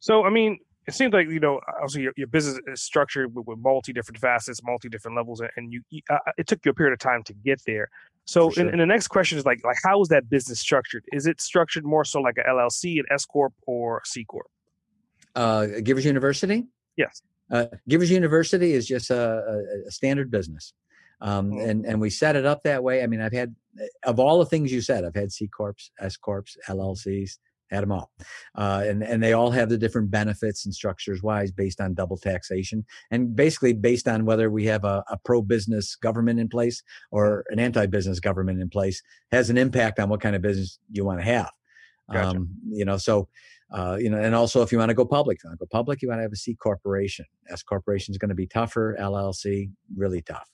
So, 0.00 0.24
I 0.24 0.30
mean, 0.30 0.58
it 0.86 0.94
seems 0.94 1.12
like 1.12 1.28
you 1.28 1.40
know, 1.40 1.60
obviously, 1.76 2.02
your, 2.02 2.12
your 2.16 2.26
business 2.26 2.60
is 2.66 2.82
structured 2.82 3.34
with, 3.34 3.46
with 3.46 3.58
multi 3.58 3.92
different 3.92 4.18
facets, 4.18 4.62
multi 4.62 4.88
different 4.88 5.16
levels, 5.16 5.40
and 5.56 5.72
you, 5.72 5.82
you 5.90 6.02
uh, 6.10 6.18
it 6.36 6.46
took 6.46 6.64
you 6.64 6.70
a 6.70 6.74
period 6.74 6.92
of 6.92 6.98
time 6.98 7.22
to 7.24 7.32
get 7.32 7.60
there. 7.66 7.88
So, 8.26 8.50
sure. 8.50 8.66
and, 8.68 8.80
the 8.80 8.86
next 8.86 9.08
question 9.08 9.38
is 9.38 9.44
like, 9.44 9.60
like, 9.64 9.76
how 9.82 10.00
is 10.00 10.08
that 10.08 10.30
business 10.30 10.60
structured? 10.60 11.04
Is 11.12 11.26
it 11.26 11.40
structured 11.40 11.84
more 11.84 12.04
so 12.04 12.20
like 12.20 12.38
a 12.38 12.48
LLC, 12.48 12.98
an 12.98 13.04
S 13.10 13.24
corp, 13.24 13.52
or 13.66 14.02
C 14.04 14.24
corp? 14.24 14.46
Uh, 15.34 15.66
Givers 15.82 16.04
University. 16.04 16.64
Yes. 16.96 17.20
Uh, 17.50 17.66
Givers 17.88 18.10
University 18.10 18.72
is 18.72 18.86
just 18.86 19.10
a, 19.10 19.66
a, 19.86 19.90
standard 19.90 20.30
business. 20.30 20.72
Um, 21.20 21.50
mm-hmm. 21.50 21.68
and, 21.68 21.86
and 21.86 22.00
we 22.00 22.08
set 22.08 22.36
it 22.36 22.46
up 22.46 22.62
that 22.62 22.82
way. 22.82 23.02
I 23.02 23.06
mean, 23.06 23.20
I've 23.20 23.32
had, 23.32 23.54
of 24.04 24.18
all 24.18 24.38
the 24.38 24.46
things 24.46 24.72
you 24.72 24.80
said, 24.80 25.04
I've 25.04 25.14
had 25.14 25.30
C 25.30 25.48
Corps, 25.48 25.76
S 26.00 26.16
Corps, 26.16 26.44
LLCs, 26.68 27.38
had 27.70 27.82
them 27.82 27.92
all. 27.92 28.10
Uh, 28.54 28.84
and, 28.86 29.02
and 29.02 29.22
they 29.22 29.32
all 29.32 29.50
have 29.50 29.68
the 29.68 29.78
different 29.78 30.10
benefits 30.10 30.64
and 30.64 30.74
structures 30.74 31.22
wise 31.22 31.50
based 31.50 31.80
on 31.80 31.94
double 31.94 32.16
taxation 32.16 32.84
and 33.10 33.34
basically 33.34 33.72
based 33.72 34.08
on 34.08 34.24
whether 34.24 34.50
we 34.50 34.64
have 34.64 34.84
a, 34.84 35.04
a 35.08 35.18
pro 35.24 35.42
business 35.42 35.96
government 35.96 36.38
in 36.38 36.48
place 36.48 36.82
or 37.10 37.44
an 37.48 37.58
anti 37.58 37.86
business 37.86 38.20
government 38.20 38.60
in 38.60 38.68
place 38.68 39.02
has 39.32 39.50
an 39.50 39.58
impact 39.58 39.98
on 39.98 40.08
what 40.08 40.20
kind 40.20 40.36
of 40.36 40.42
business 40.42 40.78
you 40.90 41.04
want 41.04 41.18
to 41.18 41.24
have. 41.24 41.50
Gotcha. 42.12 42.36
Um, 42.36 42.48
you 42.68 42.84
know, 42.84 42.98
so, 42.98 43.28
uh, 43.72 43.96
you 43.98 44.10
know, 44.10 44.18
and 44.18 44.34
also 44.34 44.62
if 44.62 44.70
you 44.70 44.78
want 44.78 44.90
to 44.90 44.94
go 44.94 45.06
public, 45.06 45.38
you 45.42 45.48
want 45.48 45.58
to 45.58 45.64
go 45.64 45.68
public, 45.70 46.02
you 46.02 46.08
want 46.08 46.18
to 46.18 46.22
have 46.22 46.32
a 46.32 46.36
C 46.36 46.54
corporation. 46.54 47.24
S 47.50 47.62
corporation 47.62 48.12
is 48.12 48.18
going 48.18 48.28
to 48.28 48.34
be 48.34 48.46
tougher. 48.46 48.96
LLC, 49.00 49.70
really 49.96 50.22
tough. 50.22 50.50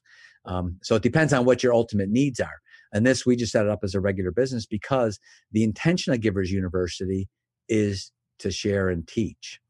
Um, 0.46 0.76
so 0.82 0.94
it 0.94 1.02
depends 1.02 1.32
on 1.32 1.44
what 1.44 1.62
your 1.62 1.74
ultimate 1.74 2.08
needs 2.08 2.40
are. 2.40 2.60
And 2.92 3.06
this, 3.06 3.24
we 3.24 3.36
just 3.36 3.52
set 3.52 3.66
it 3.66 3.70
up 3.70 3.80
as 3.82 3.94
a 3.94 4.00
regular 4.00 4.30
business 4.30 4.66
because 4.66 5.18
the 5.52 5.62
intention 5.64 6.12
of 6.12 6.20
Givers 6.20 6.50
University 6.50 7.28
is 7.68 8.12
to 8.40 8.50
share 8.50 8.88
and 8.88 9.06
teach. 9.06 9.60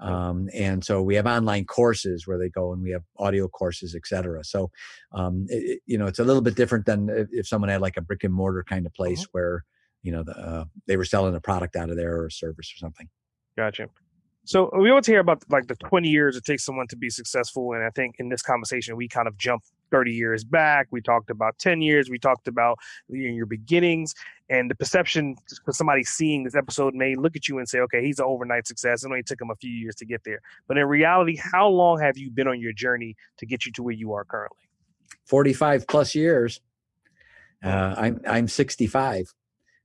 Um, 0.00 0.48
and 0.54 0.84
so 0.84 1.02
we 1.02 1.16
have 1.16 1.26
online 1.26 1.64
courses 1.64 2.24
where 2.24 2.38
they 2.38 2.48
go 2.48 2.72
and 2.72 2.82
we 2.82 2.90
have 2.92 3.02
audio 3.16 3.48
courses, 3.48 3.96
et 3.96 4.06
cetera. 4.06 4.44
So, 4.44 4.70
um, 5.12 5.46
it, 5.48 5.80
you 5.86 5.98
know, 5.98 6.06
it's 6.06 6.20
a 6.20 6.24
little 6.24 6.42
bit 6.42 6.54
different 6.54 6.86
than 6.86 7.08
if, 7.08 7.26
if, 7.32 7.48
someone 7.48 7.68
had 7.68 7.80
like 7.80 7.96
a 7.96 8.00
brick 8.00 8.22
and 8.22 8.32
mortar 8.32 8.62
kind 8.62 8.86
of 8.86 8.94
place 8.94 9.22
mm-hmm. 9.22 9.30
where 9.32 9.64
you 10.02 10.12
know, 10.12 10.22
the, 10.22 10.32
uh, 10.32 10.64
they 10.86 10.96
were 10.96 11.04
selling 11.04 11.34
a 11.34 11.40
product 11.40 11.76
out 11.76 11.90
of 11.90 11.96
there 11.96 12.16
or 12.16 12.26
a 12.26 12.30
service 12.30 12.72
or 12.74 12.78
something. 12.78 13.08
Gotcha. 13.56 13.88
So 14.44 14.70
we 14.78 14.88
always 14.90 15.06
hear 15.06 15.20
about 15.20 15.42
like 15.50 15.66
the 15.66 15.74
20 15.74 16.08
years 16.08 16.36
it 16.36 16.44
takes 16.44 16.64
someone 16.64 16.86
to 16.88 16.96
be 16.96 17.10
successful. 17.10 17.72
And 17.72 17.84
I 17.84 17.90
think 17.90 18.14
in 18.18 18.28
this 18.28 18.40
conversation, 18.40 18.96
we 18.96 19.08
kind 19.08 19.28
of 19.28 19.36
jump 19.36 19.64
30 19.90 20.12
years 20.12 20.44
back. 20.44 20.88
We 20.90 21.00
talked 21.00 21.30
about 21.30 21.58
10 21.58 21.82
years. 21.82 22.10
We 22.10 22.18
talked 22.18 22.48
about 22.48 22.78
your 23.08 23.46
beginnings 23.46 24.14
and 24.50 24.70
the 24.70 24.74
perception 24.74 25.36
for 25.64 25.72
somebody 25.72 26.04
seeing 26.04 26.44
this 26.44 26.54
episode 26.54 26.94
may 26.94 27.14
look 27.16 27.36
at 27.36 27.48
you 27.48 27.58
and 27.58 27.68
say, 27.68 27.80
okay, 27.80 28.04
he's 28.04 28.18
an 28.18 28.24
overnight 28.26 28.66
success. 28.66 29.04
It 29.04 29.08
only 29.08 29.22
took 29.22 29.40
him 29.40 29.50
a 29.50 29.56
few 29.56 29.70
years 29.70 29.94
to 29.96 30.06
get 30.06 30.22
there. 30.24 30.40
But 30.66 30.78
in 30.78 30.86
reality, 30.86 31.36
how 31.36 31.68
long 31.68 32.00
have 32.00 32.16
you 32.16 32.30
been 32.30 32.48
on 32.48 32.60
your 32.60 32.72
journey 32.72 33.14
to 33.38 33.46
get 33.46 33.66
you 33.66 33.72
to 33.72 33.82
where 33.82 33.94
you 33.94 34.12
are 34.14 34.24
currently? 34.24 34.62
45 35.26 35.86
plus 35.86 36.14
years. 36.14 36.60
Uh, 37.62 37.94
I'm, 37.96 38.20
I'm 38.26 38.48
65. 38.48 39.34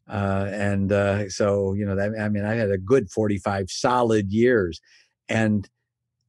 Uh, 0.07 0.49
and 0.51 0.91
uh, 0.91 1.29
so, 1.29 1.73
you 1.73 1.85
know, 1.85 1.95
that, 1.95 2.11
I 2.19 2.29
mean, 2.29 2.45
I 2.45 2.55
had 2.55 2.71
a 2.71 2.77
good 2.77 3.09
45 3.09 3.69
solid 3.69 4.31
years. 4.31 4.79
And 5.27 5.67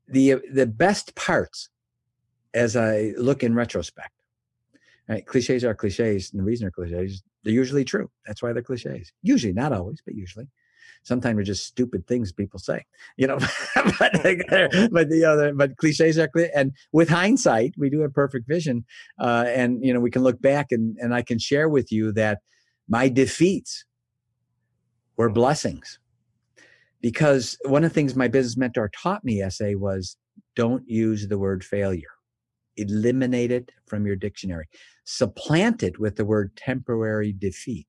the, 0.08 0.37
the 0.52 0.66
best 0.66 1.14
parts 1.14 1.68
as 2.55 2.77
I 2.77 3.12
look 3.19 3.43
in 3.43 3.55
retrospect, 3.55 4.12
right? 5.09 5.27
Cliches 5.27 5.64
are 5.64 5.75
cliches. 5.75 6.31
And 6.33 6.40
the 6.40 6.45
reason 6.45 6.64
they're 6.64 6.71
cliches, 6.71 7.23
they're 7.43 7.53
usually 7.53 7.85
true. 7.85 8.11
That's 8.27 8.43
why 8.43 8.53
they're 8.53 8.62
cliches. 8.62 9.12
Usually, 9.23 9.53
not 9.53 9.73
always, 9.73 10.01
but 10.05 10.14
usually. 10.14 10.49
Sometimes 11.03 11.37
they're 11.37 11.45
just 11.45 11.67
stupid 11.67 12.07
things 12.07 12.33
people 12.33 12.59
say, 12.59 12.87
you 13.19 13.27
know. 13.27 13.38
but 13.99 14.12
but 14.90 15.11
the 15.11 15.25
other 15.27 15.53
but 15.53 15.77
cliches 15.77 16.19
are 16.19 16.29
clear. 16.29 16.51
And 16.55 16.73
with 16.93 17.11
hindsight, 17.11 17.75
we 17.77 17.90
do 17.90 18.01
have 18.01 18.14
perfect 18.14 18.49
vision, 18.49 18.85
uh, 19.19 19.45
and 19.49 19.85
you 19.85 19.93
know 19.93 20.01
we 20.01 20.11
can 20.11 20.23
look 20.23 20.40
back 20.40 20.69
and 20.71 20.97
and 20.99 21.14
I 21.14 21.21
can 21.21 21.38
share 21.38 21.69
with 21.69 21.93
you 21.93 22.12
that 22.12 22.38
my 22.88 23.09
defeats 23.09 23.85
were 25.17 25.29
blessings. 25.29 25.99
Because 27.03 27.59
one 27.67 27.85
of 27.85 27.90
the 27.90 27.95
things 27.95 28.17
my 28.17 28.29
business 28.29 28.57
mentor 28.57 28.90
taught 28.97 29.25
me, 29.25 29.43
SA, 29.51 29.73
was 29.75 30.17
don't 30.57 30.88
use 30.88 31.29
the 31.29 31.37
word 31.37 31.62
failure. 31.62 32.13
Eliminate 32.76 33.50
it 33.50 33.70
from 33.87 34.06
your 34.06 34.16
dictionary. 34.16 34.66
Supplant 35.04 35.82
it 35.82 35.98
with 35.98 36.16
the 36.16 36.24
word 36.24 36.56
temporary 36.56 37.32
defeat. 37.32 37.88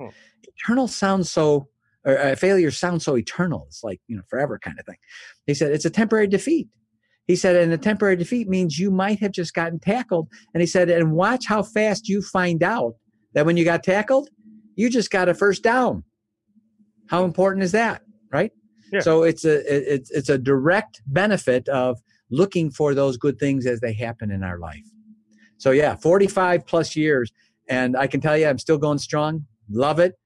Hmm. 0.00 0.08
Eternal 0.42 0.88
sounds 0.88 1.30
so, 1.30 1.68
or 2.04 2.18
uh, 2.18 2.34
failure 2.36 2.70
sounds 2.70 3.04
so 3.04 3.16
eternal. 3.16 3.64
It's 3.68 3.82
like, 3.82 4.00
you 4.06 4.16
know, 4.16 4.22
forever 4.28 4.58
kind 4.58 4.78
of 4.78 4.86
thing. 4.86 4.98
He 5.46 5.54
said, 5.54 5.72
it's 5.72 5.84
a 5.84 5.90
temporary 5.90 6.26
defeat. 6.26 6.68
He 7.26 7.36
said, 7.36 7.56
and 7.56 7.72
a 7.72 7.78
temporary 7.78 8.16
defeat 8.16 8.48
means 8.48 8.78
you 8.78 8.90
might 8.90 9.20
have 9.20 9.32
just 9.32 9.54
gotten 9.54 9.78
tackled. 9.78 10.28
And 10.52 10.60
he 10.60 10.66
said, 10.66 10.90
and 10.90 11.12
watch 11.12 11.46
how 11.46 11.62
fast 11.62 12.08
you 12.08 12.22
find 12.22 12.62
out 12.62 12.94
that 13.34 13.46
when 13.46 13.56
you 13.56 13.64
got 13.64 13.84
tackled, 13.84 14.28
you 14.74 14.90
just 14.90 15.10
got 15.10 15.28
a 15.28 15.34
first 15.34 15.62
down. 15.62 16.02
How 17.08 17.24
important 17.24 17.62
is 17.62 17.72
that, 17.72 18.02
right? 18.32 18.50
Yeah. 18.92 19.00
So 19.00 19.22
it's 19.22 19.44
a 19.44 19.94
it's 19.94 20.10
it's 20.10 20.28
a 20.28 20.38
direct 20.38 21.02
benefit 21.06 21.68
of 21.68 22.00
looking 22.30 22.70
for 22.70 22.94
those 22.94 23.16
good 23.16 23.38
things 23.38 23.66
as 23.66 23.80
they 23.80 23.92
happen 23.92 24.30
in 24.30 24.42
our 24.42 24.58
life. 24.58 24.84
So 25.58 25.72
yeah, 25.72 25.94
45 25.94 26.66
plus 26.66 26.96
years 26.96 27.32
and 27.68 27.96
I 27.96 28.06
can 28.06 28.20
tell 28.20 28.36
you 28.36 28.46
I'm 28.46 28.58
still 28.58 28.78
going 28.78 28.98
strong. 28.98 29.46
Love 29.70 29.98
it. 29.98 30.18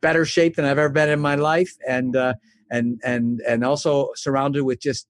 Better 0.00 0.24
shape 0.24 0.56
than 0.56 0.64
I've 0.64 0.78
ever 0.78 0.88
been 0.88 1.08
in 1.08 1.20
my 1.20 1.34
life 1.34 1.72
and 1.86 2.14
uh 2.16 2.34
and 2.70 3.00
and 3.04 3.40
and 3.46 3.64
also 3.64 4.10
surrounded 4.14 4.62
with 4.62 4.80
just 4.80 5.06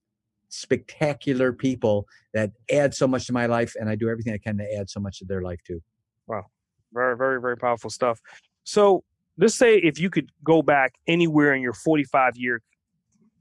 spectacular 0.48 1.52
people 1.52 2.06
that 2.34 2.52
add 2.70 2.94
so 2.94 3.06
much 3.06 3.26
to 3.26 3.32
my 3.32 3.46
life 3.46 3.74
and 3.78 3.88
I 3.88 3.96
do 3.96 4.08
everything 4.08 4.32
I 4.32 4.38
can 4.38 4.56
to 4.58 4.74
add 4.74 4.88
so 4.88 5.00
much 5.00 5.18
to 5.18 5.24
their 5.24 5.42
life 5.42 5.60
too. 5.66 5.82
Wow. 6.26 6.46
Very, 6.92 7.16
very, 7.16 7.40
very 7.40 7.56
powerful 7.56 7.90
stuff. 7.90 8.20
So 8.64 9.04
let's 9.36 9.54
say 9.54 9.76
if 9.76 9.98
you 9.98 10.10
could 10.10 10.30
go 10.44 10.62
back 10.62 10.94
anywhere 11.06 11.54
in 11.54 11.62
your 11.62 11.74
45 11.74 12.36
year 12.36 12.62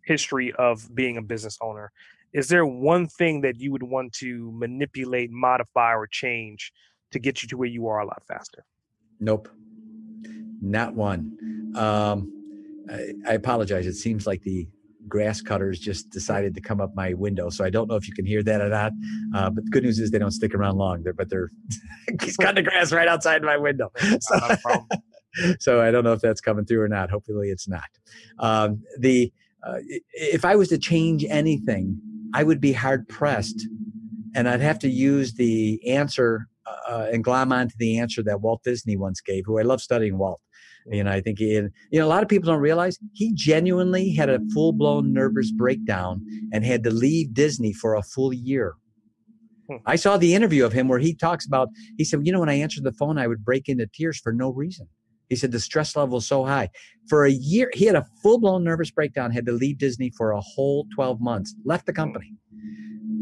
history 0.05 0.53
of 0.53 0.93
being 0.95 1.17
a 1.17 1.21
business 1.21 1.57
owner, 1.61 1.91
is 2.33 2.49
there 2.49 2.65
one 2.65 3.07
thing 3.07 3.41
that 3.41 3.59
you 3.59 3.71
would 3.71 3.83
want 3.83 4.13
to 4.13 4.51
manipulate, 4.53 5.31
modify, 5.31 5.93
or 5.93 6.07
change 6.07 6.71
to 7.11 7.19
get 7.19 7.41
you 7.41 7.47
to 7.49 7.57
where 7.57 7.67
you 7.67 7.87
are 7.87 7.99
a 7.99 8.05
lot 8.05 8.21
faster? 8.27 8.65
Nope. 9.19 9.49
Not 10.61 10.93
one. 10.93 11.73
Um, 11.75 12.33
I, 12.89 13.13
I 13.27 13.33
apologize. 13.33 13.87
It 13.87 13.95
seems 13.95 14.27
like 14.27 14.41
the 14.41 14.67
grass 15.07 15.41
cutters 15.41 15.79
just 15.79 16.09
decided 16.09 16.53
to 16.55 16.61
come 16.61 16.81
up 16.81 16.93
my 16.95 17.13
window. 17.13 17.49
So 17.49 17.63
I 17.63 17.69
don't 17.69 17.87
know 17.87 17.95
if 17.95 18.07
you 18.07 18.13
can 18.13 18.25
hear 18.25 18.43
that 18.43 18.61
or 18.61 18.69
not. 18.69 18.91
Uh, 19.33 19.49
but 19.49 19.63
the 19.63 19.71
good 19.71 19.83
news 19.83 19.99
is 19.99 20.11
they 20.11 20.19
don't 20.19 20.31
stick 20.31 20.53
around 20.53 20.77
long. 20.77 21.03
They're, 21.03 21.13
but 21.13 21.29
they're 21.29 21.49
he's 22.21 22.37
cutting 22.37 22.63
the 22.63 22.69
grass 22.69 22.91
right 22.91 23.07
outside 23.07 23.41
my 23.43 23.57
window. 23.57 23.91
So, 24.21 24.39
so, 25.59 25.81
I 25.81 25.91
don't 25.91 26.03
know 26.03 26.13
if 26.13 26.21
that's 26.21 26.41
coming 26.41 26.65
through 26.65 26.81
or 26.81 26.87
not. 26.87 27.11
Hopefully 27.11 27.49
it's 27.49 27.67
not. 27.67 27.89
Um, 28.39 28.81
the 28.97 29.31
uh, 29.63 29.77
if 30.13 30.45
I 30.45 30.55
was 30.55 30.69
to 30.69 30.77
change 30.77 31.23
anything, 31.25 31.99
I 32.37 32.43
would 32.43 32.61
be 32.61 32.71
hard 32.71 33.09
pressed, 33.09 33.67
and 34.35 34.47
I'd 34.47 34.61
have 34.61 34.77
to 34.79 34.87
use 34.87 35.33
the 35.33 35.81
answer 35.89 36.47
uh, 36.87 37.07
and 37.11 37.23
glom 37.23 37.51
onto 37.51 37.73
the 37.79 37.97
answer 37.97 38.21
that 38.21 38.41
Walt 38.41 38.61
Disney 38.63 38.95
once 38.95 39.21
gave, 39.21 39.43
who 39.47 39.57
I 39.57 39.63
love 39.63 39.81
studying 39.81 40.19
Walt. 40.19 40.39
You 40.85 41.03
know, 41.03 41.11
I 41.11 41.19
think 41.19 41.39
he, 41.39 41.53
you 41.55 41.71
know, 41.93 42.05
a 42.05 42.13
lot 42.15 42.21
of 42.21 42.29
people 42.29 42.51
don't 42.51 42.61
realize 42.61 42.99
he 43.13 43.33
genuinely 43.33 44.13
had 44.13 44.29
a 44.29 44.39
full 44.53 44.71
blown 44.71 45.13
nervous 45.13 45.51
breakdown 45.51 46.23
and 46.53 46.63
had 46.63 46.83
to 46.83 46.91
leave 46.91 47.33
Disney 47.33 47.73
for 47.73 47.95
a 47.95 48.03
full 48.03 48.31
year. 48.31 48.75
Hmm. 49.67 49.77
I 49.87 49.95
saw 49.95 50.17
the 50.17 50.35
interview 50.35 50.63
of 50.63 50.73
him 50.73 50.87
where 50.87 50.99
he 50.99 51.15
talks 51.15 51.47
about, 51.47 51.69
he 51.97 52.03
said, 52.03 52.19
you 52.23 52.31
know, 52.31 52.39
when 52.39 52.49
I 52.49 52.59
answered 52.59 52.83
the 52.83 52.91
phone, 52.91 53.17
I 53.17 53.25
would 53.25 53.43
break 53.43 53.67
into 53.67 53.87
tears 53.91 54.19
for 54.19 54.31
no 54.31 54.51
reason. 54.51 54.87
He 55.29 55.35
said 55.35 55.51
the 55.51 55.59
stress 55.59 55.95
level 55.95 56.15
was 56.15 56.27
so 56.27 56.45
high. 56.45 56.69
For 57.07 57.25
a 57.25 57.31
year, 57.31 57.69
he 57.73 57.85
had 57.85 57.95
a 57.95 58.05
full 58.21 58.39
blown 58.39 58.63
nervous 58.63 58.91
breakdown, 58.91 59.31
had 59.31 59.45
to 59.45 59.51
leave 59.51 59.77
Disney 59.77 60.09
for 60.11 60.31
a 60.31 60.41
whole 60.41 60.87
12 60.95 61.19
months, 61.19 61.55
left 61.65 61.85
the 61.85 61.93
company. 61.93 62.33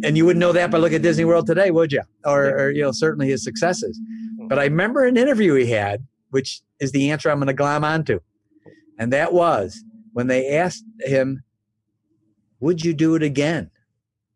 And 0.03 0.17
you 0.17 0.25
wouldn't 0.25 0.39
know 0.39 0.51
that 0.51 0.71
by 0.71 0.77
looking 0.77 0.97
at 0.97 1.01
Disney 1.01 1.25
World 1.25 1.47
today, 1.47 1.71
would 1.71 1.91
you? 1.91 2.03
Or, 2.25 2.45
or 2.45 2.71
you 2.71 2.83
know, 2.83 2.91
certainly 2.91 3.27
his 3.27 3.43
successes. 3.43 3.99
Hmm. 4.39 4.47
But 4.47 4.59
I 4.59 4.65
remember 4.65 5.05
an 5.05 5.17
interview 5.17 5.53
he 5.55 5.71
had 5.71 6.05
which 6.35 6.63
is 6.81 6.91
the 6.91 7.11
answer 7.11 7.31
I'm 7.31 7.37
going 7.37 7.47
to 7.47 7.53
glom 7.53 7.85
onto. 7.85 8.19
And 8.99 9.13
that 9.13 9.31
was 9.31 9.81
when 10.11 10.27
they 10.27 10.57
asked 10.57 10.83
him, 10.99 11.45
Would 12.59 12.83
you 12.83 12.93
do 12.93 13.15
it 13.15 13.23
again? 13.23 13.71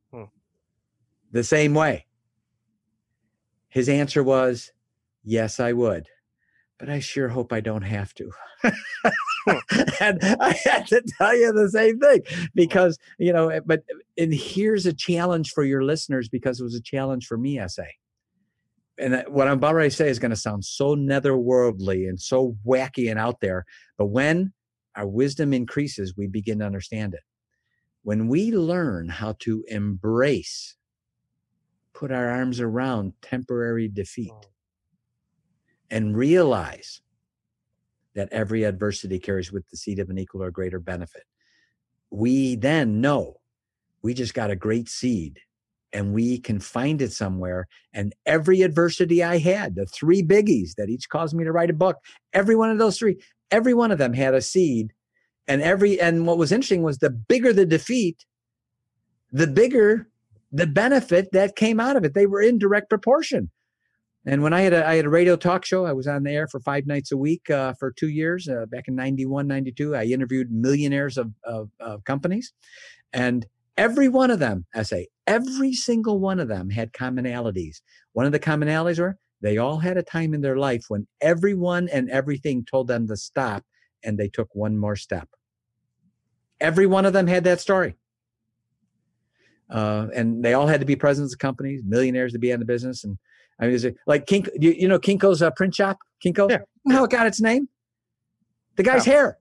Hmm. 0.10 0.24
The 1.34 1.44
same 1.44 1.74
way. 1.74 2.06
His 3.68 3.90
answer 3.90 4.24
was, 4.24 4.72
Yes, 5.26 5.60
I 5.60 5.74
would. 5.74 6.08
But 6.80 6.90
I 6.90 7.00
sure 7.00 7.28
hope 7.28 7.52
I 7.52 7.60
don't 7.60 7.82
have 7.82 8.14
to. 8.16 8.32
and 10.00 10.20
I 10.40 10.58
had 10.64 10.88
to 10.88 11.04
tell 11.18 11.36
you 11.36 11.52
the 11.52 11.70
same 11.70 12.00
thing 12.00 12.22
because, 12.56 12.98
you 13.18 13.34
know, 13.34 13.50
eh, 13.50 13.60
but, 13.66 13.84
and 14.18 14.34
here's 14.34 14.86
a 14.86 14.94
challenge 14.94 15.52
for 15.52 15.64
your 15.66 15.84
listeners 15.84 16.30
because 16.30 16.60
it 16.60 16.64
was 16.64 16.76
a 16.76 16.82
challenge 16.82 17.26
for 17.28 17.38
me, 17.38 17.60
SA 17.68 17.84
and 19.00 19.24
what 19.30 19.48
I'm 19.48 19.58
about 19.58 19.74
to 19.74 19.90
say 19.90 20.10
is 20.10 20.20
going 20.20 20.32
to 20.32 20.36
sound 20.36 20.66
so 20.66 20.96
netherworldly 20.96 22.08
and 22.08 22.20
so 22.20 22.58
wacky 22.68 23.10
and 23.10 23.20
out 23.20 23.40
there, 23.40 23.66
but 23.98 24.08
when 24.08 24.54
our 24.96 25.08
wisdom 25.08 25.54
increases, 25.54 26.16
we 26.18 26.28
begin 26.28 26.60
to 26.60 26.66
understand 26.66 27.14
it. 27.14 27.22
When 28.04 28.28
we 28.28 28.52
learn 28.52 29.08
how 29.08 29.36
to 29.40 29.64
embrace, 29.68 30.76
put 31.94 32.12
our 32.12 32.30
arms 32.30 32.60
around 32.60 33.14
temporary 33.22 33.88
defeat, 33.88 34.34
and 35.92 36.16
realize 36.16 37.02
that 38.16 38.30
every 38.32 38.64
adversity 38.64 39.20
carries 39.20 39.52
with 39.52 39.68
the 39.70 39.78
seed 39.78 40.00
of 40.00 40.10
an 40.10 40.18
equal 40.18 40.44
or 40.44 40.52
greater 40.52 40.80
benefit, 40.80 41.24
we 42.10 42.56
then 42.56 43.02
know 43.02 43.36
we 44.02 44.14
just 44.14 44.34
got 44.34 44.52
a 44.52 44.56
great 44.56 44.90
seed 44.90 45.40
and 45.92 46.14
we 46.14 46.40
can 46.40 46.60
find 46.60 47.02
it 47.02 47.12
somewhere. 47.12 47.68
And 47.94 48.14
every 48.26 48.62
adversity 48.62 49.24
I 49.24 49.40
had, 49.40 49.76
the 49.76 49.86
three 49.86 50.22
biggies 50.22 50.76
that 50.76 50.90
each 50.90 51.10
caused 51.10 51.36
me 51.36 51.44
to 51.44 51.52
write 51.52 51.70
a 51.70 51.74
book, 51.74 51.98
every 52.34 52.56
one 52.56 52.70
of 52.70 52.78
those 52.78 52.98
three, 52.98 53.18
every 53.52 53.74
one 53.74 53.92
of 53.92 53.98
them 53.98 54.14
had 54.14 54.34
a 54.34 54.42
seed. 54.42 54.94
And 55.48 55.64
every 55.64 56.00
and 56.00 56.28
what 56.28 56.38
was 56.38 56.52
interesting 56.52 56.84
was 56.84 57.00
the 57.00 57.10
bigger 57.10 57.52
the 57.52 57.66
defeat, 57.66 58.24
the 59.32 59.48
bigger 59.48 60.08
the 60.52 60.68
benefit 60.68 61.32
that 61.32 61.56
came 61.56 61.80
out 61.80 61.96
of 61.96 62.04
it. 62.04 62.14
They 62.14 62.26
were 62.26 62.42
in 62.42 62.58
direct 62.60 62.90
proportion. 62.90 63.50
And 64.30 64.44
when 64.44 64.54
I 64.54 64.62
had 64.62 64.74
a, 64.74 64.88
I 64.88 64.96
had 64.96 65.06
a 65.06 65.10
radio 65.10 65.36
talk 65.36 65.66
show, 65.66 65.86
I 65.86 65.94
was 65.94 66.08
on 66.08 66.24
the 66.24 66.32
air 66.32 66.48
for 66.48 66.60
five 66.60 66.86
nights 66.86 67.12
a 67.12 67.18
week 67.18 67.50
uh, 67.50 67.74
for 67.80 67.92
two 67.92 68.10
years 68.10 68.48
uh, 68.48 68.66
back 68.68 68.88
in 68.88 68.96
91, 68.96 69.48
92. 69.48 69.96
I 69.96 70.04
interviewed 70.04 70.52
millionaires 70.52 71.18
of, 71.18 71.32
of, 71.44 71.70
of 71.80 72.04
companies. 72.04 72.54
And 73.12 73.46
Every 73.80 74.10
one 74.10 74.30
of 74.30 74.40
them, 74.40 74.66
I 74.76 74.84
say, 74.84 75.08
every 75.26 75.72
single 75.72 76.20
one 76.20 76.42
of 76.42 76.50
them 76.50 76.70
had 76.70 76.92
commonalities. 76.92 77.80
One 78.12 78.26
of 78.26 78.34
the 78.34 78.40
commonalities 78.40 79.00
were 79.00 79.18
they 79.40 79.58
all 79.58 79.78
had 79.78 79.96
a 79.96 80.04
time 80.04 80.34
in 80.34 80.42
their 80.42 80.58
life 80.58 80.84
when 80.90 81.08
everyone 81.22 81.88
and 81.88 82.10
everything 82.10 82.66
told 82.66 82.90
them 82.90 83.08
to 83.08 83.16
stop 83.16 83.64
and 84.04 84.18
they 84.18 84.28
took 84.28 84.50
one 84.54 84.78
more 84.78 84.98
step. 84.98 85.30
Every 86.60 86.88
one 86.88 87.06
of 87.06 87.14
them 87.14 87.26
had 87.26 87.46
that 87.46 87.62
story. 87.62 87.96
Uh, 89.70 90.08
and 90.14 90.44
they 90.44 90.54
all 90.54 90.68
had 90.68 90.82
to 90.82 90.86
be 90.86 90.98
presidents 90.98 91.34
of 91.34 91.40
companies, 91.40 91.82
millionaires 91.86 92.34
to 92.34 92.40
be 92.40 92.52
in 92.52 92.60
the 92.60 92.66
business. 92.66 93.06
And 93.06 93.18
I 93.60 93.66
mean, 93.66 93.76
is 93.76 93.86
it 93.86 93.98
like 94.08 94.26
Kinko, 94.26 94.50
you, 94.60 94.72
you 94.72 94.88
know, 94.88 95.00
Kinko's 95.00 95.42
uh, 95.42 95.52
print 95.52 95.76
shop, 95.76 95.98
Kinko, 96.26 96.50
yeah. 96.50 96.60
how 96.94 97.04
it 97.04 97.12
got 97.12 97.28
its 97.28 97.42
name? 97.42 97.68
The 98.78 98.84
guy's 98.84 99.06
Wow. 99.06 99.14
hair. 99.14 99.38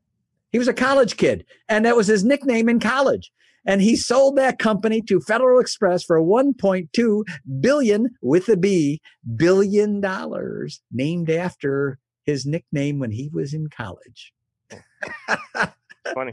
He 0.51 0.59
was 0.59 0.69
a 0.69 0.75
college 0.75 1.17
kid, 1.17 1.45
and 1.69 1.85
that 1.85 1.97
was 1.97 2.07
his 2.07 2.25
nickname 2.25 2.69
in 2.69 2.81
college. 2.81 3.31
And 3.67 3.83
he 3.83 3.97
sold 3.97 4.37
that 4.37 4.59
company 4.59 5.03
to 5.03 5.21
Federal 5.21 5.61
Express 5.61 6.03
for 6.03 6.21
1.2 6.21 7.25
billion 7.61 8.17
with 8.23 8.49
a 8.49 8.57
B 8.57 9.01
billion 9.37 10.01
dollars, 10.01 10.81
named 10.91 11.29
after 11.29 11.99
his 12.25 12.47
nickname 12.47 12.99
when 12.99 13.11
he 13.11 13.29
was 13.33 13.53
in 13.53 13.69
college. 13.69 14.33
Funny. 16.15 16.33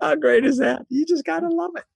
How 0.00 0.14
great 0.14 0.44
is 0.44 0.58
that? 0.58 0.82
You 0.88 1.04
just 1.04 1.24
gotta 1.24 1.48
love 1.48 1.72
it. 1.76 1.84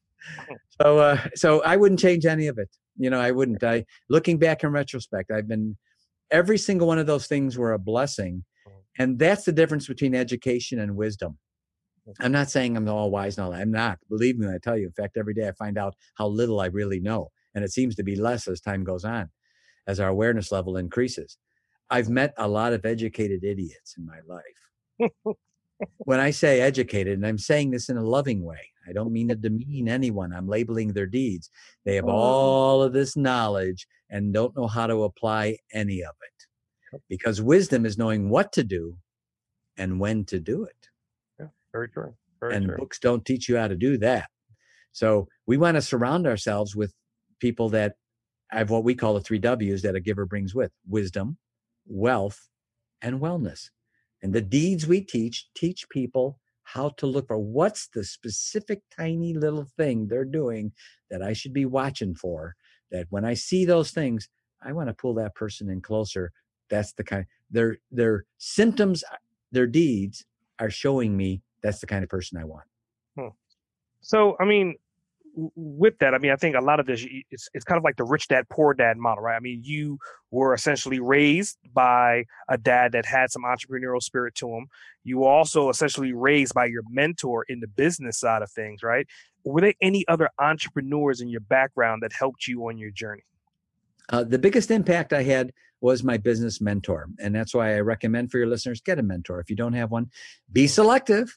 So, 0.83 0.99
uh, 0.99 1.18
so 1.37 1.62
I 1.62 1.77
wouldn't 1.77 2.01
change 2.01 2.27
any 2.27 2.49
of 2.49 2.59
it. 2.59 2.68
You 2.97 3.11
know, 3.11 3.20
I 3.20 3.30
wouldn't. 3.30 3.62
I 3.62 3.84
looking 4.09 4.38
back 4.38 4.64
in 4.64 4.70
retrospect, 4.70 5.30
I've 5.30 5.49
been 5.49 5.76
every 6.30 6.59
single 6.59 6.86
one 6.86 6.99
of 6.99 7.07
those 7.07 7.26
things 7.26 7.59
were 7.59 7.72
a 7.72 7.78
blessing, 7.78 8.45
mm. 8.66 8.72
and 8.99 9.18
that's 9.18 9.45
the 9.45 9.53
difference 9.53 9.86
between 9.86 10.14
education 10.14 10.80
and 10.80 10.97
wisdom. 10.97 11.38
I'm 12.20 12.32
not 12.32 12.51
saying 12.51 12.76
I'm 12.76 12.86
all 12.88 13.11
wise 13.11 13.38
and 13.38 13.47
all 13.47 13.53
that. 13.53 13.61
I'm 13.61 13.70
not. 13.70 13.99
Believe 14.11 14.38
me 14.38 14.47
when 14.47 14.55
I 14.55 14.59
tell 14.59 14.76
you. 14.76 14.86
In 14.86 14.92
fact, 14.92 15.16
every 15.16 15.32
day 15.32 15.49
I 15.49 15.53
find 15.53 15.78
out 15.78 15.95
how 16.16 16.26
little 16.26 16.61
I 16.61 16.66
really 16.66 17.01
know, 17.01 17.30
and 17.55 17.64
it 17.64 17.72
seems 17.72 17.95
to 17.97 18.03
be 18.03 18.16
less 18.16 18.47
as 18.47 18.61
time 18.61 18.84
goes 18.84 19.05
on, 19.05 19.30
as 19.86 20.01
our 20.01 20.09
awareness 20.09 20.53
level 20.53 20.76
increases. 20.76 21.38
I've 21.90 22.09
met 22.09 22.34
a 22.36 22.49
lot 22.49 22.72
of 22.72 22.84
educated 22.84 23.45
idiots 23.45 23.97
in 23.99 24.07
my 24.07 24.20
life 24.26 25.14
when 25.99 26.20
I 26.20 26.30
say 26.30 26.61
educated, 26.61 27.14
and 27.14 27.26
I'm 27.26 27.39
saying 27.39 27.70
this 27.70 27.89
in 27.89 27.97
a 27.97 28.05
loving 28.05 28.43
way, 28.43 28.70
I 28.89 28.93
don't 28.93 29.12
mean 29.12 29.28
to 29.28 29.35
demean 29.35 29.89
anyone. 29.89 30.32
I'm 30.32 30.49
labeling 30.49 30.93
their 30.93 31.07
deeds. 31.07 31.51
They 31.85 31.97
have 31.97 32.07
oh. 32.07 32.11
all 32.11 32.82
of 32.82 32.93
this 32.93 33.16
knowledge 33.16 33.87
and 34.11 34.32
don't 34.32 34.57
know 34.57 34.66
how 34.66 34.87
to 34.87 35.05
apply 35.05 35.59
any 35.72 36.03
of 36.03 36.14
it. 36.22 37.01
Because 37.09 37.43
wisdom 37.43 37.87
is 37.87 37.99
knowing 37.99 38.28
what 38.28 38.53
to 38.53 38.62
do 38.62 38.97
and 39.76 39.99
when 39.99 40.24
to 40.26 40.39
do 40.39 40.64
it. 40.64 40.89
Yeah, 41.41 41.47
Very 41.72 41.89
true. 41.89 42.14
Very 42.41 42.55
and 42.55 42.66
true. 42.66 42.76
books 42.76 42.99
don't 42.99 43.24
teach 43.24 43.49
you 43.49 43.57
how 43.57 43.68
to 43.68 43.76
do 43.76 43.99
that. 43.99 44.28
So 44.93 45.26
we 45.47 45.57
want 45.57 45.76
to 45.76 45.82
surround 45.82 46.26
ourselves 46.26 46.76
with 46.76 46.95
people 47.41 47.68
that 47.70 47.97
have 48.49 48.70
what 48.70 48.85
we 48.85 48.95
call 48.95 49.14
the 49.14 49.20
three 49.20 49.41
W's 49.41 49.82
that 49.82 49.97
a 49.97 50.01
giver 50.01 50.26
brings 50.26 50.55
with 50.55 50.70
wisdom, 50.89 51.37
wealth, 51.87 52.49
and 53.03 53.20
wellness. 53.20 53.70
And 54.25 54.33
the 54.33 54.41
deeds 54.41 54.87
we 54.87 55.03
teach 55.03 55.51
teach 55.55 55.87
people 55.91 56.41
how 56.62 56.89
to 56.97 57.07
look 57.07 57.29
for 57.29 57.37
what's 57.37 57.89
the 57.89 58.03
specific 58.03 58.81
tiny 58.91 59.35
little 59.35 59.66
thing 59.77 60.09
they're 60.09 60.25
doing 60.25 60.72
that 61.11 61.22
I 61.22 61.35
should 61.35 61.53
be 61.53 61.66
watching 61.66 62.14
for. 62.14 62.57
That 62.91 63.07
when 63.11 63.27
I 63.27 63.35
see 63.35 63.66
those 63.66 63.91
things, 63.91 64.31
I 64.62 64.72
want 64.72 64.89
to 64.89 64.95
pull 64.95 65.12
that 65.14 65.35
person 65.35 65.68
in 65.68 65.83
closer. 65.83 66.33
That's 66.70 66.95
the 66.95 67.05
kind 67.05 67.27
their 67.51 67.77
their 67.93 68.25
symptoms, 68.39 69.05
uh, 69.12 69.16
their 69.53 69.66
deeds 69.66 70.25
are 70.59 70.70
showing 70.70 71.14
me 71.18 71.43
that's 71.62 71.81
the 71.81 71.87
kind 71.87 72.03
of 72.03 72.09
person 72.09 72.39
I 72.39 72.45
want. 72.45 72.64
Hmm. 73.18 73.29
So, 74.01 74.39
I 74.41 74.47
mean, 74.47 74.77
with 75.37 75.99
that, 75.99 76.14
I 76.14 76.18
mean, 76.18 76.30
I 76.30 76.37
think 76.37 76.57
a 76.57 76.61
lot 76.61 76.80
of 76.80 76.87
this 76.87 77.07
it's 77.30 77.49
it's 77.55 77.64
kind 77.64 77.78
of 77.78 77.85
like 77.85 77.97
the 77.97 78.05
rich 78.05 78.28
dad, 78.28 78.49
poor 78.49 78.74
dad 78.74 78.97
model, 78.97 79.22
right? 79.22 79.37
I 79.37 79.41
mean, 79.41 79.61
you 79.62 79.99
were 80.30 80.55
essentially 80.55 81.01
raised 81.01 81.59
by 81.72 82.24
a 82.49 82.57
dad 82.57 82.93
that 82.93 83.05
had 83.07 83.30
some 83.30 83.43
entrepreneurial 83.43 84.03
spirit 84.03 84.35
to 84.37 84.49
him. 84.49 84.66
You 85.03 85.18
were 85.18 85.28
also 85.28 85.68
essentially 85.68 86.12
raised 86.12 86.55
by 86.55 86.66
your 86.66 86.82
mentor 86.89 87.45
in 87.49 87.61
the 87.61 87.68
business 87.68 88.18
side 88.18 88.43
of 88.43 88.51
things, 88.51 88.82
right? 88.82 89.07
Were 89.45 89.61
there 89.61 89.74
any 89.80 90.07
other 90.09 90.30
entrepreneurs 90.39 91.20
in 91.20 91.28
your 91.28 91.41
background 91.41 92.03
that 92.03 92.12
helped 92.12 92.47
you 92.47 92.66
on 92.68 92.78
your 92.78 92.91
journey? 92.91 93.24
Uh, 94.09 94.24
the 94.24 94.39
biggest 94.39 94.70
impact 94.70 95.12
I 95.12 95.22
had 95.22 95.53
was 95.80 96.03
my 96.03 96.16
business 96.16 96.61
mentor. 96.61 97.09
And 97.18 97.35
that's 97.35 97.55
why 97.55 97.74
I 97.74 97.80
recommend 97.80 98.30
for 98.30 98.39
your 98.39 98.47
listeners 98.47 98.80
get 98.80 98.99
a 98.99 99.03
mentor. 99.03 99.41
If 99.41 99.51
you 99.51 99.57
don't 99.57 99.74
have 99.74 99.91
one, 99.91 100.11
be 100.51 100.66
selective. 100.66 101.37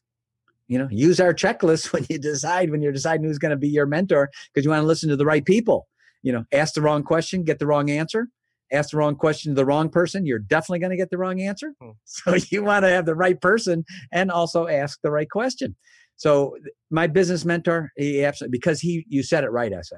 You 0.67 0.77
know, 0.79 0.87
use 0.91 1.19
our 1.19 1.33
checklist 1.33 1.93
when 1.93 2.05
you 2.09 2.17
decide, 2.17 2.71
when 2.71 2.81
you're 2.81 2.91
deciding 2.91 3.25
who's 3.25 3.39
going 3.39 3.51
to 3.51 3.57
be 3.57 3.69
your 3.69 3.85
mentor, 3.85 4.29
because 4.53 4.65
you 4.65 4.71
want 4.71 4.81
to 4.81 4.87
listen 4.87 5.09
to 5.09 5.15
the 5.15 5.25
right 5.25 5.45
people. 5.45 5.87
You 6.23 6.33
know, 6.33 6.45
ask 6.51 6.73
the 6.73 6.81
wrong 6.81 7.03
question, 7.03 7.43
get 7.43 7.59
the 7.59 7.67
wrong 7.67 7.89
answer. 7.89 8.27
Ask 8.71 8.89
the 8.89 8.97
wrong 8.97 9.15
question 9.15 9.51
to 9.51 9.55
the 9.55 9.65
wrong 9.65 9.89
person, 9.89 10.25
you're 10.25 10.39
definitely 10.39 10.79
going 10.79 10.89
to 10.89 10.97
get 10.97 11.09
the 11.09 11.17
wrong 11.17 11.39
answer. 11.39 11.73
Hmm. 11.81 11.91
So 12.05 12.35
you 12.51 12.63
want 12.63 12.83
to 12.83 12.89
have 12.89 13.05
the 13.05 13.15
right 13.15 13.39
person 13.39 13.85
and 14.11 14.29
also 14.29 14.67
ask 14.67 14.99
the 15.01 15.11
right 15.11 15.29
question. 15.29 15.75
So 16.17 16.57
my 16.89 17.07
business 17.07 17.45
mentor, 17.45 17.91
he 17.95 18.25
absolutely 18.25 18.57
because 18.57 18.81
he 18.81 19.05
you 19.07 19.23
said 19.23 19.43
it 19.43 19.51
right, 19.51 19.71
SA. 19.81 19.95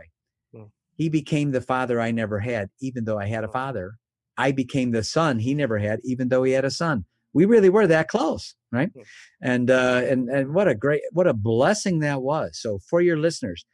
Hmm. 0.54 0.64
He 0.96 1.10
became 1.10 1.52
the 1.52 1.62
father 1.62 2.00
I 2.00 2.12
never 2.12 2.40
had, 2.40 2.70
even 2.82 3.06
though 3.06 3.18
I 3.18 3.26
had 3.26 3.44
a 3.44 3.52
father. 3.52 3.94
I 4.38 4.52
became 4.52 4.92
the 4.92 5.04
son 5.04 5.40
he 5.40 5.54
never 5.54 5.80
had, 5.80 6.00
even 6.04 6.30
though 6.30 6.44
he 6.44 6.52
had 6.52 6.66
a 6.66 6.72
son. 6.72 7.06
We 7.34 7.46
really 7.46 7.70
were 7.70 7.88
that 7.88 8.08
close, 8.08 8.56
right? 8.72 8.90
Hmm. 8.94 9.02
And 9.42 9.72
uh, 9.72 10.02
and 10.06 10.30
and 10.30 10.54
what 10.54 10.68
a 10.68 10.76
great, 10.76 11.02
what 11.12 11.28
a 11.28 11.34
blessing 11.34 12.00
that 12.00 12.22
was. 12.22 12.60
So 12.62 12.80
for 12.90 13.02
your 13.02 13.18
listeners, 13.18 13.66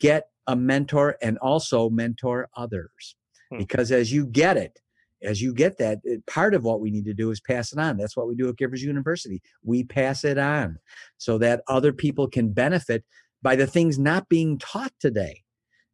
get 0.00 0.28
a 0.46 0.56
mentor 0.56 1.16
and 1.22 1.38
also 1.38 1.88
mentor 1.90 2.48
others, 2.56 3.16
Hmm. 3.50 3.58
because 3.58 3.90
as 3.92 4.12
you 4.12 4.26
get 4.26 4.56
it, 4.56 4.78
as 5.22 5.40
you 5.42 5.52
get 5.54 5.78
that, 5.78 5.98
it- 6.04 6.24
part 6.26 6.54
of 6.54 6.64
what 6.64 6.80
we 6.80 6.90
need 6.90 7.04
to 7.06 7.14
do 7.14 7.30
is 7.30 7.40
pass 7.40 7.72
it 7.72 7.78
on. 7.78 7.96
That's 7.96 8.16
what 8.16 8.28
we 8.28 8.34
do 8.34 8.48
at 8.48 8.56
Givers 8.56 8.82
University. 8.82 9.40
We 9.62 9.84
pass 9.84 10.24
it 10.24 10.38
on 10.38 10.78
so 11.18 11.38
that 11.38 11.62
other 11.68 11.92
people 11.92 12.28
can 12.28 12.52
benefit 12.52 13.04
by 13.42 13.56
the 13.56 13.66
things 13.66 13.98
not 13.98 14.28
being 14.28 14.58
taught 14.58 14.92
today. 15.00 15.42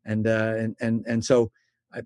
And 0.04 0.26
uh, 0.26 0.54
and 0.56 0.76
and 0.80 1.04
and 1.08 1.24
so, 1.24 1.50
uh, 1.94 2.02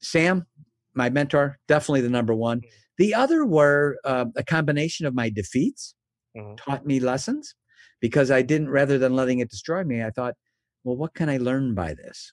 Sam, 0.00 0.46
my 0.94 1.10
mentor, 1.10 1.58
definitely 1.68 2.00
the 2.02 2.08
number 2.10 2.34
one. 2.34 2.60
Mm. 2.60 2.68
The 2.98 3.14
other 3.14 3.44
were 3.44 3.96
uh, 4.04 4.26
a 4.36 4.44
combination 4.44 5.06
of 5.06 5.14
my 5.14 5.30
defeats 5.30 5.94
Mhm. 6.36 6.56
taught 6.56 6.84
me 6.84 6.98
lessons 6.98 7.54
because 8.00 8.30
I 8.30 8.42
didn't, 8.42 8.68
rather 8.68 8.98
than 8.98 9.14
letting 9.14 9.38
it 9.38 9.50
destroy 9.50 9.84
me, 9.84 10.02
I 10.02 10.10
thought, 10.10 10.34
well, 10.82 10.96
what 10.96 11.14
can 11.14 11.28
I 11.28 11.36
learn 11.36 11.74
by 11.74 11.94
this? 11.94 12.32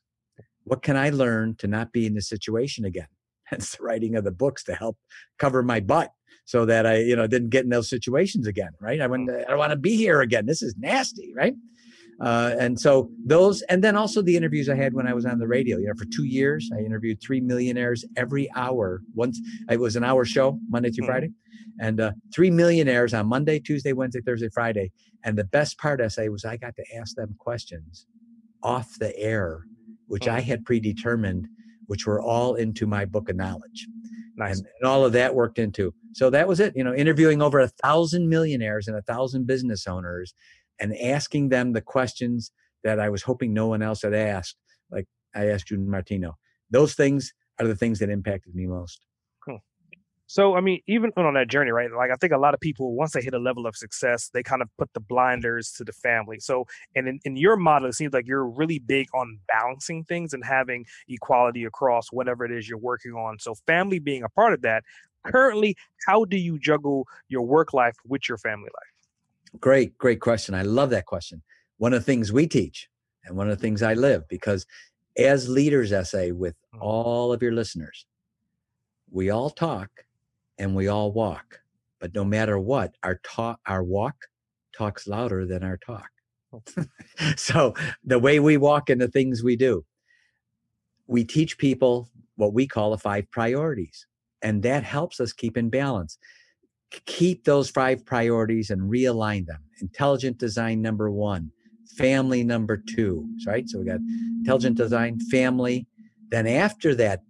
What 0.63 0.81
can 0.81 0.97
I 0.97 1.09
learn 1.09 1.55
to 1.57 1.67
not 1.67 1.91
be 1.91 2.05
in 2.05 2.13
this 2.15 2.27
situation 2.27 2.85
again? 2.85 3.07
Hence 3.45 3.75
the 3.75 3.83
writing 3.83 4.15
of 4.15 4.23
the 4.23 4.31
books 4.31 4.63
to 4.65 4.73
help 4.75 4.97
cover 5.39 5.61
my 5.63 5.79
butt 5.79 6.11
so 6.45 6.65
that 6.65 6.85
I, 6.85 6.97
you 6.97 7.15
know, 7.15 7.27
didn't 7.27 7.49
get 7.49 7.63
in 7.63 7.69
those 7.69 7.89
situations 7.89 8.47
again, 8.47 8.71
right? 8.79 8.99
I 9.01 9.07
wouldn't, 9.07 9.29
I 9.29 9.43
don't 9.43 9.57
want 9.59 9.71
to 9.71 9.77
be 9.77 9.95
here 9.95 10.21
again. 10.21 10.45
This 10.47 10.61
is 10.61 10.75
nasty, 10.77 11.31
right? 11.35 11.53
Uh, 12.21 12.55
and 12.59 12.79
so 12.79 13.09
those, 13.25 13.61
and 13.63 13.83
then 13.83 13.95
also 13.95 14.21
the 14.21 14.37
interviews 14.37 14.69
I 14.69 14.75
had 14.75 14.93
when 14.93 15.07
I 15.07 15.13
was 15.13 15.25
on 15.25 15.39
the 15.39 15.47
radio. 15.47 15.77
You 15.77 15.87
know, 15.87 15.93
for 15.97 16.05
two 16.05 16.25
years, 16.25 16.69
I 16.77 16.81
interviewed 16.81 17.19
three 17.21 17.41
millionaires 17.41 18.05
every 18.15 18.49
hour. 18.55 19.01
Once 19.15 19.39
it 19.69 19.79
was 19.79 19.95
an 19.95 20.03
hour 20.03 20.23
show, 20.23 20.59
Monday 20.69 20.91
through 20.91 21.05
Mhm. 21.05 21.07
Friday, 21.07 21.31
and 21.79 21.99
uh, 21.99 22.11
three 22.33 22.51
millionaires 22.51 23.13
on 23.13 23.25
Monday, 23.27 23.59
Tuesday, 23.59 23.93
Wednesday, 23.93 24.21
Thursday, 24.21 24.49
Friday. 24.53 24.91
And 25.23 25.37
the 25.37 25.45
best 25.45 25.77
part, 25.79 25.99
I 25.99 26.09
say, 26.09 26.29
was 26.29 26.45
I 26.45 26.57
got 26.57 26.75
to 26.75 26.83
ask 26.95 27.15
them 27.15 27.35
questions 27.39 28.05
off 28.61 28.97
the 28.99 29.17
air, 29.17 29.65
which 30.07 30.27
I 30.27 30.41
Mhm. 30.41 30.43
had 30.43 30.65
predetermined, 30.65 31.47
which 31.87 32.05
were 32.05 32.21
all 32.21 32.53
into 32.55 32.85
my 32.85 33.05
book 33.05 33.29
of 33.29 33.35
knowledge 33.35 33.87
Nice. 34.37 34.59
and, 34.59 34.67
and 34.79 34.87
all 34.87 35.03
of 35.05 35.13
that 35.13 35.33
worked 35.33 35.57
into. 35.57 35.93
So 36.13 36.29
that 36.29 36.47
was 36.47 36.59
it. 36.59 36.75
You 36.75 36.83
know, 36.83 36.93
interviewing 36.93 37.41
over 37.41 37.59
a 37.59 37.67
thousand 37.67 38.29
millionaires 38.29 38.87
and 38.87 38.95
a 38.97 39.01
thousand 39.01 39.47
business 39.47 39.87
owners, 39.87 40.33
and 40.81 40.97
asking 40.97 41.49
them 41.49 41.71
the 41.71 41.81
questions 41.81 42.51
that 42.83 42.99
I 42.99 43.07
was 43.09 43.23
hoping 43.23 43.53
no 43.53 43.67
one 43.67 43.81
else 43.81 44.01
had 44.01 44.13
asked. 44.13 44.57
Like 44.91 45.07
I 45.33 45.47
asked 45.47 45.67
June 45.67 45.89
Martino. 45.89 46.37
Those 46.69 46.95
things 46.95 47.33
are 47.59 47.67
the 47.67 47.75
things 47.75 47.99
that 47.99 48.09
impacted 48.09 48.53
me 48.55 48.65
most. 48.65 49.05
So, 50.31 50.55
I 50.55 50.61
mean, 50.61 50.79
even 50.87 51.11
on 51.17 51.33
that 51.33 51.49
journey, 51.49 51.71
right? 51.71 51.91
Like, 51.91 52.09
I 52.09 52.15
think 52.15 52.31
a 52.31 52.37
lot 52.37 52.53
of 52.53 52.61
people, 52.61 52.95
once 52.95 53.11
they 53.11 53.21
hit 53.21 53.33
a 53.33 53.37
level 53.37 53.67
of 53.67 53.75
success, 53.75 54.29
they 54.33 54.41
kind 54.41 54.61
of 54.61 54.69
put 54.77 54.89
the 54.93 55.01
blinders 55.01 55.73
to 55.73 55.83
the 55.83 55.91
family. 55.91 56.39
So, 56.39 56.63
and 56.95 57.05
in, 57.05 57.19
in 57.25 57.35
your 57.35 57.57
model, 57.57 57.89
it 57.89 57.95
seems 57.95 58.13
like 58.13 58.25
you're 58.25 58.47
really 58.47 58.79
big 58.79 59.07
on 59.13 59.39
balancing 59.49 60.05
things 60.05 60.31
and 60.31 60.41
having 60.45 60.85
equality 61.09 61.65
across 61.65 62.13
whatever 62.13 62.45
it 62.45 62.51
is 62.53 62.69
you're 62.69 62.77
working 62.77 63.11
on. 63.11 63.39
So, 63.39 63.55
family 63.67 63.99
being 63.99 64.23
a 64.23 64.29
part 64.29 64.53
of 64.53 64.61
that. 64.61 64.85
Currently, 65.25 65.75
how 66.07 66.23
do 66.23 66.37
you 66.37 66.57
juggle 66.57 67.07
your 67.27 67.41
work 67.41 67.73
life 67.73 67.97
with 68.07 68.29
your 68.29 68.37
family 68.37 68.69
life? 68.73 69.00
Great, 69.59 69.97
great 69.97 70.19
question. 70.19 70.55
I 70.55 70.61
love 70.63 70.89
that 70.91 71.05
question. 71.05 71.41
One 71.77 71.93
of 71.93 71.99
the 72.01 72.05
things 72.05 72.31
we 72.31 72.47
teach 72.47 72.89
and 73.25 73.35
one 73.35 73.49
of 73.49 73.57
the 73.57 73.61
things 73.61 73.81
I 73.81 73.93
live 73.93 74.27
because 74.27 74.65
as 75.17 75.49
leaders 75.49 75.91
SA 75.91 76.31
with 76.31 76.55
Mhm. 76.73 76.81
all 76.81 77.33
of 77.33 77.41
your 77.41 77.51
listeners, 77.51 78.05
we 79.09 79.29
all 79.29 79.49
talk 79.49 80.05
and 80.57 80.75
we 80.75 80.87
all 80.87 81.11
walk. 81.11 81.61
But 81.99 82.13
no 82.13 82.23
matter 82.23 82.57
what, 82.57 82.95
our 83.03 83.15
talk 83.23 83.59
our 83.65 83.83
walk 83.83 84.15
talks 84.73 85.07
louder 85.07 85.45
than 85.45 85.63
our 85.63 85.77
talk. 85.77 86.09
so 87.37 87.73
the 88.03 88.19
way 88.19 88.39
we 88.39 88.57
walk 88.57 88.89
and 88.89 89.01
the 89.01 89.07
things 89.07 89.43
we 89.43 89.55
do, 89.55 89.85
we 91.07 91.23
teach 91.23 91.57
people 91.57 92.09
what 92.35 92.53
we 92.53 92.67
call 92.67 92.91
the 92.91 92.97
five 92.97 93.29
priorities. 93.31 94.07
And 94.41 94.63
that 94.63 94.83
helps 94.83 95.19
us 95.19 95.33
keep 95.33 95.57
in 95.57 95.69
balance 95.69 96.17
keep 97.05 97.43
those 97.43 97.69
five 97.69 98.05
priorities 98.05 98.69
and 98.69 98.81
realign 98.81 99.45
them. 99.45 99.63
Intelligent 99.81 100.37
design 100.37 100.81
number 100.81 101.09
one, 101.09 101.51
family 101.97 102.43
number 102.43 102.77
two, 102.77 103.27
right? 103.45 103.67
So 103.67 103.79
we 103.79 103.85
got 103.85 103.99
intelligent 104.39 104.77
design, 104.77 105.19
family, 105.31 105.87
then 106.29 106.47
after 106.47 106.95
that, 106.95 107.21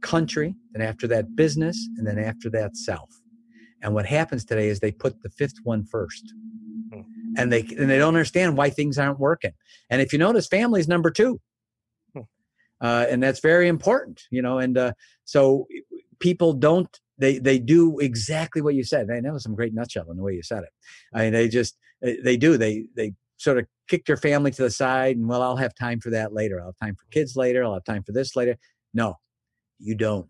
country, 0.00 0.54
then 0.72 0.82
after 0.82 1.06
that, 1.08 1.34
business, 1.34 1.88
and 1.96 2.06
then 2.06 2.18
after 2.18 2.50
that, 2.50 2.76
self. 2.76 3.10
And 3.82 3.94
what 3.94 4.06
happens 4.06 4.44
today 4.44 4.68
is 4.68 4.80
they 4.80 4.92
put 4.92 5.22
the 5.22 5.30
fifth 5.30 5.58
one 5.62 5.84
first. 5.84 6.32
Hmm. 6.92 7.00
And 7.36 7.52
they 7.52 7.60
and 7.60 7.90
they 7.90 7.98
don't 7.98 8.14
understand 8.14 8.56
why 8.56 8.70
things 8.70 8.98
aren't 8.98 9.18
working. 9.18 9.52
And 9.90 10.00
if 10.00 10.12
you 10.12 10.18
notice, 10.18 10.46
family 10.46 10.80
is 10.80 10.88
number 10.88 11.10
two. 11.10 11.40
Hmm. 12.14 12.22
Uh, 12.80 13.06
and 13.08 13.22
that's 13.22 13.40
very 13.40 13.68
important, 13.68 14.22
you 14.30 14.42
know. 14.42 14.58
And 14.58 14.78
uh, 14.78 14.92
so 15.24 15.66
people 16.18 16.52
don't 16.52 17.00
they 17.18 17.38
they 17.38 17.58
do 17.58 17.98
exactly 18.00 18.62
what 18.62 18.74
you 18.74 18.84
said. 18.84 19.08
And 19.08 19.24
that 19.24 19.32
was 19.32 19.42
some 19.42 19.54
great 19.54 19.74
nutshell 19.74 20.10
in 20.10 20.16
the 20.16 20.22
way 20.22 20.34
you 20.34 20.42
said 20.42 20.62
it. 20.64 20.70
I 21.12 21.24
mean, 21.24 21.32
they 21.32 21.48
just 21.48 21.76
they 22.00 22.36
do 22.36 22.56
they 22.56 22.86
they 22.96 23.14
sort 23.36 23.58
of 23.58 23.66
kick 23.88 24.06
their 24.06 24.16
family 24.16 24.50
to 24.50 24.62
the 24.62 24.70
side 24.70 25.16
and 25.16 25.28
well, 25.28 25.42
I'll 25.42 25.56
have 25.56 25.74
time 25.74 26.00
for 26.00 26.10
that 26.10 26.32
later. 26.32 26.60
I'll 26.60 26.68
have 26.68 26.76
time 26.82 26.96
for 26.96 27.06
kids 27.10 27.36
later. 27.36 27.64
I'll 27.64 27.74
have 27.74 27.84
time 27.84 28.02
for 28.02 28.12
this 28.12 28.34
later. 28.36 28.56
No, 28.92 29.16
you 29.78 29.94
don't. 29.94 30.28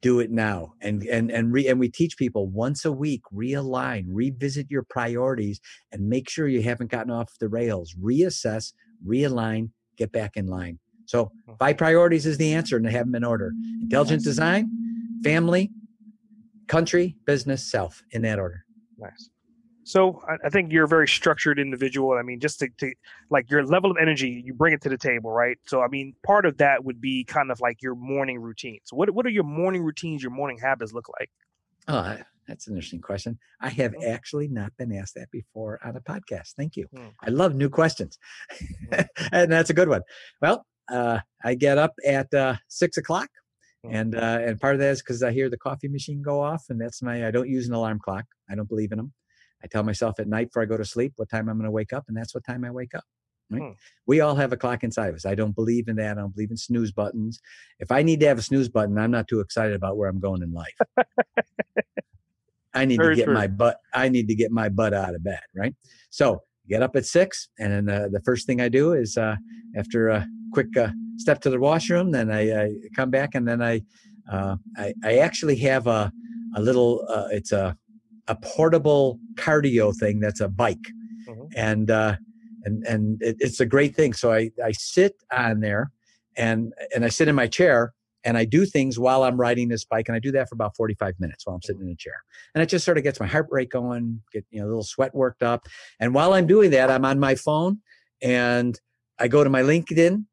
Do 0.00 0.18
it 0.18 0.32
now, 0.32 0.74
and 0.80 1.04
and 1.04 1.30
and 1.30 1.52
re, 1.52 1.68
and 1.68 1.78
we 1.78 1.88
teach 1.88 2.16
people 2.16 2.48
once 2.48 2.84
a 2.84 2.90
week 2.90 3.22
realign, 3.32 4.04
revisit 4.08 4.68
your 4.68 4.82
priorities, 4.82 5.60
and 5.92 6.08
make 6.08 6.28
sure 6.28 6.48
you 6.48 6.60
haven't 6.60 6.90
gotten 6.90 7.12
off 7.12 7.38
the 7.38 7.48
rails. 7.48 7.94
Reassess, 7.94 8.72
realign, 9.06 9.70
get 9.96 10.10
back 10.10 10.36
in 10.36 10.48
line. 10.48 10.80
So 11.06 11.30
Hmm. 11.46 11.52
five 11.60 11.76
priorities 11.78 12.26
is 12.26 12.36
the 12.36 12.52
answer, 12.52 12.76
and 12.76 12.84
they 12.84 12.90
have 12.90 13.06
them 13.06 13.14
in 13.14 13.22
order: 13.22 13.52
intelligent 13.80 14.24
design, 14.24 14.68
family, 15.22 15.70
country, 16.68 17.16
business, 17.26 17.70
self, 17.70 18.02
in 18.10 18.22
that 18.22 18.38
order. 18.38 18.64
Nice. 18.98 19.30
So 19.84 20.22
I, 20.28 20.46
I 20.46 20.48
think 20.48 20.72
you're 20.72 20.84
a 20.84 20.88
very 20.88 21.08
structured 21.08 21.58
individual. 21.58 22.12
I 22.12 22.22
mean, 22.22 22.40
just 22.40 22.60
to, 22.60 22.68
to 22.78 22.92
like 23.30 23.50
your 23.50 23.64
level 23.64 23.90
of 23.90 23.96
energy, 24.00 24.42
you 24.44 24.54
bring 24.54 24.72
it 24.72 24.80
to 24.82 24.88
the 24.88 24.98
table, 24.98 25.30
right? 25.30 25.58
So 25.66 25.82
I 25.82 25.88
mean, 25.88 26.14
part 26.24 26.46
of 26.46 26.56
that 26.58 26.84
would 26.84 27.00
be 27.00 27.24
kind 27.24 27.50
of 27.50 27.60
like 27.60 27.82
your 27.82 27.94
morning 27.94 28.38
routine. 28.38 28.78
So 28.84 28.96
what 28.96 29.10
what 29.10 29.26
are 29.26 29.30
your 29.30 29.44
morning 29.44 29.82
routines, 29.82 30.22
your 30.22 30.32
morning 30.32 30.58
habits 30.58 30.92
look 30.92 31.08
like? 31.18 31.30
Oh, 31.88 32.16
that's 32.46 32.68
an 32.68 32.74
interesting 32.74 33.00
question. 33.00 33.38
I 33.60 33.70
have 33.70 33.94
actually 34.06 34.48
not 34.48 34.72
been 34.76 34.92
asked 34.92 35.14
that 35.16 35.30
before 35.30 35.80
on 35.84 35.96
a 35.96 36.00
podcast. 36.00 36.54
Thank 36.56 36.76
you. 36.76 36.86
Hmm. 36.94 37.08
I 37.20 37.30
love 37.30 37.54
new 37.54 37.68
questions, 37.68 38.18
and 39.32 39.50
that's 39.50 39.70
a 39.70 39.74
good 39.74 39.88
one. 39.88 40.02
Well, 40.40 40.64
uh, 40.90 41.20
I 41.44 41.54
get 41.54 41.78
up 41.78 41.92
at 42.06 42.32
uh, 42.32 42.56
six 42.68 42.96
o'clock. 42.96 43.28
And 43.90 44.14
uh, 44.14 44.38
and 44.42 44.60
part 44.60 44.74
of 44.74 44.80
that 44.80 44.90
is 44.90 45.02
because 45.02 45.22
I 45.22 45.32
hear 45.32 45.50
the 45.50 45.58
coffee 45.58 45.88
machine 45.88 46.22
go 46.22 46.40
off, 46.40 46.64
and 46.68 46.80
that's 46.80 47.02
my. 47.02 47.26
I 47.26 47.30
don't 47.30 47.48
use 47.48 47.68
an 47.68 47.74
alarm 47.74 47.98
clock. 47.98 48.24
I 48.50 48.54
don't 48.54 48.68
believe 48.68 48.92
in 48.92 48.98
them. 48.98 49.12
I 49.62 49.66
tell 49.66 49.82
myself 49.82 50.18
at 50.18 50.28
night 50.28 50.48
before 50.48 50.62
I 50.62 50.66
go 50.66 50.76
to 50.76 50.84
sleep 50.84 51.12
what 51.16 51.28
time 51.28 51.48
I'm 51.48 51.56
going 51.56 51.66
to 51.66 51.70
wake 51.70 51.92
up, 51.92 52.04
and 52.08 52.16
that's 52.16 52.34
what 52.34 52.44
time 52.44 52.64
I 52.64 52.70
wake 52.70 52.94
up. 52.94 53.04
Right? 53.50 53.62
Hmm. 53.62 53.70
We 54.06 54.20
all 54.20 54.34
have 54.34 54.52
a 54.52 54.56
clock 54.56 54.82
inside 54.82 55.08
of 55.08 55.14
us. 55.14 55.26
I 55.26 55.34
don't 55.34 55.54
believe 55.54 55.88
in 55.88 55.96
that. 55.96 56.16
I 56.16 56.20
don't 56.20 56.34
believe 56.34 56.50
in 56.50 56.56
snooze 56.56 56.92
buttons. 56.92 57.40
If 57.80 57.92
I 57.92 58.02
need 58.02 58.20
to 58.20 58.26
have 58.26 58.38
a 58.38 58.42
snooze 58.42 58.68
button, 58.68 58.98
I'm 58.98 59.10
not 59.10 59.28
too 59.28 59.40
excited 59.40 59.74
about 59.74 59.96
where 59.96 60.08
I'm 60.08 60.20
going 60.20 60.42
in 60.42 60.52
life. 60.52 60.78
I 62.74 62.84
need 62.84 62.96
Very 62.96 63.14
to 63.14 63.20
get 63.20 63.24
true. 63.26 63.34
my 63.34 63.46
butt. 63.46 63.78
I 63.92 64.08
need 64.08 64.28
to 64.28 64.34
get 64.34 64.50
my 64.50 64.68
butt 64.68 64.94
out 64.94 65.14
of 65.14 65.22
bed. 65.22 65.40
Right. 65.54 65.74
So 66.10 66.42
get 66.68 66.82
up 66.82 66.96
at 66.96 67.04
six, 67.04 67.48
and 67.58 67.88
then 67.88 67.94
uh, 67.94 68.08
the 68.10 68.20
first 68.20 68.46
thing 68.46 68.60
I 68.60 68.68
do 68.68 68.92
is 68.94 69.16
uh, 69.16 69.36
after 69.76 70.08
a 70.08 70.26
quick 70.52 70.76
uh, 70.76 70.90
step 71.16 71.40
to 71.42 71.50
the 71.50 71.58
washroom, 71.58 72.10
then 72.10 72.30
I, 72.30 72.64
I 72.64 72.70
come 72.94 73.10
back, 73.10 73.34
and 73.34 73.46
then 73.46 73.62
I 73.62 73.82
uh, 74.30 74.56
I, 74.76 74.94
I 75.04 75.18
actually 75.18 75.56
have 75.56 75.86
a 75.86 76.12
a 76.56 76.60
little. 76.62 77.04
Uh, 77.08 77.28
it's 77.30 77.52
a 77.52 77.76
a 78.28 78.36
portable 78.36 79.18
cardio 79.34 79.94
thing 79.96 80.20
that's 80.20 80.40
a 80.40 80.48
bike, 80.48 80.86
Mhm. 81.28 81.48
and 81.56 81.90
uh, 81.90 82.16
and 82.64 82.84
and 82.86 83.22
it, 83.22 83.36
it's 83.40 83.60
a 83.60 83.66
great 83.66 83.94
thing. 83.96 84.12
So 84.12 84.32
I 84.32 84.50
I 84.64 84.72
sit 84.72 85.14
on 85.32 85.60
there, 85.60 85.90
and 86.36 86.72
and 86.94 87.04
I 87.04 87.08
sit 87.08 87.28
in 87.28 87.34
my 87.34 87.46
chair. 87.48 87.92
And 88.24 88.38
I 88.38 88.44
do 88.44 88.64
things 88.66 89.00
while 89.00 89.24
I'm 89.24 89.36
riding 89.36 89.66
this 89.66 89.84
bike, 89.84 90.06
and 90.08 90.14
I 90.14 90.20
do 90.20 90.30
that 90.30 90.48
for 90.48 90.54
about 90.54 90.76
45 90.76 91.14
minutes 91.18 91.44
while 91.44 91.56
I'm 91.56 91.62
sitting 91.62 91.82
in 91.82 91.88
a 91.88 91.96
chair 91.96 92.14
and 92.54 92.62
it 92.62 92.66
just 92.68 92.84
sort 92.84 92.96
of 92.96 93.02
gets 93.02 93.18
my 93.18 93.26
heart 93.26 93.48
rate 93.50 93.68
going, 93.68 94.22
get 94.32 94.44
you 94.52 94.60
know 94.60 94.66
a 94.66 94.68
little 94.68 94.84
sweat 94.84 95.12
worked 95.12 95.42
up. 95.42 95.66
And 95.98 96.14
while 96.14 96.32
I'm 96.32 96.46
doing 96.46 96.70
that, 96.70 96.88
I'm 96.88 97.04
on 97.04 97.18
my 97.18 97.34
phone 97.34 97.78
and 98.22 98.78
I 99.18 99.26
go 99.26 99.42
to 99.42 99.50
my 99.50 99.62
LinkedIn 99.62 100.24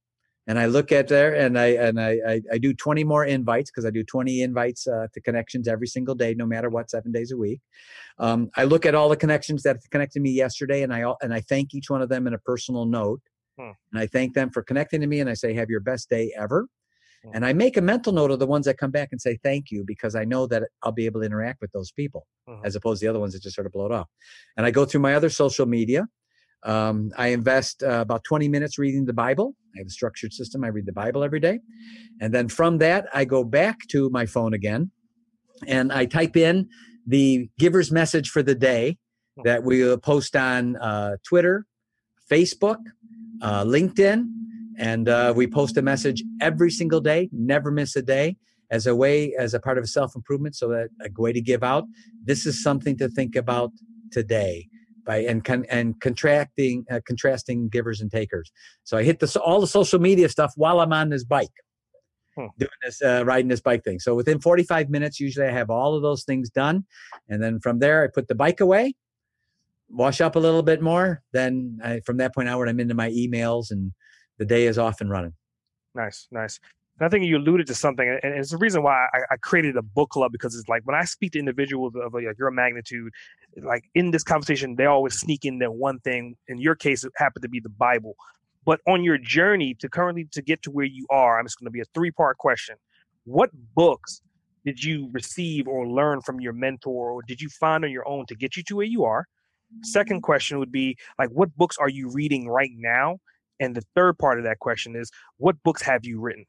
and 0.50 0.58
I 0.58 0.66
look 0.66 0.92
at 0.92 1.08
there 1.08 1.36
and 1.36 1.60
I 1.60 1.68
and 1.68 2.02
I 2.02 2.18
I, 2.28 2.42
I 2.54 2.58
do 2.58 2.74
20 2.74 3.04
more 3.04 3.24
invites 3.24 3.70
because 3.70 3.86
I 3.86 3.92
do 3.92 4.04
20 4.04 4.42
invites 4.42 4.88
uh, 4.88 5.06
to 5.14 5.22
connections 5.22 5.68
every 5.68 5.86
single 5.86 6.16
day, 6.16 6.34
no 6.34 6.48
matter 6.48 6.70
what, 6.70 6.90
seven 6.90 7.12
days 7.12 7.32
a 7.32 7.38
week. 7.38 7.62
Um, 8.18 8.50
I 8.58 8.64
look 8.64 8.88
at 8.88 8.96
all 8.96 9.10
the 9.10 9.16
connections 9.16 9.62
that 9.64 9.78
connected 9.92 10.24
me 10.24 10.32
yesterday, 10.32 10.82
and 10.82 10.92
I 10.92 11.14
and 11.22 11.36
I 11.36 11.42
thank 11.42 11.76
each 11.76 11.92
one 11.92 12.02
of 12.02 12.10
them 12.10 12.26
in 12.26 12.34
a 12.34 12.40
personal 12.40 12.86
note. 12.86 13.22
Hmm. 13.60 13.74
And 13.94 14.02
I 14.02 14.08
thank 14.08 14.34
them 14.34 14.50
for 14.50 14.64
connecting 14.64 15.02
to 15.02 15.08
me, 15.08 15.20
and 15.20 15.30
I 15.30 15.36
say, 15.36 15.54
"Have 15.54 15.70
your 15.70 15.82
best 15.82 16.10
day 16.10 16.34
ever." 16.36 16.68
Hmm. 17.24 17.32
And 17.36 17.46
I 17.46 17.54
make 17.54 17.78
a 17.78 17.82
mental 17.82 18.12
note 18.12 18.32
of 18.32 18.40
the 18.40 18.48
ones 18.48 18.66
that 18.66 18.80
come 18.80 18.92
back 18.92 19.10
and 19.12 19.22
say 19.22 19.38
thank 19.44 19.70
you 19.70 19.84
because 19.86 20.16
I 20.16 20.26
know 20.26 20.48
that 20.48 20.64
I'll 20.82 20.92
be 20.92 21.06
able 21.06 21.20
to 21.22 21.28
interact 21.28 21.62
with 21.62 21.72
those 21.74 21.92
people 21.92 22.26
Mhm. 22.48 22.62
as 22.66 22.76
opposed 22.76 23.02
to 23.02 23.06
the 23.06 23.10
other 23.10 23.20
ones 23.20 23.34
that 23.34 23.44
just 23.44 23.56
sort 23.56 23.68
of 23.68 23.74
blow 23.74 23.86
it 23.86 23.92
off. 23.92 24.08
And 24.58 24.66
I 24.66 24.72
go 24.72 24.86
through 24.86 25.02
my 25.02 25.14
other 25.14 25.30
social 25.30 25.68
media. 25.68 26.08
Um, 26.64 27.12
I 27.18 27.28
invest 27.28 27.84
uh, 27.84 28.02
about 28.02 28.24
20 28.24 28.50
minutes 28.50 28.78
reading 28.78 29.06
the 29.06 29.14
Bible. 29.14 29.56
I 29.76 29.80
have 29.80 29.88
a 29.88 29.92
structured 29.92 30.34
system. 30.34 30.64
I 30.64 30.68
read 30.68 30.86
the 30.86 30.94
Bible 30.94 31.24
every 31.24 31.40
day. 31.40 31.60
And 32.20 32.34
then 32.34 32.50
from 32.50 32.80
that, 32.80 33.08
I 33.14 33.26
go 33.26 33.44
back 33.44 33.88
to 33.90 34.10
my 34.10 34.26
phone 34.26 34.54
again 34.54 34.92
and 35.68 35.92
I 35.92 36.06
type 36.06 36.36
in 36.36 36.70
the 37.08 37.50
giver's 37.58 37.92
message 37.92 38.30
for 38.30 38.44
the 38.44 38.56
day 38.56 38.98
that 39.44 39.64
we 39.64 39.84
will 39.84 39.98
post 39.98 40.36
on 40.36 40.76
uh, 40.78 41.16
Twitter, 41.24 41.66
Facebook, 42.30 42.78
uh, 43.42 43.64
LinkedIn, 43.64 44.26
and 44.78 45.10
uh, 45.10 45.34
we 45.36 45.48
post 45.48 45.78
a 45.78 45.82
message 45.82 46.24
every 46.42 46.72
single 46.72 47.02
day, 47.02 47.30
never 47.32 47.72
miss 47.72 47.96
a 47.96 48.02
day, 48.02 48.38
as 48.72 48.86
a 48.86 48.96
way, 48.96 49.34
as 49.38 49.54
a 49.54 49.60
part 49.60 49.78
of 49.78 49.90
self 49.90 50.16
improvement, 50.16 50.56
so 50.56 50.68
that 50.70 50.90
a 51.04 51.22
way 51.22 51.34
to 51.34 51.42
give 51.42 51.64
out. 51.64 51.86
This 52.24 52.46
is 52.46 52.62
something 52.62 52.98
to 52.98 53.10
think 53.10 53.36
about 53.36 53.72
today 54.12 54.68
by 55.06 55.18
and 55.18 55.44
con, 55.44 55.66
and 55.70 56.00
contracting 56.02 56.86
uh, 56.92 57.00
contrasting 57.06 57.70
givers 57.70 58.02
and 58.02 58.12
takers. 58.12 58.52
So 58.84 58.98
I 58.98 59.04
hit 59.04 59.20
this 59.20 59.36
all 59.36 59.62
the 59.62 59.68
social 59.68 60.00
media 60.00 60.30
stuff 60.30 60.54
while 60.56 60.80
I'm 60.80 60.94
on 60.94 61.10
this 61.10 61.24
bike. 61.24 61.50
Hmm. 62.36 62.48
Doing 62.58 62.70
this, 62.84 63.02
uh, 63.02 63.24
riding 63.26 63.48
this 63.48 63.62
bike 63.62 63.84
thing. 63.84 64.00
So 64.00 64.16
within 64.16 64.40
45 64.40 64.90
minutes, 64.90 65.20
usually 65.20 65.48
I 65.48 65.52
have 65.52 65.70
all 65.70 65.96
of 65.96 66.04
those 66.04 66.24
things 66.24 66.50
done. 66.50 66.86
And 67.28 67.42
then 67.42 67.60
from 67.60 67.80
there, 67.80 68.04
I 68.04 68.08
put 68.08 68.28
the 68.28 68.36
bike 68.36 68.60
away, 68.60 68.94
wash 69.90 70.22
up 70.22 70.36
a 70.36 70.40
little 70.40 70.64
bit 70.64 70.82
more. 70.82 71.22
Then 71.34 71.80
I, 71.84 72.02
from 72.06 72.18
that 72.18 72.34
point 72.36 72.48
onward, 72.48 72.70
I'm 72.70 72.80
into 72.80 72.94
my 72.94 73.10
emails 73.10 73.72
and 73.72 73.94
the 74.38 74.46
day 74.46 74.68
is 74.68 74.78
off 74.78 75.02
and 75.02 75.10
running. 75.10 75.34
Nice, 75.96 76.28
nice. 76.32 76.60
And 77.00 77.06
I 77.06 77.10
think 77.10 77.26
you 77.26 77.38
alluded 77.38 77.66
to 77.68 77.76
something, 77.76 78.08
and 78.08 78.34
it's 78.34 78.52
the 78.52 78.58
reason 78.58 78.84
why 78.84 79.08
I, 79.14 79.20
I 79.32 79.38
created 79.38 79.78
a 79.78 79.82
book 79.82 80.10
club 80.10 80.34
because 80.34 80.54
it's 80.56 80.68
like 80.68 80.84
when 80.84 80.96
I 80.96 81.06
speak 81.06 81.32
to 81.32 81.40
individuals 81.40 81.94
of 81.96 82.14
like 82.14 82.26
your 82.38 82.52
magnitude, 82.52 83.14
like 83.62 83.86
in 83.96 84.12
this 84.12 84.24
conversation, 84.24 84.76
they 84.76 84.86
always 84.86 85.18
sneak 85.18 85.46
in 85.46 85.60
that 85.60 85.74
one 85.74 86.00
thing. 86.00 86.36
In 86.50 86.58
your 86.58 86.76
case, 86.76 87.06
it 87.06 87.14
happened 87.16 87.44
to 87.44 87.50
be 87.50 87.62
the 87.62 87.70
Bible. 87.70 88.16
But 88.66 88.82
on 88.86 89.04
your 89.04 89.18
journey 89.18 89.76
to 89.76 89.88
currently 89.88 90.28
to 90.32 90.42
get 90.42 90.62
to 90.64 90.72
where 90.72 90.86
you 90.86 91.06
are, 91.10 91.40
I'm 91.40 91.46
just 91.46 91.58
going 91.58 91.68
to 91.68 91.72
be 91.72 91.80
a 91.80 91.86
three 91.94 92.12
part 92.12 92.38
question. 92.38 92.76
What 93.24 93.50
books 93.76 94.22
did 94.66 94.84
you 94.84 95.10
receive 95.14 95.68
or 95.68 95.88
learn 95.88 96.22
from 96.22 96.42
your 96.42 96.54
mentor, 96.54 97.12
or 97.12 97.22
did 97.22 97.40
you 97.40 97.48
find 97.48 97.86
on 97.86 97.92
your 97.92 98.08
own 98.08 98.26
to 98.26 98.36
get 98.36 98.58
you 98.58 98.64
to 98.64 98.76
where 98.76 98.86
you 98.86 99.06
are? 99.06 99.26
Second 99.84 100.22
question 100.22 100.60
would 100.60 100.72
be 100.72 100.98
like, 101.18 101.30
what 101.30 101.56
books 101.56 101.78
are 101.80 101.90
you 101.90 102.10
reading 102.12 102.50
right 102.50 102.72
now? 102.76 103.20
And 103.60 103.76
the 103.76 103.84
third 103.96 104.18
part 104.18 104.38
of 104.38 104.44
that 104.44 104.60
question 104.60 104.96
is, 104.96 105.12
what 105.38 105.56
books 105.64 105.82
have 105.84 106.04
you 106.04 106.20
written? 106.20 106.46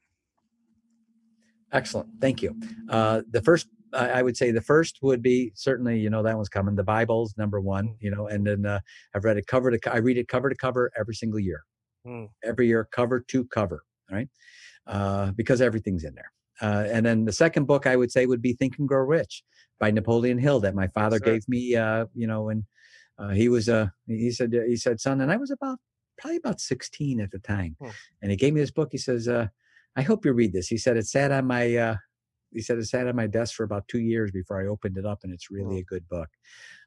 Excellent. 1.71 2.09
Thank 2.19 2.41
you. 2.41 2.55
Uh, 2.89 3.21
the 3.31 3.41
first, 3.41 3.67
I 3.93 4.21
would 4.21 4.37
say 4.37 4.51
the 4.51 4.61
first 4.61 4.99
would 5.01 5.21
be 5.21 5.51
certainly, 5.55 5.99
you 5.99 6.09
know, 6.09 6.23
that 6.23 6.35
one's 6.35 6.49
coming. 6.49 6.75
The 6.75 6.83
Bible's 6.83 7.33
number 7.37 7.59
one, 7.59 7.95
you 7.99 8.09
know, 8.09 8.27
and 8.27 8.45
then 8.47 8.65
uh, 8.65 8.79
I've 9.13 9.25
read 9.25 9.37
it 9.37 9.47
cover 9.47 9.69
to, 9.71 9.77
co- 9.79 9.91
I 9.91 9.97
read 9.97 10.17
it 10.17 10.27
cover 10.29 10.49
to 10.49 10.55
cover 10.55 10.91
every 10.97 11.15
single 11.15 11.39
year, 11.39 11.63
Mm. 12.07 12.29
every 12.43 12.67
year, 12.67 12.87
cover 12.91 13.19
to 13.19 13.45
cover, 13.45 13.83
right? 14.09 14.27
Uh, 14.87 15.31
because 15.31 15.61
everything's 15.61 16.03
in 16.03 16.15
there. 16.15 16.31
Uh, 16.61 16.85
and 16.91 17.05
then 17.05 17.25
the 17.25 17.31
second 17.33 17.65
book 17.65 17.85
I 17.85 17.95
would 17.95 18.11
say 18.11 18.25
would 18.25 18.41
be 18.41 18.53
Think 18.53 18.77
and 18.79 18.87
Grow 18.87 19.03
Rich 19.05 19.43
by 19.79 19.91
Napoleon 19.91 20.37
Hill 20.39 20.59
that 20.61 20.73
my 20.73 20.87
father 20.87 21.17
sir. 21.17 21.25
gave 21.25 21.47
me, 21.49 21.75
uh, 21.75 22.05
you 22.15 22.27
know, 22.27 22.43
when 22.43 22.65
uh, 23.19 23.29
he 23.29 23.49
was, 23.49 23.67
uh, 23.69 23.87
he 24.07 24.31
said, 24.31 24.53
he 24.67 24.75
said, 24.77 24.99
son, 24.99 25.21
and 25.21 25.31
I 25.31 25.37
was 25.37 25.51
about, 25.51 25.79
probably 26.17 26.37
about 26.37 26.59
16 26.61 27.19
at 27.19 27.29
the 27.31 27.39
time. 27.39 27.75
Hmm. 27.79 27.89
And 28.21 28.31
he 28.31 28.37
gave 28.37 28.53
me 28.53 28.61
this 28.61 28.71
book. 28.71 28.89
He 28.91 28.97
says, 28.97 29.27
uh, 29.27 29.47
I 29.95 30.01
hope 30.01 30.25
you 30.25 30.33
read 30.33 30.53
this. 30.53 30.67
He 30.67 30.77
said 30.77 30.97
it 30.97 31.07
sat 31.07 31.31
on 31.31 31.45
my 31.47 31.75
uh, 31.75 31.95
he 32.51 32.61
said 32.61 32.77
it 32.77 32.85
sat 32.85 33.07
on 33.07 33.15
my 33.15 33.27
desk 33.27 33.55
for 33.55 33.63
about 33.63 33.87
two 33.87 34.01
years 34.01 34.31
before 34.31 34.61
I 34.61 34.67
opened 34.67 34.97
it 34.97 35.05
up, 35.05 35.19
and 35.23 35.33
it's 35.33 35.49
really 35.49 35.79
a 35.79 35.83
good 35.83 36.07
book. 36.09 36.29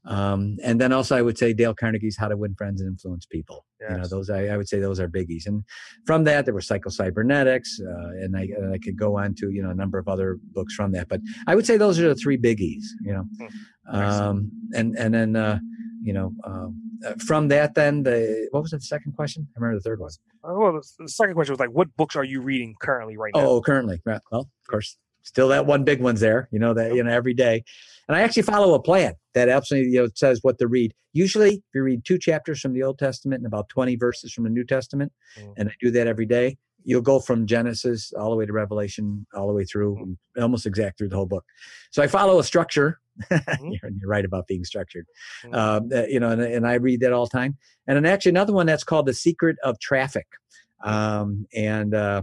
Um, 0.07 0.59
and 0.63 0.79
then 0.79 0.93
also 0.93 1.17
I 1.17 1.23
would 1.23 1.39
say 1.39 1.55
Dale 1.55 1.75
Carnegie's 1.75 2.19
How 2.19 2.29
to 2.29 2.37
Win 2.37 2.55
Friends 2.55 2.83
and 2.83 2.91
Influence 2.91 3.25
People. 3.25 3.65
You 3.81 3.97
know, 3.97 4.07
those 4.07 4.29
I, 4.29 4.47
I 4.49 4.57
would 4.59 4.69
say 4.69 4.79
those 4.79 5.01
are 5.01 5.09
biggies. 5.09 5.47
And 5.47 5.65
from 6.07 6.25
that 6.25 6.45
there 6.45 6.55
was 6.55 6.69
Psychocybernetics, 6.69 7.81
uh, 7.81 8.09
and 8.23 8.37
I 8.37 8.43
and 8.43 8.75
I 8.75 8.79
could 8.79 8.99
go 8.99 9.19
on 9.19 9.35
to 9.37 9.51
you 9.51 9.63
know 9.63 9.71
a 9.71 9.75
number 9.75 9.99
of 9.99 10.09
other 10.09 10.39
books 10.53 10.75
from 10.75 10.93
that. 10.93 11.09
But 11.09 11.21
I 11.47 11.55
would 11.55 11.67
say 11.67 11.77
those 11.79 11.99
are 11.99 12.09
the 12.09 12.15
three 12.15 12.37
biggies. 12.39 12.85
You 13.03 13.15
know, 13.15 13.25
Hmm. 13.89 13.97
Um, 13.97 14.51
and 14.75 14.97
and 14.97 15.15
then 15.15 15.37
uh, 15.37 15.59
you 16.03 16.13
know 16.13 16.33
um, 16.45 16.81
uh, 16.94 16.94
from 17.27 17.49
that 17.49 17.75
then 17.75 18.03
the 18.03 18.49
what 18.51 18.63
was 18.63 18.71
the 18.71 18.81
second 18.81 19.13
question? 19.13 19.47
I 19.57 19.61
remember 19.61 19.79
the 19.79 19.83
third 19.83 20.01
one. 20.01 20.11
Uh, 20.43 20.55
Well, 20.55 20.73
the, 20.73 20.85
the 20.99 21.09
second 21.09 21.35
question 21.35 21.53
was 21.53 21.61
like, 21.61 21.71
what 21.71 21.95
books 21.97 22.17
are 22.17 22.25
you 22.25 22.41
reading 22.41 22.75
currently 22.81 23.17
right 23.17 23.33
now? 23.35 23.47
Oh, 23.47 23.61
currently. 23.61 24.01
Well, 24.05 24.23
of 24.33 24.47
course, 24.69 24.97
still 25.23 25.49
that 25.49 25.67
one 25.67 25.85
big 25.85 26.01
one's 26.01 26.21
there, 26.21 26.49
you 26.51 26.59
know, 26.59 26.75
that, 26.75 26.95
you 26.95 27.03
know, 27.03 27.11
every 27.11 27.35
day. 27.35 27.65
And 28.09 28.17
I 28.17 28.21
actually 28.21 28.43
follow 28.43 28.75
a 28.75 28.83
plan 28.83 29.15
that 29.35 29.49
helps 29.49 29.73
me, 29.73 29.81
you 29.81 30.03
know, 30.03 30.09
says 30.15 30.41
what 30.43 30.59
to 30.59 30.67
read. 30.67 30.93
Usually, 31.13 31.55
if 31.55 31.63
you 31.75 31.83
read 31.83 32.05
two 32.05 32.19
chapters 32.19 32.61
from 32.61 32.73
the 32.73 32.83
Old 32.83 32.99
Testament 32.99 33.41
and 33.41 33.47
about 33.47 33.69
20 33.69 33.97
verses 33.97 34.33
from 34.33 34.45
the 34.45 34.51
New 34.51 34.65
Testament, 34.65 35.13
mm. 35.39 35.55
and 35.57 35.69
I 35.69 35.73
do 35.81 35.91
that 35.93 36.07
every 36.07 36.27
day, 36.27 36.59
you'll 36.85 37.03
go 37.03 37.19
from 37.19 37.47
Genesis 37.47 38.13
all 38.13 38.31
the 38.31 38.37
way 38.37 38.47
to 38.47 38.53
Revelation, 38.53 39.27
all 39.35 39.47
the 39.47 39.55
way 39.55 39.65
through, 39.65 39.97
mm. 39.97 40.43
almost 40.43 40.67
exact 40.67 40.99
through 40.99 41.09
the 41.09 41.17
whole 41.17 41.27
book. 41.27 41.45
So 41.91 42.03
I 42.03 42.07
follow 42.07 42.39
a 42.39 42.45
structure. 42.45 43.01
Mm-hmm. 43.31 43.67
you're, 43.67 43.91
you're, 44.01 44.11
right 44.11 44.25
about 44.25 44.49
being 44.49 44.65
structured, 44.65 45.07
mm. 45.45 45.55
uh, 45.55 46.07
you 46.09 46.19
know, 46.19 46.31
and, 46.31 46.43
and, 46.43 46.67
I 46.67 46.75
read 46.75 46.99
that 47.01 47.13
all 47.13 47.27
the 47.27 47.39
time. 47.39 47.57
And 47.87 47.97
then 47.97 48.07
actually 48.07 48.31
another 48.31 48.53
one 48.53 48.67
that's 48.67 48.83
called 48.83 49.07
The 49.07 49.15
Secret 49.15 49.57
of 49.63 49.79
Traffic. 49.79 50.27
Um, 50.83 51.47
and 51.55 51.95
uh, 51.95 52.23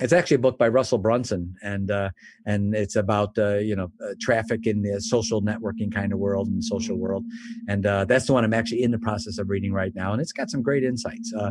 it's 0.00 0.12
actually 0.12 0.36
a 0.36 0.40
book 0.40 0.58
by 0.58 0.68
Russell 0.68 0.98
Brunson, 0.98 1.54
and 1.62 1.90
uh, 1.90 2.10
and 2.46 2.74
it's 2.74 2.96
about 2.96 3.36
uh, 3.38 3.56
you 3.56 3.76
know 3.76 3.92
uh, 4.02 4.14
traffic 4.20 4.66
in 4.66 4.82
the 4.82 5.00
social 5.00 5.42
networking 5.42 5.92
kind 5.92 6.12
of 6.12 6.18
world 6.18 6.48
and 6.48 6.64
social 6.64 6.96
world, 6.96 7.24
and 7.68 7.86
uh, 7.86 8.04
that's 8.06 8.26
the 8.26 8.32
one 8.32 8.44
I'm 8.44 8.54
actually 8.54 8.82
in 8.82 8.90
the 8.90 8.98
process 8.98 9.38
of 9.38 9.50
reading 9.50 9.72
right 9.72 9.94
now, 9.94 10.12
and 10.12 10.20
it's 10.20 10.32
got 10.32 10.50
some 10.50 10.62
great 10.62 10.84
insights. 10.84 11.32
Uh, 11.34 11.50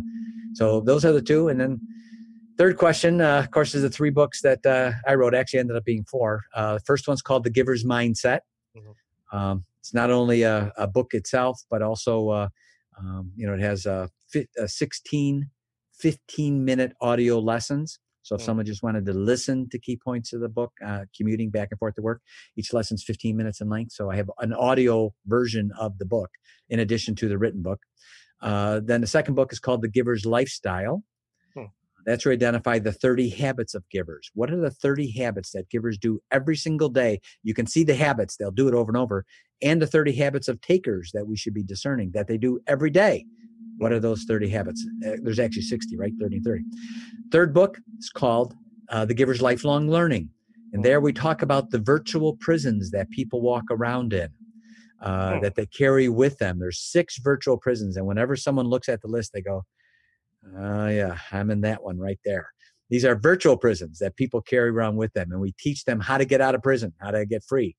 so 0.53 0.81
those 0.81 1.05
are 1.05 1.11
the 1.11 1.21
two, 1.21 1.47
and 1.47 1.59
then 1.59 1.79
third 2.57 2.77
question, 2.77 3.21
uh, 3.21 3.39
of 3.39 3.51
course, 3.51 3.75
is 3.75 3.83
the 3.83 3.89
three 3.89 4.09
books 4.09 4.41
that 4.41 4.65
I 5.07 5.13
wrote. 5.13 5.35
Actually, 5.35 5.59
ended 5.59 5.77
up 5.77 5.85
being 5.85 6.03
four. 6.05 6.43
the 6.55 6.81
first 6.85 7.07
one's 7.07 7.21
called 7.21 7.43
The 7.43 7.51
Giver's 7.51 7.83
Mindset. 7.83 8.39
Mm-hmm. 8.75 9.37
Um, 9.37 9.65
it's 9.79 9.93
not 9.93 10.09
only 10.09 10.41
a, 10.41 10.73
a, 10.75 10.87
book 10.87 11.13
itself, 11.13 11.61
but 11.69 11.81
also 11.81 12.49
um, 12.97 13.31
you 13.35 13.45
know 13.47 13.53
it 13.53 13.61
has 13.61 13.85
a 13.85 14.09
16 14.65 15.49
15 15.99 16.65
minute 16.65 16.93
audio 17.01 17.39
lessons 17.39 17.99
so 18.29 18.35
if 18.35 18.41
mm. 18.41 18.45
someone 18.45 18.65
just 18.67 18.83
wanted 18.83 19.07
to 19.07 19.13
listen 19.13 19.67
to 19.71 19.79
key 19.79 19.97
points 19.97 20.33
of 20.33 20.41
the 20.41 20.49
book, 20.49 20.71
uh, 20.85 21.05
commuting 21.17 21.49
back 21.49 21.69
and 21.71 21.79
forth 21.79 21.95
to 21.95 22.03
work, 22.03 22.21
each 22.55 22.71
lesson's 22.73 23.03
15 23.03 23.35
minutes 23.35 23.59
in 23.59 23.69
length. 23.69 23.91
So 23.91 24.11
I 24.11 24.17
have 24.17 24.29
an 24.37 24.53
audio 24.53 25.15
version 25.25 25.71
of 25.79 25.97
the 25.97 26.05
book 26.05 26.29
in 26.69 26.79
addition 26.79 27.15
to 27.15 27.27
the 27.27 27.39
written 27.39 27.63
book. 27.63 27.79
Uh, 28.39 28.81
then 28.83 29.01
the 29.01 29.07
second 29.07 29.33
book 29.33 29.51
is 29.51 29.59
called 29.59 29.81
The 29.81 29.87
Giver's 29.87 30.27
Lifestyle. 30.27 31.03
Hmm. 31.55 31.63
That's 32.05 32.21
to 32.21 32.29
identify 32.29 32.77
the 32.77 32.91
30 32.91 33.29
habits 33.29 33.73
of 33.73 33.83
givers. 33.89 34.29
What 34.35 34.51
are 34.51 34.61
the 34.61 34.69
30 34.69 35.09
habits 35.17 35.49
that 35.53 35.71
givers 35.71 35.97
do 35.97 36.19
every 36.31 36.55
single 36.55 36.89
day? 36.89 37.21
You 37.41 37.55
can 37.55 37.65
see 37.65 37.83
the 37.83 37.95
habits, 37.95 38.37
they'll 38.37 38.51
do 38.51 38.67
it 38.67 38.75
over 38.75 38.91
and 38.91 38.97
over, 38.97 39.25
and 39.59 39.81
the 39.81 39.87
30 39.87 40.11
habits 40.11 40.47
of 40.47 40.61
takers 40.61 41.09
that 41.15 41.25
we 41.25 41.35
should 41.35 41.55
be 41.55 41.63
discerning 41.63 42.11
that 42.11 42.27
they 42.27 42.37
do 42.37 42.59
every 42.67 42.91
day. 42.91 43.25
What 43.79 43.93
are 43.93 43.99
those 43.99 44.25
30 44.25 44.49
habits? 44.49 44.85
Uh, 45.05 45.11
there's 45.23 45.39
actually 45.39 45.63
60, 45.63 45.97
right? 45.97 46.11
30 46.19 46.35
and 46.35 46.45
30. 46.45 46.63
Third 47.31 47.53
book 47.53 47.79
is 47.97 48.09
called 48.09 48.53
uh, 48.89 49.05
The 49.05 49.13
Giver's 49.13 49.41
Lifelong 49.41 49.89
Learning. 49.89 50.29
And 50.73 50.83
there 50.83 50.99
we 50.99 51.13
talk 51.13 51.41
about 51.41 51.71
the 51.71 51.79
virtual 51.79 52.35
prisons 52.35 52.91
that 52.91 53.09
people 53.09 53.41
walk 53.41 53.63
around 53.71 54.13
in, 54.13 54.29
uh, 55.01 55.35
oh. 55.35 55.39
that 55.41 55.55
they 55.55 55.65
carry 55.65 56.09
with 56.09 56.37
them. 56.39 56.59
There's 56.59 56.79
six 56.79 57.17
virtual 57.19 57.57
prisons. 57.57 57.95
And 57.95 58.05
whenever 58.05 58.35
someone 58.35 58.67
looks 58.67 58.89
at 58.89 59.01
the 59.01 59.07
list, 59.07 59.31
they 59.33 59.41
go, 59.41 59.63
oh, 60.57 60.87
yeah, 60.87 61.17
I'm 61.31 61.49
in 61.49 61.61
that 61.61 61.81
one 61.81 61.97
right 61.97 62.19
there. 62.25 62.49
These 62.89 63.05
are 63.05 63.15
virtual 63.15 63.55
prisons 63.55 63.99
that 63.99 64.17
people 64.17 64.41
carry 64.41 64.69
around 64.69 64.97
with 64.97 65.13
them. 65.13 65.31
And 65.31 65.39
we 65.39 65.53
teach 65.57 65.85
them 65.85 66.01
how 66.01 66.17
to 66.17 66.25
get 66.25 66.41
out 66.41 66.53
of 66.53 66.61
prison, 66.61 66.93
how 66.99 67.11
to 67.11 67.25
get 67.25 67.43
free. 67.47 67.75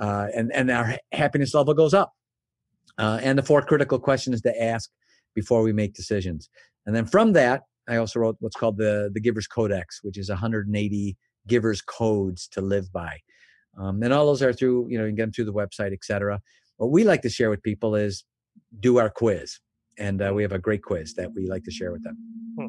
Uh, 0.00 0.28
and, 0.34 0.52
and 0.54 0.70
our 0.70 0.96
happiness 1.12 1.54
level 1.54 1.74
goes 1.74 1.92
up. 1.92 2.12
Uh, 2.98 3.18
and 3.22 3.38
the 3.38 3.42
fourth 3.42 3.66
critical 3.66 3.98
question 3.98 4.32
is 4.32 4.42
to 4.42 4.62
ask 4.62 4.90
before 5.34 5.62
we 5.62 5.72
make 5.72 5.94
decisions. 5.94 6.48
And 6.86 6.94
then 6.94 7.06
from 7.06 7.32
that, 7.34 7.62
I 7.88 7.96
also 7.96 8.20
wrote 8.20 8.36
what's 8.40 8.56
called 8.56 8.76
the 8.76 9.10
the 9.12 9.20
Giver's 9.20 9.46
Codex, 9.46 10.00
which 10.02 10.18
is 10.18 10.28
180 10.28 11.16
Giver's 11.46 11.80
codes 11.82 12.48
to 12.48 12.60
live 12.60 12.92
by. 12.92 13.18
Um, 13.78 14.02
and 14.02 14.12
all 14.12 14.26
those 14.26 14.42
are 14.42 14.52
through, 14.52 14.88
you 14.90 14.98
know, 14.98 15.04
you 15.04 15.10
can 15.10 15.16
get 15.16 15.22
them 15.24 15.32
through 15.32 15.44
the 15.46 15.52
website, 15.52 15.92
etc. 15.92 16.40
What 16.76 16.90
we 16.90 17.04
like 17.04 17.22
to 17.22 17.30
share 17.30 17.50
with 17.50 17.62
people 17.62 17.94
is 17.94 18.24
do 18.80 18.98
our 18.98 19.10
quiz, 19.10 19.58
and 19.98 20.22
uh, 20.22 20.32
we 20.34 20.42
have 20.42 20.52
a 20.52 20.58
great 20.58 20.82
quiz 20.82 21.14
that 21.14 21.32
we 21.32 21.46
like 21.46 21.64
to 21.64 21.70
share 21.70 21.92
with 21.92 22.02
them. 22.02 22.16
Hmm. 22.58 22.66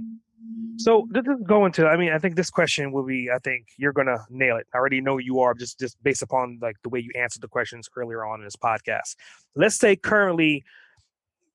So 0.77 1.07
this 1.11 1.23
is 1.25 1.41
going 1.47 1.71
to. 1.73 1.87
I 1.87 1.97
mean, 1.97 2.11
I 2.11 2.17
think 2.17 2.35
this 2.35 2.49
question 2.49 2.91
will 2.91 3.05
be. 3.05 3.29
I 3.33 3.39
think 3.39 3.67
you're 3.77 3.93
gonna 3.93 4.17
nail 4.29 4.57
it. 4.57 4.67
I 4.73 4.77
already 4.77 5.01
know 5.01 5.17
you 5.17 5.39
are, 5.39 5.53
just 5.53 5.79
just 5.79 6.01
based 6.03 6.21
upon 6.21 6.59
like 6.61 6.75
the 6.83 6.89
way 6.89 6.99
you 6.99 7.11
answered 7.15 7.41
the 7.41 7.47
questions 7.47 7.87
earlier 7.95 8.25
on 8.25 8.39
in 8.39 8.45
this 8.45 8.55
podcast. 8.55 9.15
Let's 9.55 9.75
say 9.75 9.95
currently 9.95 10.63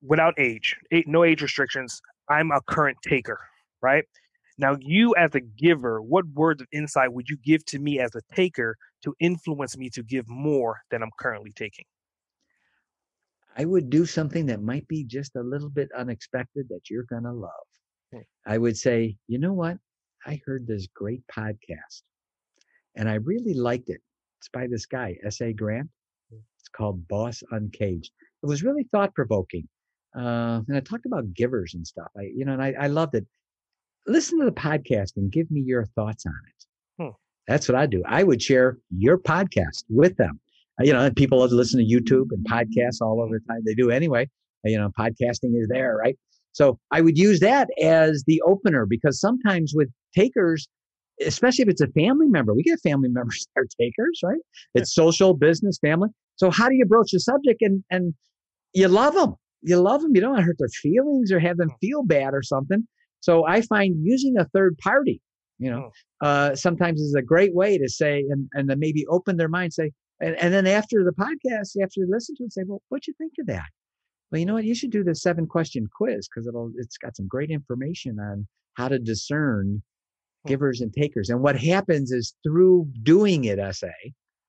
without 0.02 0.34
age, 0.38 0.76
no 1.06 1.24
age 1.24 1.42
restrictions. 1.42 2.00
I'm 2.28 2.50
a 2.50 2.60
current 2.66 2.98
taker, 3.02 3.40
right? 3.82 4.04
Now, 4.58 4.76
you 4.80 5.14
as 5.16 5.34
a 5.34 5.40
giver, 5.40 6.00
what 6.00 6.26
words 6.26 6.62
of 6.62 6.68
insight 6.72 7.12
would 7.12 7.28
you 7.28 7.36
give 7.44 7.64
to 7.66 7.78
me 7.78 8.00
as 8.00 8.14
a 8.14 8.34
taker 8.34 8.76
to 9.04 9.14
influence 9.20 9.76
me 9.76 9.90
to 9.90 10.02
give 10.02 10.26
more 10.28 10.80
than 10.90 11.02
I'm 11.02 11.10
currently 11.18 11.52
taking? 11.52 11.84
I 13.56 13.64
would 13.64 13.90
do 13.90 14.04
something 14.04 14.46
that 14.46 14.62
might 14.62 14.86
be 14.88 15.04
just 15.04 15.36
a 15.36 15.42
little 15.42 15.70
bit 15.70 15.88
unexpected 15.96 16.68
that 16.68 16.90
you're 16.90 17.04
going 17.04 17.24
to 17.24 17.32
love. 17.32 17.50
Hmm. 18.12 18.20
I 18.46 18.58
would 18.58 18.76
say, 18.76 19.16
you 19.28 19.38
know 19.38 19.52
what? 19.52 19.78
I 20.26 20.40
heard 20.44 20.66
this 20.66 20.88
great 20.94 21.22
podcast 21.28 22.02
and 22.96 23.08
I 23.08 23.14
really 23.14 23.54
liked 23.54 23.90
it. 23.90 24.00
It's 24.40 24.48
by 24.48 24.66
this 24.66 24.86
guy, 24.86 25.16
S.A. 25.24 25.52
Grant. 25.52 25.88
Hmm. 26.30 26.40
It's 26.60 26.68
called 26.68 27.06
Boss 27.08 27.42
Uncaged. 27.50 28.10
It 28.42 28.46
was 28.46 28.62
really 28.62 28.88
thought 28.90 29.14
provoking. 29.14 29.68
Uh, 30.16 30.62
and 30.66 30.76
I 30.76 30.80
talked 30.80 31.06
about 31.06 31.34
givers 31.34 31.74
and 31.74 31.86
stuff. 31.86 32.08
I, 32.16 32.22
you 32.34 32.44
know, 32.44 32.52
and 32.52 32.62
I, 32.62 32.74
I 32.78 32.86
loved 32.86 33.14
it. 33.14 33.26
Listen 34.06 34.38
to 34.38 34.44
the 34.46 34.52
podcast 34.52 35.16
and 35.16 35.30
give 35.30 35.50
me 35.50 35.60
your 35.60 35.84
thoughts 35.84 36.24
on 36.26 36.34
it. 36.48 37.02
Hmm. 37.02 37.10
That's 37.48 37.68
what 37.68 37.76
I 37.76 37.86
do. 37.86 38.02
I 38.06 38.22
would 38.22 38.40
share 38.40 38.78
your 38.96 39.18
podcast 39.18 39.84
with 39.88 40.16
them. 40.16 40.40
Uh, 40.80 40.84
you 40.84 40.92
know, 40.92 41.10
people 41.10 41.38
listen 41.38 41.80
to 41.80 41.86
YouTube 41.86 42.28
and 42.30 42.46
podcasts 42.46 43.00
all 43.00 43.20
over 43.20 43.38
the 43.38 43.52
time. 43.52 43.62
They 43.66 43.74
do 43.74 43.90
anyway. 43.90 44.28
Uh, 44.64 44.70
you 44.70 44.78
know, 44.78 44.90
podcasting 44.98 45.60
is 45.60 45.68
there, 45.68 45.96
right? 45.96 46.16
So 46.52 46.78
I 46.90 47.02
would 47.02 47.18
use 47.18 47.40
that 47.40 47.68
as 47.82 48.24
the 48.26 48.40
opener 48.46 48.86
because 48.86 49.20
sometimes 49.20 49.72
with 49.74 49.90
takers, 50.14 50.66
especially 51.20 51.64
if 51.64 51.68
it's 51.68 51.82
a 51.82 51.88
family 51.88 52.28
member, 52.28 52.54
we 52.54 52.62
get 52.62 52.80
family 52.80 53.08
members 53.12 53.46
that 53.54 53.60
are 53.60 53.66
takers, 53.78 54.20
right? 54.24 54.40
It's 54.74 54.94
social, 54.94 55.34
business, 55.34 55.78
family. 55.78 56.08
So 56.36 56.50
how 56.50 56.68
do 56.68 56.74
you 56.74 56.86
broach 56.86 57.10
the 57.12 57.20
subject 57.20 57.60
and 57.60 57.84
and 57.90 58.14
you 58.72 58.88
love 58.88 59.14
them? 59.14 59.36
You 59.66 59.76
love 59.80 60.00
them. 60.00 60.14
You 60.14 60.20
don't 60.20 60.30
want 60.30 60.40
to 60.40 60.46
hurt 60.46 60.58
their 60.58 60.68
feelings 60.68 61.32
or 61.32 61.40
have 61.40 61.56
them 61.56 61.70
hmm. 61.70 61.76
feel 61.80 62.02
bad 62.04 62.34
or 62.34 62.42
something. 62.42 62.86
So 63.20 63.46
I 63.46 63.60
find 63.62 63.96
using 64.02 64.36
a 64.38 64.44
third 64.46 64.78
party, 64.78 65.20
you 65.58 65.70
know, 65.70 65.90
hmm. 66.22 66.26
uh, 66.26 66.54
sometimes 66.54 67.00
is 67.00 67.14
a 67.14 67.22
great 67.22 67.54
way 67.54 67.76
to 67.76 67.88
say 67.88 68.24
and 68.30 68.48
and 68.54 68.70
then 68.70 68.78
maybe 68.78 69.04
open 69.08 69.36
their 69.36 69.48
mind, 69.48 69.72
say, 69.74 69.90
and, 70.20 70.36
and 70.36 70.54
then 70.54 70.66
after 70.66 71.04
the 71.04 71.12
podcast, 71.12 71.82
after 71.82 72.00
you 72.00 72.08
listen 72.08 72.36
to 72.36 72.44
it, 72.44 72.52
say, 72.52 72.62
well, 72.66 72.82
what'd 72.88 73.06
you 73.06 73.14
think 73.18 73.32
of 73.40 73.46
that? 73.48 73.68
Well, 74.30 74.38
you 74.38 74.46
know 74.46 74.54
what? 74.54 74.64
You 74.64 74.74
should 74.74 74.90
do 74.90 75.04
the 75.04 75.14
seven 75.14 75.46
question 75.46 75.88
quiz 75.94 76.28
because 76.28 76.46
it'll 76.46 76.70
it's 76.76 76.96
got 76.96 77.16
some 77.16 77.26
great 77.26 77.50
information 77.50 78.18
on 78.20 78.46
how 78.74 78.88
to 78.88 78.98
discern 78.98 79.82
hmm. 80.44 80.48
givers 80.48 80.80
and 80.80 80.92
takers. 80.92 81.28
And 81.28 81.42
what 81.42 81.58
happens 81.58 82.12
is 82.12 82.34
through 82.44 82.88
doing 83.02 83.44
it, 83.44 83.58
SA, 83.74 83.88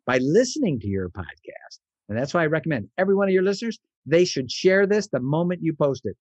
by 0.06 0.20
listening 0.20 0.80
to 0.82 0.88
your 0.88 1.10
podcast, 1.10 1.80
and 2.10 2.18
that's 2.18 2.34
why 2.34 2.44
I 2.44 2.48
recommend 2.48 2.90
every 2.98 3.16
one 3.16 3.28
of 3.28 3.34
your 3.34 3.44
listeners 3.44 3.80
they 4.08 4.26
should 4.26 4.50
share 4.50 4.88
this 4.88 5.08
the 5.08 5.20
moment 5.20 5.62
you 5.62 5.74
post 5.74 6.04
it 6.06 6.16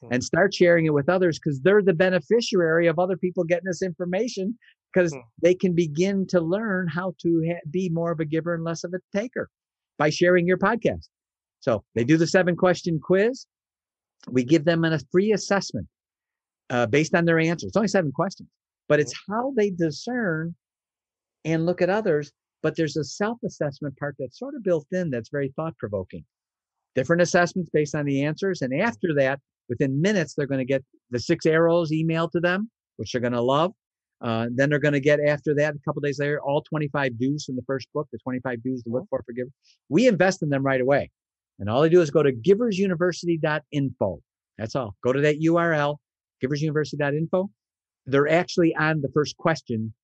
hmm. 0.00 0.08
and 0.10 0.24
start 0.24 0.54
sharing 0.54 0.86
it 0.86 0.94
with 0.94 1.08
others 1.08 1.38
because 1.38 1.60
they're 1.60 1.82
the 1.82 1.92
beneficiary 1.92 2.86
of 2.86 2.98
other 2.98 3.16
people 3.16 3.44
getting 3.44 3.66
this 3.66 3.82
information 3.82 4.58
because 4.92 5.12
hmm. 5.12 5.20
they 5.42 5.54
can 5.54 5.74
begin 5.74 6.26
to 6.28 6.40
learn 6.40 6.88
how 6.88 7.14
to 7.20 7.44
ha- 7.48 7.60
be 7.70 7.88
more 7.90 8.10
of 8.10 8.20
a 8.20 8.24
giver 8.24 8.54
and 8.54 8.64
less 8.64 8.82
of 8.82 8.92
a 8.94 9.16
taker 9.16 9.48
by 9.98 10.10
sharing 10.10 10.46
your 10.46 10.58
podcast. 10.58 11.08
So 11.60 11.84
they 11.94 12.04
do 12.04 12.16
the 12.16 12.26
seven 12.26 12.56
question 12.56 12.98
quiz. 13.02 13.46
We 14.30 14.44
give 14.44 14.64
them 14.64 14.84
a 14.84 14.98
free 15.12 15.32
assessment 15.32 15.86
uh, 16.70 16.86
based 16.86 17.14
on 17.14 17.24
their 17.26 17.38
answers. 17.38 17.68
It's 17.68 17.76
only 17.76 17.88
seven 17.88 18.12
questions, 18.12 18.48
but 18.88 18.98
it's 18.98 19.14
hmm. 19.26 19.32
how 19.32 19.52
they 19.56 19.70
discern 19.70 20.54
and 21.44 21.66
look 21.66 21.82
at 21.82 21.90
others. 21.90 22.32
But 22.66 22.74
there's 22.74 22.96
a 22.96 23.04
self 23.04 23.38
assessment 23.44 23.96
part 23.96 24.16
that's 24.18 24.40
sort 24.40 24.56
of 24.56 24.64
built 24.64 24.88
in 24.90 25.08
that's 25.08 25.28
very 25.28 25.52
thought 25.54 25.78
provoking 25.78 26.24
different 26.96 27.22
assessments 27.22 27.70
based 27.72 27.94
on 27.94 28.04
the 28.04 28.24
answers. 28.24 28.60
And 28.60 28.74
after 28.80 29.14
that, 29.14 29.38
within 29.68 30.02
minutes, 30.02 30.34
they're 30.34 30.48
going 30.48 30.58
to 30.58 30.64
get 30.64 30.82
the 31.12 31.20
six 31.20 31.46
arrows 31.46 31.92
emailed 31.92 32.32
to 32.32 32.40
them, 32.40 32.68
which 32.96 33.12
they're 33.12 33.20
going 33.20 33.34
to 33.34 33.40
love. 33.40 33.70
Uh, 34.20 34.48
then 34.52 34.68
they're 34.68 34.80
going 34.80 34.94
to 34.94 34.98
get 34.98 35.20
after 35.20 35.54
that 35.54 35.76
a 35.76 35.78
couple 35.84 36.00
days 36.00 36.18
later 36.18 36.40
all 36.42 36.60
25 36.60 37.16
do's 37.20 37.44
from 37.44 37.54
the 37.54 37.62
first 37.68 37.86
book, 37.94 38.08
the 38.10 38.18
25 38.18 38.60
do's 38.64 38.82
to 38.82 38.90
look 38.90 39.06
for 39.10 39.22
for 39.24 39.32
givers. 39.32 39.52
We 39.88 40.08
invest 40.08 40.42
in 40.42 40.48
them 40.48 40.64
right 40.64 40.80
away, 40.80 41.08
and 41.60 41.70
all 41.70 41.82
they 41.82 41.88
do 41.88 42.00
is 42.00 42.10
go 42.10 42.24
to 42.24 42.32
giversuniversity.info. 42.32 44.20
That's 44.58 44.74
all. 44.74 44.96
Go 45.04 45.12
to 45.12 45.20
that 45.20 45.40
URL, 45.40 45.98
giversuniversity.info. 46.44 47.48
They're 48.06 48.28
actually 48.28 48.74
on 48.74 49.02
the 49.02 49.08
first 49.14 49.36
question 49.36 49.94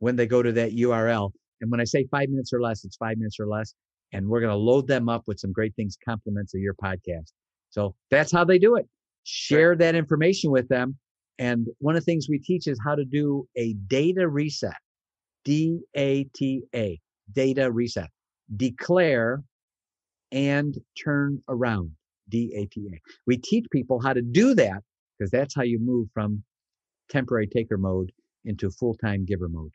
when 0.00 0.16
they 0.16 0.26
go 0.26 0.42
to 0.42 0.52
that 0.52 0.76
URL. 0.76 1.32
And 1.60 1.70
when 1.70 1.80
I 1.80 1.84
say 1.84 2.06
five 2.10 2.28
minutes 2.28 2.52
or 2.52 2.60
less, 2.60 2.84
it's 2.84 2.96
five 2.96 3.16
minutes 3.16 3.38
or 3.40 3.46
less 3.46 3.74
and 4.14 4.28
we're 4.28 4.40
going 4.40 4.52
to 4.52 4.56
load 4.56 4.86
them 4.86 5.08
up 5.08 5.24
with 5.26 5.40
some 5.40 5.52
great 5.52 5.74
things, 5.74 5.98
compliments 6.02 6.54
of 6.54 6.60
your 6.60 6.74
podcast. 6.74 7.32
So 7.70 7.96
that's 8.10 8.30
how 8.30 8.44
they 8.44 8.58
do 8.58 8.76
it. 8.76 8.86
Share 9.24 9.74
that 9.76 9.96
information 9.96 10.52
with 10.52 10.68
them. 10.68 10.96
And 11.38 11.66
one 11.78 11.96
of 11.96 12.02
the 12.02 12.04
things 12.04 12.28
we 12.30 12.38
teach 12.38 12.68
is 12.68 12.78
how 12.84 12.94
to 12.94 13.04
do 13.04 13.46
a 13.56 13.74
data 13.88 14.28
reset. 14.28 14.76
D 15.44 15.80
A 15.96 16.24
T 16.34 16.62
A, 16.74 16.98
data 17.32 17.70
reset. 17.70 18.08
Declare 18.56 19.42
and 20.30 20.78
turn 21.02 21.42
around, 21.48 21.90
D 22.28 22.54
A 22.56 22.66
T 22.66 22.88
A. 22.94 23.00
We 23.26 23.36
teach 23.36 23.66
people 23.72 24.00
how 24.00 24.12
to 24.12 24.22
do 24.22 24.54
that 24.54 24.82
because 25.18 25.30
that's 25.30 25.54
how 25.54 25.62
you 25.62 25.80
move 25.80 26.08
from 26.14 26.42
temporary 27.10 27.48
taker 27.48 27.76
mode 27.76 28.12
into 28.44 28.70
full 28.70 28.94
time 28.94 29.24
giver 29.26 29.48
mode. 29.48 29.72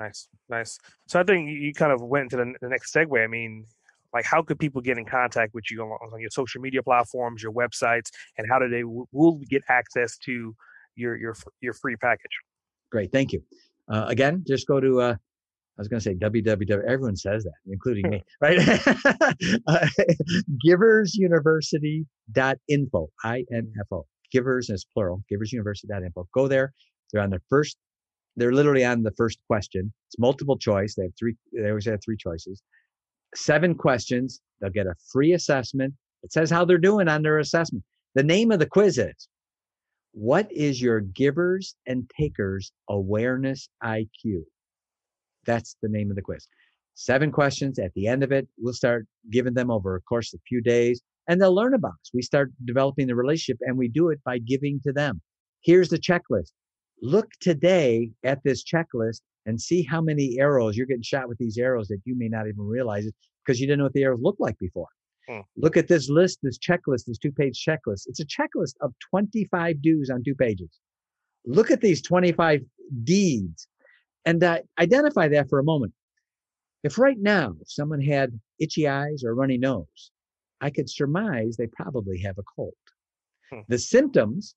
Nice, 0.00 0.28
nice. 0.48 0.78
So 1.06 1.20
I 1.20 1.24
think 1.24 1.50
you 1.50 1.74
kind 1.74 1.92
of 1.92 2.00
went 2.00 2.30
to 2.30 2.38
the, 2.38 2.54
the 2.60 2.68
next 2.68 2.94
segue. 2.94 3.22
I 3.22 3.26
mean, 3.26 3.66
like 4.14 4.24
how 4.24 4.42
could 4.42 4.58
people 4.58 4.80
get 4.80 4.96
in 4.98 5.04
contact 5.04 5.54
with 5.54 5.70
you 5.70 5.82
on, 5.82 5.90
on 5.90 6.20
your 6.20 6.30
social 6.30 6.60
media 6.60 6.82
platforms, 6.82 7.40
your 7.42 7.52
websites, 7.52 8.10
and 8.38 8.46
how 8.50 8.58
do 8.58 8.68
they 8.68 8.82
will 8.84 9.40
get 9.48 9.62
access 9.68 10.18
to 10.24 10.56
your 10.96 11.16
your 11.16 11.36
your 11.60 11.74
free 11.74 11.94
package? 11.96 12.32
Great, 12.90 13.12
thank 13.12 13.32
you. 13.32 13.42
Uh, 13.88 14.06
again, 14.08 14.42
just 14.48 14.66
go 14.66 14.80
to 14.80 15.00
uh, 15.00 15.14
I 15.14 15.80
was 15.80 15.86
going 15.88 16.00
to 16.00 16.04
say 16.04 16.14
www. 16.14 16.84
Everyone 16.86 17.16
says 17.16 17.44
that, 17.44 17.54
including 17.66 18.10
me, 18.10 18.22
right? 18.40 18.58
uh, 19.66 19.86
giversuniversity.info, 20.66 23.08
I-N-F-O. 23.24 24.06
Givers 24.30 24.70
is 24.70 24.86
plural. 24.92 25.24
Giversuniversity.info. 25.32 26.28
Go 26.34 26.48
there. 26.48 26.74
They're 27.12 27.22
on 27.22 27.30
the 27.30 27.40
first. 27.48 27.78
They're 28.36 28.52
literally 28.52 28.84
on 28.84 29.02
the 29.02 29.12
first 29.12 29.38
question. 29.46 29.92
It's 30.08 30.18
multiple 30.18 30.56
choice. 30.56 30.94
They 30.94 31.04
have 31.04 31.12
three. 31.18 31.34
They 31.52 31.68
always 31.68 31.86
have 31.86 32.00
three 32.04 32.16
choices. 32.16 32.62
Seven 33.34 33.74
questions. 33.74 34.40
They'll 34.60 34.70
get 34.70 34.86
a 34.86 34.94
free 35.12 35.32
assessment. 35.32 35.94
It 36.22 36.32
says 36.32 36.50
how 36.50 36.64
they're 36.64 36.78
doing 36.78 37.08
on 37.08 37.22
their 37.22 37.38
assessment. 37.38 37.84
The 38.14 38.22
name 38.22 38.50
of 38.50 38.58
the 38.58 38.66
quiz 38.66 38.98
is 38.98 39.28
what 40.12 40.50
is 40.50 40.82
your 40.82 41.00
givers 41.00 41.76
and 41.86 42.10
takers 42.18 42.72
awareness 42.88 43.68
IQ? 43.82 44.42
That's 45.46 45.76
the 45.82 45.88
name 45.88 46.10
of 46.10 46.16
the 46.16 46.22
quiz. 46.22 46.46
Seven 46.94 47.30
questions. 47.30 47.78
At 47.78 47.94
the 47.94 48.08
end 48.08 48.22
of 48.22 48.32
it, 48.32 48.48
we'll 48.58 48.74
start 48.74 49.06
giving 49.30 49.54
them 49.54 49.70
over 49.70 49.94
a 49.94 50.00
course 50.02 50.34
of 50.34 50.40
a 50.40 50.48
few 50.48 50.60
days 50.60 51.00
and 51.28 51.40
they'll 51.40 51.54
learn 51.54 51.74
about 51.74 51.92
us. 51.92 52.10
We 52.12 52.22
start 52.22 52.50
developing 52.64 53.06
the 53.06 53.14
relationship 53.14 53.58
and 53.62 53.78
we 53.78 53.88
do 53.88 54.10
it 54.10 54.20
by 54.24 54.38
giving 54.38 54.80
to 54.84 54.92
them. 54.92 55.20
Here's 55.62 55.88
the 55.88 55.98
checklist. 55.98 56.52
Look 57.02 57.30
today 57.40 58.10
at 58.24 58.42
this 58.44 58.64
checklist 58.64 59.20
and 59.46 59.60
see 59.60 59.82
how 59.82 60.00
many 60.00 60.38
arrows 60.38 60.76
you're 60.76 60.86
getting 60.86 61.02
shot 61.02 61.28
with 61.28 61.38
these 61.38 61.58
arrows 61.58 61.88
that 61.88 62.00
you 62.04 62.14
may 62.16 62.28
not 62.28 62.46
even 62.46 62.60
realize 62.60 63.06
it 63.06 63.14
because 63.44 63.60
you 63.60 63.66
didn't 63.66 63.78
know 63.78 63.84
what 63.84 63.92
the 63.94 64.04
arrows 64.04 64.20
looked 64.22 64.40
like 64.40 64.58
before. 64.58 64.88
Hmm. 65.28 65.40
Look 65.56 65.76
at 65.76 65.88
this 65.88 66.08
list, 66.08 66.40
this 66.42 66.58
checklist, 66.58 67.06
this 67.06 67.18
two 67.18 67.32
page 67.32 67.64
checklist. 67.64 68.02
It's 68.06 68.20
a 68.20 68.26
checklist 68.26 68.74
of 68.80 68.92
25 69.10 69.82
do's 69.82 70.10
on 70.10 70.22
two 70.22 70.34
pages. 70.34 70.70
Look 71.46 71.70
at 71.70 71.80
these 71.80 72.02
25 72.02 72.62
deeds 73.04 73.66
and 74.24 74.42
uh, 74.44 74.58
identify 74.78 75.28
that 75.28 75.48
for 75.48 75.58
a 75.58 75.64
moment. 75.64 75.92
If 76.82 76.98
right 76.98 77.18
now 77.18 77.54
someone 77.66 78.00
had 78.00 78.38
itchy 78.58 78.88
eyes 78.88 79.22
or 79.24 79.34
runny 79.34 79.58
nose, 79.58 80.10
I 80.60 80.70
could 80.70 80.90
surmise 80.90 81.56
they 81.56 81.66
probably 81.68 82.18
have 82.20 82.38
a 82.38 82.42
cold. 82.56 82.74
Hmm. 83.50 83.60
The 83.68 83.78
symptoms, 83.78 84.54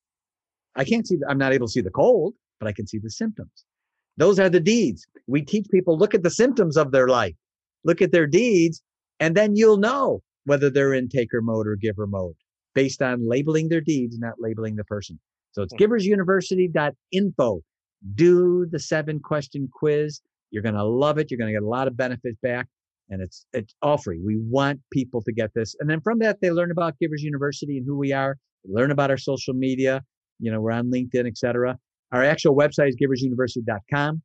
I 0.75 0.83
can't 0.83 1.07
see, 1.07 1.17
I'm 1.27 1.37
not 1.37 1.53
able 1.53 1.67
to 1.67 1.71
see 1.71 1.81
the 1.81 1.91
cold, 1.91 2.33
but 2.59 2.67
I 2.67 2.73
can 2.73 2.87
see 2.87 2.99
the 2.99 3.09
symptoms. 3.09 3.65
Those 4.17 4.39
are 4.39 4.49
the 4.49 4.59
deeds. 4.59 5.07
We 5.27 5.41
teach 5.41 5.67
people 5.71 5.97
look 5.97 6.13
at 6.13 6.23
the 6.23 6.29
symptoms 6.29 6.77
of 6.77 6.91
their 6.91 7.07
life, 7.07 7.35
look 7.83 8.01
at 8.01 8.11
their 8.11 8.27
deeds, 8.27 8.81
and 9.19 9.35
then 9.35 9.55
you'll 9.55 9.77
know 9.77 10.21
whether 10.45 10.69
they're 10.69 10.93
in 10.93 11.09
taker 11.09 11.41
mode 11.41 11.67
or 11.67 11.75
giver 11.75 12.05
mode 12.05 12.35
based 12.75 13.01
on 13.01 13.27
labeling 13.27 13.69
their 13.69 13.81
deeds, 13.81 14.17
not 14.17 14.33
labeling 14.39 14.75
the 14.75 14.83
person. 14.83 15.19
So 15.51 15.63
it's 15.63 15.73
hmm. 15.73 15.83
giversuniversity.info. 15.83 17.61
Do 18.15 18.65
the 18.69 18.79
seven 18.79 19.19
question 19.19 19.69
quiz. 19.71 20.21
You're 20.51 20.63
going 20.63 20.75
to 20.75 20.83
love 20.83 21.17
it. 21.17 21.31
You're 21.31 21.37
going 21.37 21.53
to 21.53 21.53
get 21.53 21.63
a 21.63 21.69
lot 21.69 21.87
of 21.87 21.95
benefits 21.95 22.37
back 22.43 22.67
and 23.09 23.21
it's 23.21 23.45
it's 23.53 23.73
all 23.81 23.97
free. 23.97 24.19
We 24.23 24.37
want 24.37 24.79
people 24.91 25.21
to 25.23 25.31
get 25.31 25.53
this, 25.53 25.75
and 25.79 25.89
then 25.89 26.01
from 26.01 26.19
that 26.19 26.41
they 26.41 26.51
learn 26.51 26.71
about 26.71 26.97
Givers 26.99 27.21
University 27.21 27.77
and 27.77 27.85
who 27.85 27.97
we 27.97 28.11
are. 28.11 28.37
They 28.63 28.73
learn 28.73 28.91
about 28.91 29.11
our 29.11 29.17
social 29.17 29.53
media. 29.53 30.01
You 30.39 30.51
know, 30.51 30.61
we're 30.61 30.71
on 30.71 30.91
LinkedIn, 30.91 31.27
etc. 31.27 31.77
Our 32.11 32.23
actual 32.23 32.55
website 32.55 32.89
is 32.89 32.95
giversuniversity.com, 32.95 34.21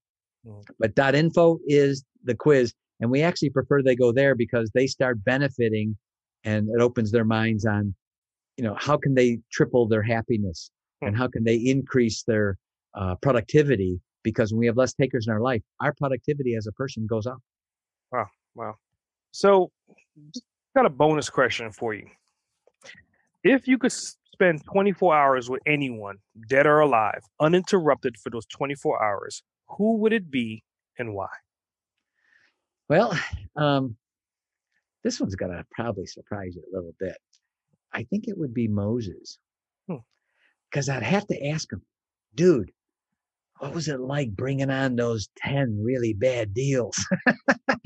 mm. 0.46 0.64
but 0.78 1.14
.info 1.14 1.58
is 1.66 2.04
the 2.24 2.34
quiz, 2.34 2.72
and 3.00 3.10
we 3.10 3.22
actually 3.22 3.50
prefer 3.50 3.82
they 3.82 3.96
go 3.96 4.12
there 4.12 4.34
because 4.34 4.70
they 4.74 4.86
start 4.86 5.22
benefiting, 5.24 5.96
and 6.44 6.68
it 6.68 6.80
opens 6.80 7.10
their 7.10 7.24
minds 7.24 7.64
on, 7.64 7.94
you 8.56 8.64
know, 8.64 8.76
how 8.78 8.96
can 8.96 9.14
they 9.14 9.38
triple 9.52 9.86
their 9.86 10.02
happiness, 10.02 10.70
and 11.02 11.16
how 11.16 11.28
can 11.28 11.44
they 11.44 11.56
increase 11.56 12.24
their 12.24 12.58
uh, 12.94 13.14
productivity 13.22 14.00
because 14.22 14.52
when 14.52 14.58
we 14.58 14.66
have 14.66 14.76
less 14.76 14.92
takers 14.94 15.26
in 15.26 15.32
our 15.32 15.40
life, 15.40 15.62
our 15.80 15.94
productivity 15.94 16.54
as 16.54 16.66
a 16.66 16.72
person 16.72 17.06
goes 17.06 17.26
up. 17.26 17.38
Wow. 18.12 18.26
Wow. 18.54 18.74
So, 19.30 19.70
got 20.76 20.86
a 20.86 20.90
bonus 20.90 21.30
question 21.30 21.70
for 21.72 21.94
you. 21.94 22.06
If 23.44 23.68
you 23.68 23.78
could 23.78 23.92
spend 24.38 24.62
24 24.72 25.16
hours 25.16 25.50
with 25.50 25.60
anyone, 25.66 26.16
dead 26.48 26.64
or 26.64 26.78
alive, 26.78 27.20
uninterrupted 27.40 28.16
for 28.16 28.30
those 28.30 28.46
24 28.46 29.02
hours, 29.02 29.42
who 29.66 29.96
would 29.96 30.12
it 30.12 30.30
be 30.30 30.62
and 30.96 31.12
why? 31.12 31.26
Well, 32.88 33.18
um, 33.56 33.96
this 35.02 35.18
one's 35.18 35.34
going 35.34 35.50
to 35.50 35.64
probably 35.72 36.06
surprise 36.06 36.54
you 36.54 36.62
a 36.62 36.76
little 36.76 36.94
bit. 37.00 37.16
I 37.92 38.04
think 38.04 38.28
it 38.28 38.38
would 38.38 38.54
be 38.54 38.68
Moses. 38.68 39.38
Because 40.70 40.86
hmm. 40.86 40.92
I'd 40.92 41.02
have 41.02 41.26
to 41.26 41.48
ask 41.48 41.72
him, 41.72 41.82
dude, 42.36 42.70
what 43.58 43.74
was 43.74 43.88
it 43.88 43.98
like 43.98 44.30
bringing 44.30 44.70
on 44.70 44.94
those 44.94 45.28
10 45.38 45.82
really 45.82 46.12
bad 46.12 46.54
deals? 46.54 46.96
I, 47.68 47.76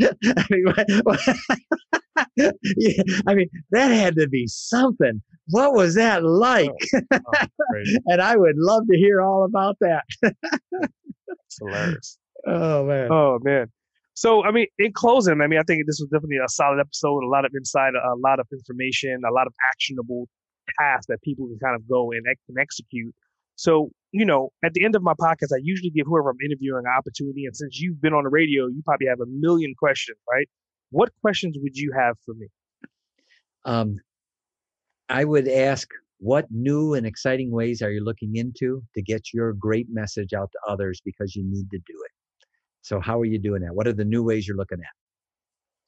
mean, 0.51 0.65
yeah, 2.37 3.03
I 3.27 3.35
mean, 3.35 3.49
that 3.71 3.89
had 3.89 4.17
to 4.17 4.29
be 4.29 4.47
something. 4.47 5.23
What 5.49 5.75
was 5.75 5.95
that 5.95 6.23
oh, 6.23 6.27
like? 6.27 6.71
Oh, 6.95 7.01
oh, 7.13 7.47
and 8.07 8.21
I 8.21 8.37
would 8.37 8.57
love 8.57 8.83
to 8.91 8.97
hear 8.97 9.21
all 9.21 9.45
about 9.45 9.77
that. 9.81 10.05
It's 10.23 11.59
hilarious. 11.59 12.19
Oh, 12.45 12.85
man. 12.85 13.09
Oh, 13.09 13.39
man. 13.45 13.71
So, 14.15 14.43
I 14.43 14.51
mean, 14.51 14.67
in 14.77 14.93
closing, 14.93 15.41
I 15.41 15.47
mean, 15.47 15.61
I 15.61 15.63
think 15.63 15.87
this 15.87 16.01
was 16.01 16.09
definitely 16.13 16.39
a 16.39 16.49
solid 16.49 16.81
episode, 16.81 17.23
a 17.23 17.29
lot 17.29 17.45
of 17.45 17.53
insight, 17.57 17.93
a 17.95 18.17
lot 18.17 18.41
of 18.41 18.49
information, 18.51 19.21
a 19.25 19.33
lot 19.33 19.47
of 19.47 19.55
actionable 19.65 20.29
tasks 20.77 21.07
that 21.09 21.23
people 21.23 21.47
can 21.47 21.61
kind 21.61 21.77
of 21.77 21.89
go 21.89 22.11
and, 22.11 22.27
and 22.27 22.59
execute. 22.59 23.15
So, 23.55 23.91
you 24.11 24.25
know, 24.25 24.51
at 24.65 24.75
the 24.75 24.85
end 24.85 24.97
of 24.97 25.03
my 25.03 25.15
podcast, 25.15 25.55
I 25.55 25.61
usually 25.63 25.91
give 25.91 26.07
whoever 26.07 26.31
I'm 26.31 26.37
interviewing 26.45 26.83
an 26.85 26.93
opportunity. 26.99 27.47
And 27.47 27.57
since 27.57 27.81
you've 27.81 28.01
been 28.01 28.13
on 28.13 28.25
the 28.25 28.31
radio, 28.31 28.67
you 28.67 28.83
probably 28.85 29.07
have 29.07 29.21
a 29.21 29.27
million 29.27 29.75
questions, 29.79 30.19
right? 30.29 30.49
What 30.93 31.11
questions 31.21 31.57
would 31.61 31.77
you 31.77 31.93
have 31.99 32.17
for 32.25 32.35
me? 32.35 32.47
Um, 33.65 33.99
I 35.09 35.25
would 35.25 35.49
ask, 35.49 35.89
what 36.19 36.47
new 36.51 36.95
and 36.95 37.05
exciting 37.05 37.51
ways 37.51 37.83
are 37.83 37.91
you 37.91 38.05
looking 38.05 38.37
into 38.37 38.83
to 38.95 39.03
get 39.03 39.35
your 39.35 39.53
great 39.55 39.89
message 39.91 40.33
out 40.33 40.51
to 40.53 40.59
others 40.71 41.01
because 41.05 41.35
you 41.35 41.43
need 41.45 41.69
to 41.71 41.79
do 41.79 41.95
it? 42.05 42.47
So, 42.83 43.01
how 43.01 43.19
are 43.21 43.25
you 43.25 43.39
doing 43.39 43.63
that? 43.63 43.75
What 43.75 43.89
are 43.89 43.93
the 43.93 44.05
new 44.05 44.23
ways 44.23 44.47
you're 44.47 44.57
looking 44.57 44.79
at? 44.79 44.93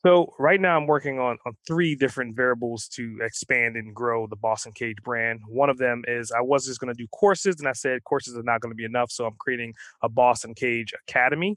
So 0.05 0.35
right 0.39 0.61
now 0.61 0.77
I'm 0.77 0.87
working 0.87 1.19
on, 1.19 1.39
on 1.47 1.55
three 1.67 1.95
different 1.95 2.37
variables 2.37 2.89
to 2.89 3.17
expand 3.23 3.77
and 3.77 3.95
grow 3.95 4.27
the 4.27 4.37
Boss 4.37 4.67
Uncaged 4.67 5.03
brand. 5.03 5.41
One 5.49 5.71
of 5.71 5.79
them 5.79 6.03
is 6.07 6.31
I 6.31 6.43
was 6.43 6.67
just 6.67 6.79
going 6.79 6.95
to 6.95 7.03
do 7.03 7.09
courses 7.09 7.57
and 7.59 7.67
I 7.67 7.73
said 7.73 8.05
courses 8.05 8.37
are 8.37 8.43
not 8.43 8.61
going 8.61 8.71
to 8.71 8.77
be 8.77 8.85
enough. 8.85 9.11
So 9.11 9.25
I'm 9.25 9.37
creating 9.39 9.73
a 10.03 10.11
Boss 10.11 10.45
Uncaged 10.45 10.93
Academy. 11.09 11.57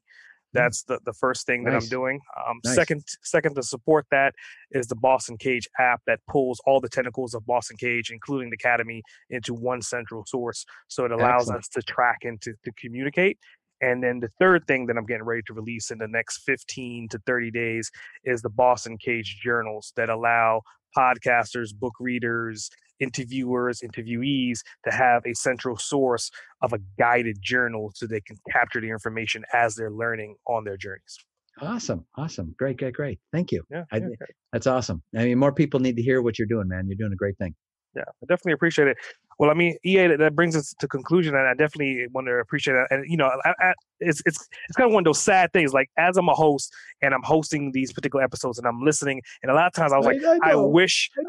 Mm. 0.56 0.60
That's 0.60 0.84
the, 0.84 1.00
the 1.06 1.14
first 1.14 1.46
thing 1.46 1.64
that. 1.64 1.74
I'm 1.74 1.88
doing. 1.88 2.20
Um, 2.48 2.60
nice. 2.64 2.76
Second, 2.76 3.04
second 3.24 3.56
to 3.56 3.64
support 3.64 4.06
that 4.12 4.34
is 4.72 4.88
the 4.88 4.96
Boss 4.96 5.30
Uncaged 5.30 5.70
app 5.80 6.02
that 6.08 6.20
pulls 6.30 6.60
all 6.66 6.80
the 6.80 6.90
tentacles 6.90 7.34
of 7.34 7.46
Boss 7.46 7.70
Uncaged, 7.70 8.12
including 8.12 8.50
the 8.50 8.56
Academy, 8.56 9.04
into 9.30 9.54
one 9.54 9.82
central 9.82 10.24
source. 10.26 10.66
So 10.88 11.06
it 11.06 11.12
allows 11.12 11.44
Excellent. 11.44 11.60
us 11.60 11.68
to 11.70 11.82
track 11.82 12.20
and 12.24 12.42
to, 12.42 12.54
to 12.64 12.72
communicate. 12.74 13.38
And 13.82 14.04
then 14.04 14.20
the 14.20 14.30
third 14.40 14.66
thing 14.68 14.88
that 14.88 14.98
I'm 14.98 15.06
getting 15.06 15.24
ready 15.24 15.44
to 15.44 15.54
release 15.54 15.92
in 15.92 16.00
the 16.00 16.08
next 16.08 16.40
15 16.46 17.10
to 17.10 17.20
30 17.26 17.52
days 17.52 17.92
is 18.24 18.42
the 18.42 18.50
Boss 18.50 18.86
Uncaged 18.86 19.42
journals 19.42 19.94
that 19.96 20.10
allow 20.10 20.62
podcasters, 20.98 21.74
book 21.74 21.94
readers, 22.00 22.70
interviewers, 23.00 23.82
interviewees 23.82 24.60
to 24.84 24.92
have 24.92 25.24
a 25.26 25.34
central 25.34 25.78
source 25.78 26.32
of 26.62 26.74
a 26.74 26.80
guided 26.98 27.38
journal 27.42 27.92
so 27.94 28.08
they 28.08 28.22
can 28.22 28.38
capture 28.52 28.82
the 28.82 28.90
information 28.90 29.44
as 29.54 29.76
they're 29.76 29.92
learning 29.92 30.36
on 30.48 30.64
their 30.64 30.78
journeys. 30.78 31.18
Awesome. 31.60 32.06
Awesome. 32.16 32.54
Great, 32.58 32.78
great, 32.78 32.94
great. 32.94 33.20
Thank 33.32 33.52
you. 33.52 33.64
Yeah, 33.72 33.84
I, 33.92 33.98
yeah, 33.98 34.08
That's 34.54 34.68
awesome. 34.68 35.02
I 35.16 35.26
mean, 35.26 35.38
more 35.40 35.52
people 35.52 35.80
need 35.80 35.96
to 35.96 36.04
hear 36.04 36.22
what 36.22 36.38
you're 36.38 36.48
doing, 36.48 36.68
man. 36.68 36.88
You're 36.88 36.98
doing 36.98 37.14
a 37.14 37.18
great 37.18 37.38
thing. 37.38 37.56
Yeah, 37.96 38.04
I 38.08 38.26
definitely 38.28 38.54
appreciate 38.54 38.88
it. 38.88 38.98
Well, 39.40 39.52
I 39.52 39.54
mean, 39.54 39.78
SA, 39.86 40.18
that, 40.18 40.36
brings 40.36 40.56
us 40.56 40.74
to 40.80 40.88
conclusion, 40.88 41.36
and 41.36 41.48
I 41.48 41.54
definitely 41.54 42.08
want 42.12 42.26
to 42.28 42.34
appreciate 42.34 42.76
it. 42.76 42.88
And 42.90 43.06
you 43.10 43.18
know, 43.18 43.30
I, 43.46 43.54
I, 43.60 43.74
it's 44.00 44.22
it's 44.26 44.48
it's 44.68 44.76
kind 44.76 44.90
of 44.90 44.94
one 44.94 45.02
of 45.02 45.06
those 45.06 45.22
sad 45.22 45.54
things. 45.54 45.74
Like 45.74 45.90
as 45.98 46.18
I'm 46.18 46.28
a 46.28 46.34
host 46.34 46.74
and 47.02 47.14
I'm 47.14 47.22
hosting 47.24 47.72
these 47.72 47.94
particular 47.94 48.24
episodes, 48.24 48.58
and 48.58 48.68
I'm 48.68 48.82
listening, 48.84 49.22
and 49.44 49.52
a 49.52 49.56
lot 49.56 49.68
of 49.68 49.74
times 49.74 49.94
I 49.94 49.98
was 49.98 50.08
like, 50.08 50.24
I, 50.24 50.52
I 50.52 50.56
wish. 50.56 51.12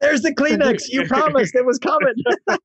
There's 0.00 0.22
the 0.22 0.34
Kleenex. 0.34 0.88
You 0.88 1.06
promised 1.06 1.54
it 1.54 1.64
was 1.64 1.78
coming. 1.78 2.14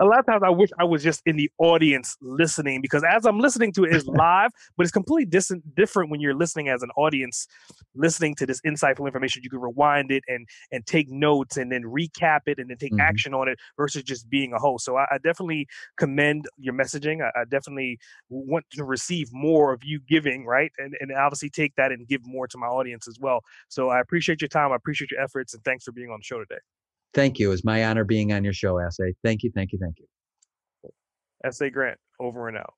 a 0.00 0.04
lot 0.04 0.18
of 0.18 0.26
times 0.26 0.42
I 0.42 0.48
wish 0.48 0.70
I 0.78 0.84
was 0.84 1.02
just 1.02 1.22
in 1.26 1.36
the 1.36 1.50
audience 1.58 2.16
listening 2.22 2.80
because 2.80 3.04
as 3.04 3.26
I'm 3.26 3.38
listening 3.38 3.72
to 3.74 3.84
it 3.84 3.94
is 3.94 4.06
live, 4.06 4.50
but 4.76 4.84
it's 4.84 4.92
completely 4.92 5.26
dis- 5.26 5.52
different 5.76 6.10
when 6.10 6.20
you're 6.20 6.34
listening 6.34 6.68
as 6.68 6.82
an 6.82 6.90
audience, 6.96 7.46
listening 7.94 8.34
to 8.36 8.46
this 8.46 8.60
insightful 8.62 9.06
information. 9.06 9.42
You 9.44 9.50
can 9.50 9.60
rewind 9.60 10.10
it 10.10 10.24
and 10.26 10.48
and 10.72 10.86
take 10.86 11.08
notes 11.10 11.58
and 11.58 11.70
then 11.70 11.82
recap 11.82 12.40
it 12.46 12.58
and 12.58 12.70
then 12.70 12.78
take 12.78 12.92
mm-hmm. 12.92 13.00
action 13.00 13.34
on 13.34 13.48
it 13.48 13.58
versus 13.76 14.02
just 14.02 14.28
being 14.30 14.54
a 14.54 14.58
host. 14.58 14.86
So 14.86 14.96
I, 14.96 15.04
I 15.10 15.18
definitely 15.18 15.66
commend 15.98 16.46
your 16.58 16.74
messaging. 16.74 17.22
I, 17.22 17.40
I, 17.40 17.44
definitely 17.50 17.98
want 18.28 18.64
to 18.72 18.84
receive 18.84 19.28
more 19.32 19.72
of 19.72 19.84
you 19.84 20.00
giving, 20.08 20.46
right? 20.46 20.72
And 20.78 20.94
and 21.00 21.12
obviously 21.12 21.50
take 21.50 21.74
that 21.76 21.92
and 21.92 22.08
give 22.08 22.26
more 22.26 22.46
to 22.48 22.58
my 22.58 22.66
audience 22.66 23.06
as 23.06 23.18
well. 23.20 23.40
So 23.68 23.90
I 23.90 24.00
appreciate 24.00 24.40
your 24.40 24.48
time. 24.48 24.72
I 24.72 24.76
appreciate 24.76 25.10
your 25.10 25.20
efforts 25.20 25.52
and 25.52 25.62
thanks 25.62 25.84
for 25.84 25.92
being 25.92 26.10
on 26.10 26.20
the 26.20 26.24
show 26.24 26.38
today. 26.38 26.60
Thank 27.14 27.38
you. 27.38 27.48
It 27.48 27.50
was 27.50 27.64
my 27.64 27.84
honor 27.84 28.04
being 28.04 28.32
on 28.32 28.44
your 28.44 28.52
show, 28.52 28.78
SA. 28.88 29.04
Thank 29.24 29.42
you, 29.42 29.50
thank 29.54 29.72
you, 29.72 29.78
thank 29.80 29.96
you. 29.98 30.06
S.A. 31.44 31.70
Grant, 31.70 31.98
over 32.20 32.48
and 32.48 32.58
out. 32.58 32.74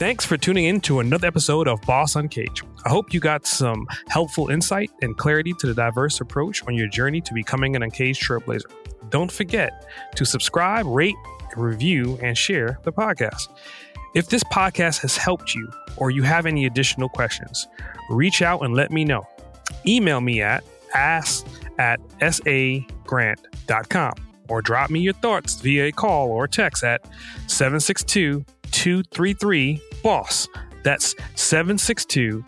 Thanks 0.00 0.24
for 0.24 0.38
tuning 0.38 0.64
in 0.64 0.80
to 0.82 1.00
another 1.00 1.26
episode 1.26 1.68
of 1.68 1.82
Boss 1.82 2.16
Uncaged. 2.16 2.62
I 2.86 2.88
hope 2.88 3.12
you 3.12 3.20
got 3.20 3.46
some 3.46 3.86
helpful 4.08 4.48
insight 4.48 4.90
and 5.02 5.14
clarity 5.18 5.52
to 5.58 5.66
the 5.66 5.74
diverse 5.74 6.22
approach 6.22 6.66
on 6.66 6.74
your 6.74 6.88
journey 6.88 7.20
to 7.20 7.34
becoming 7.34 7.76
an 7.76 7.82
uncaged 7.82 8.22
trailblazer. 8.22 8.70
Don't 9.10 9.30
forget 9.30 9.86
to 10.16 10.24
subscribe, 10.24 10.86
rate, 10.86 11.16
review, 11.54 12.18
and 12.22 12.38
share 12.38 12.78
the 12.84 12.92
podcast. 12.92 13.48
If 14.14 14.30
this 14.30 14.42
podcast 14.44 15.02
has 15.02 15.18
helped 15.18 15.54
you 15.54 15.70
or 15.98 16.10
you 16.10 16.22
have 16.22 16.46
any 16.46 16.64
additional 16.64 17.10
questions, 17.10 17.68
reach 18.08 18.40
out 18.40 18.64
and 18.64 18.74
let 18.74 18.90
me 18.90 19.04
know. 19.04 19.28
Email 19.86 20.22
me 20.22 20.40
at 20.40 20.64
ask 20.94 21.46
at 21.78 22.00
sagrant.com 22.32 24.14
or 24.48 24.60
drop 24.60 24.90
me 24.90 25.00
your 25.00 25.14
thoughts 25.14 25.60
via 25.60 25.86
a 25.86 25.92
call 25.92 26.28
or 26.30 26.46
text 26.48 26.84
at 26.84 27.06
762 27.46 28.44
233 28.70 29.80
BOSS. 30.02 30.48
That's 30.82 31.14
762 31.36 32.44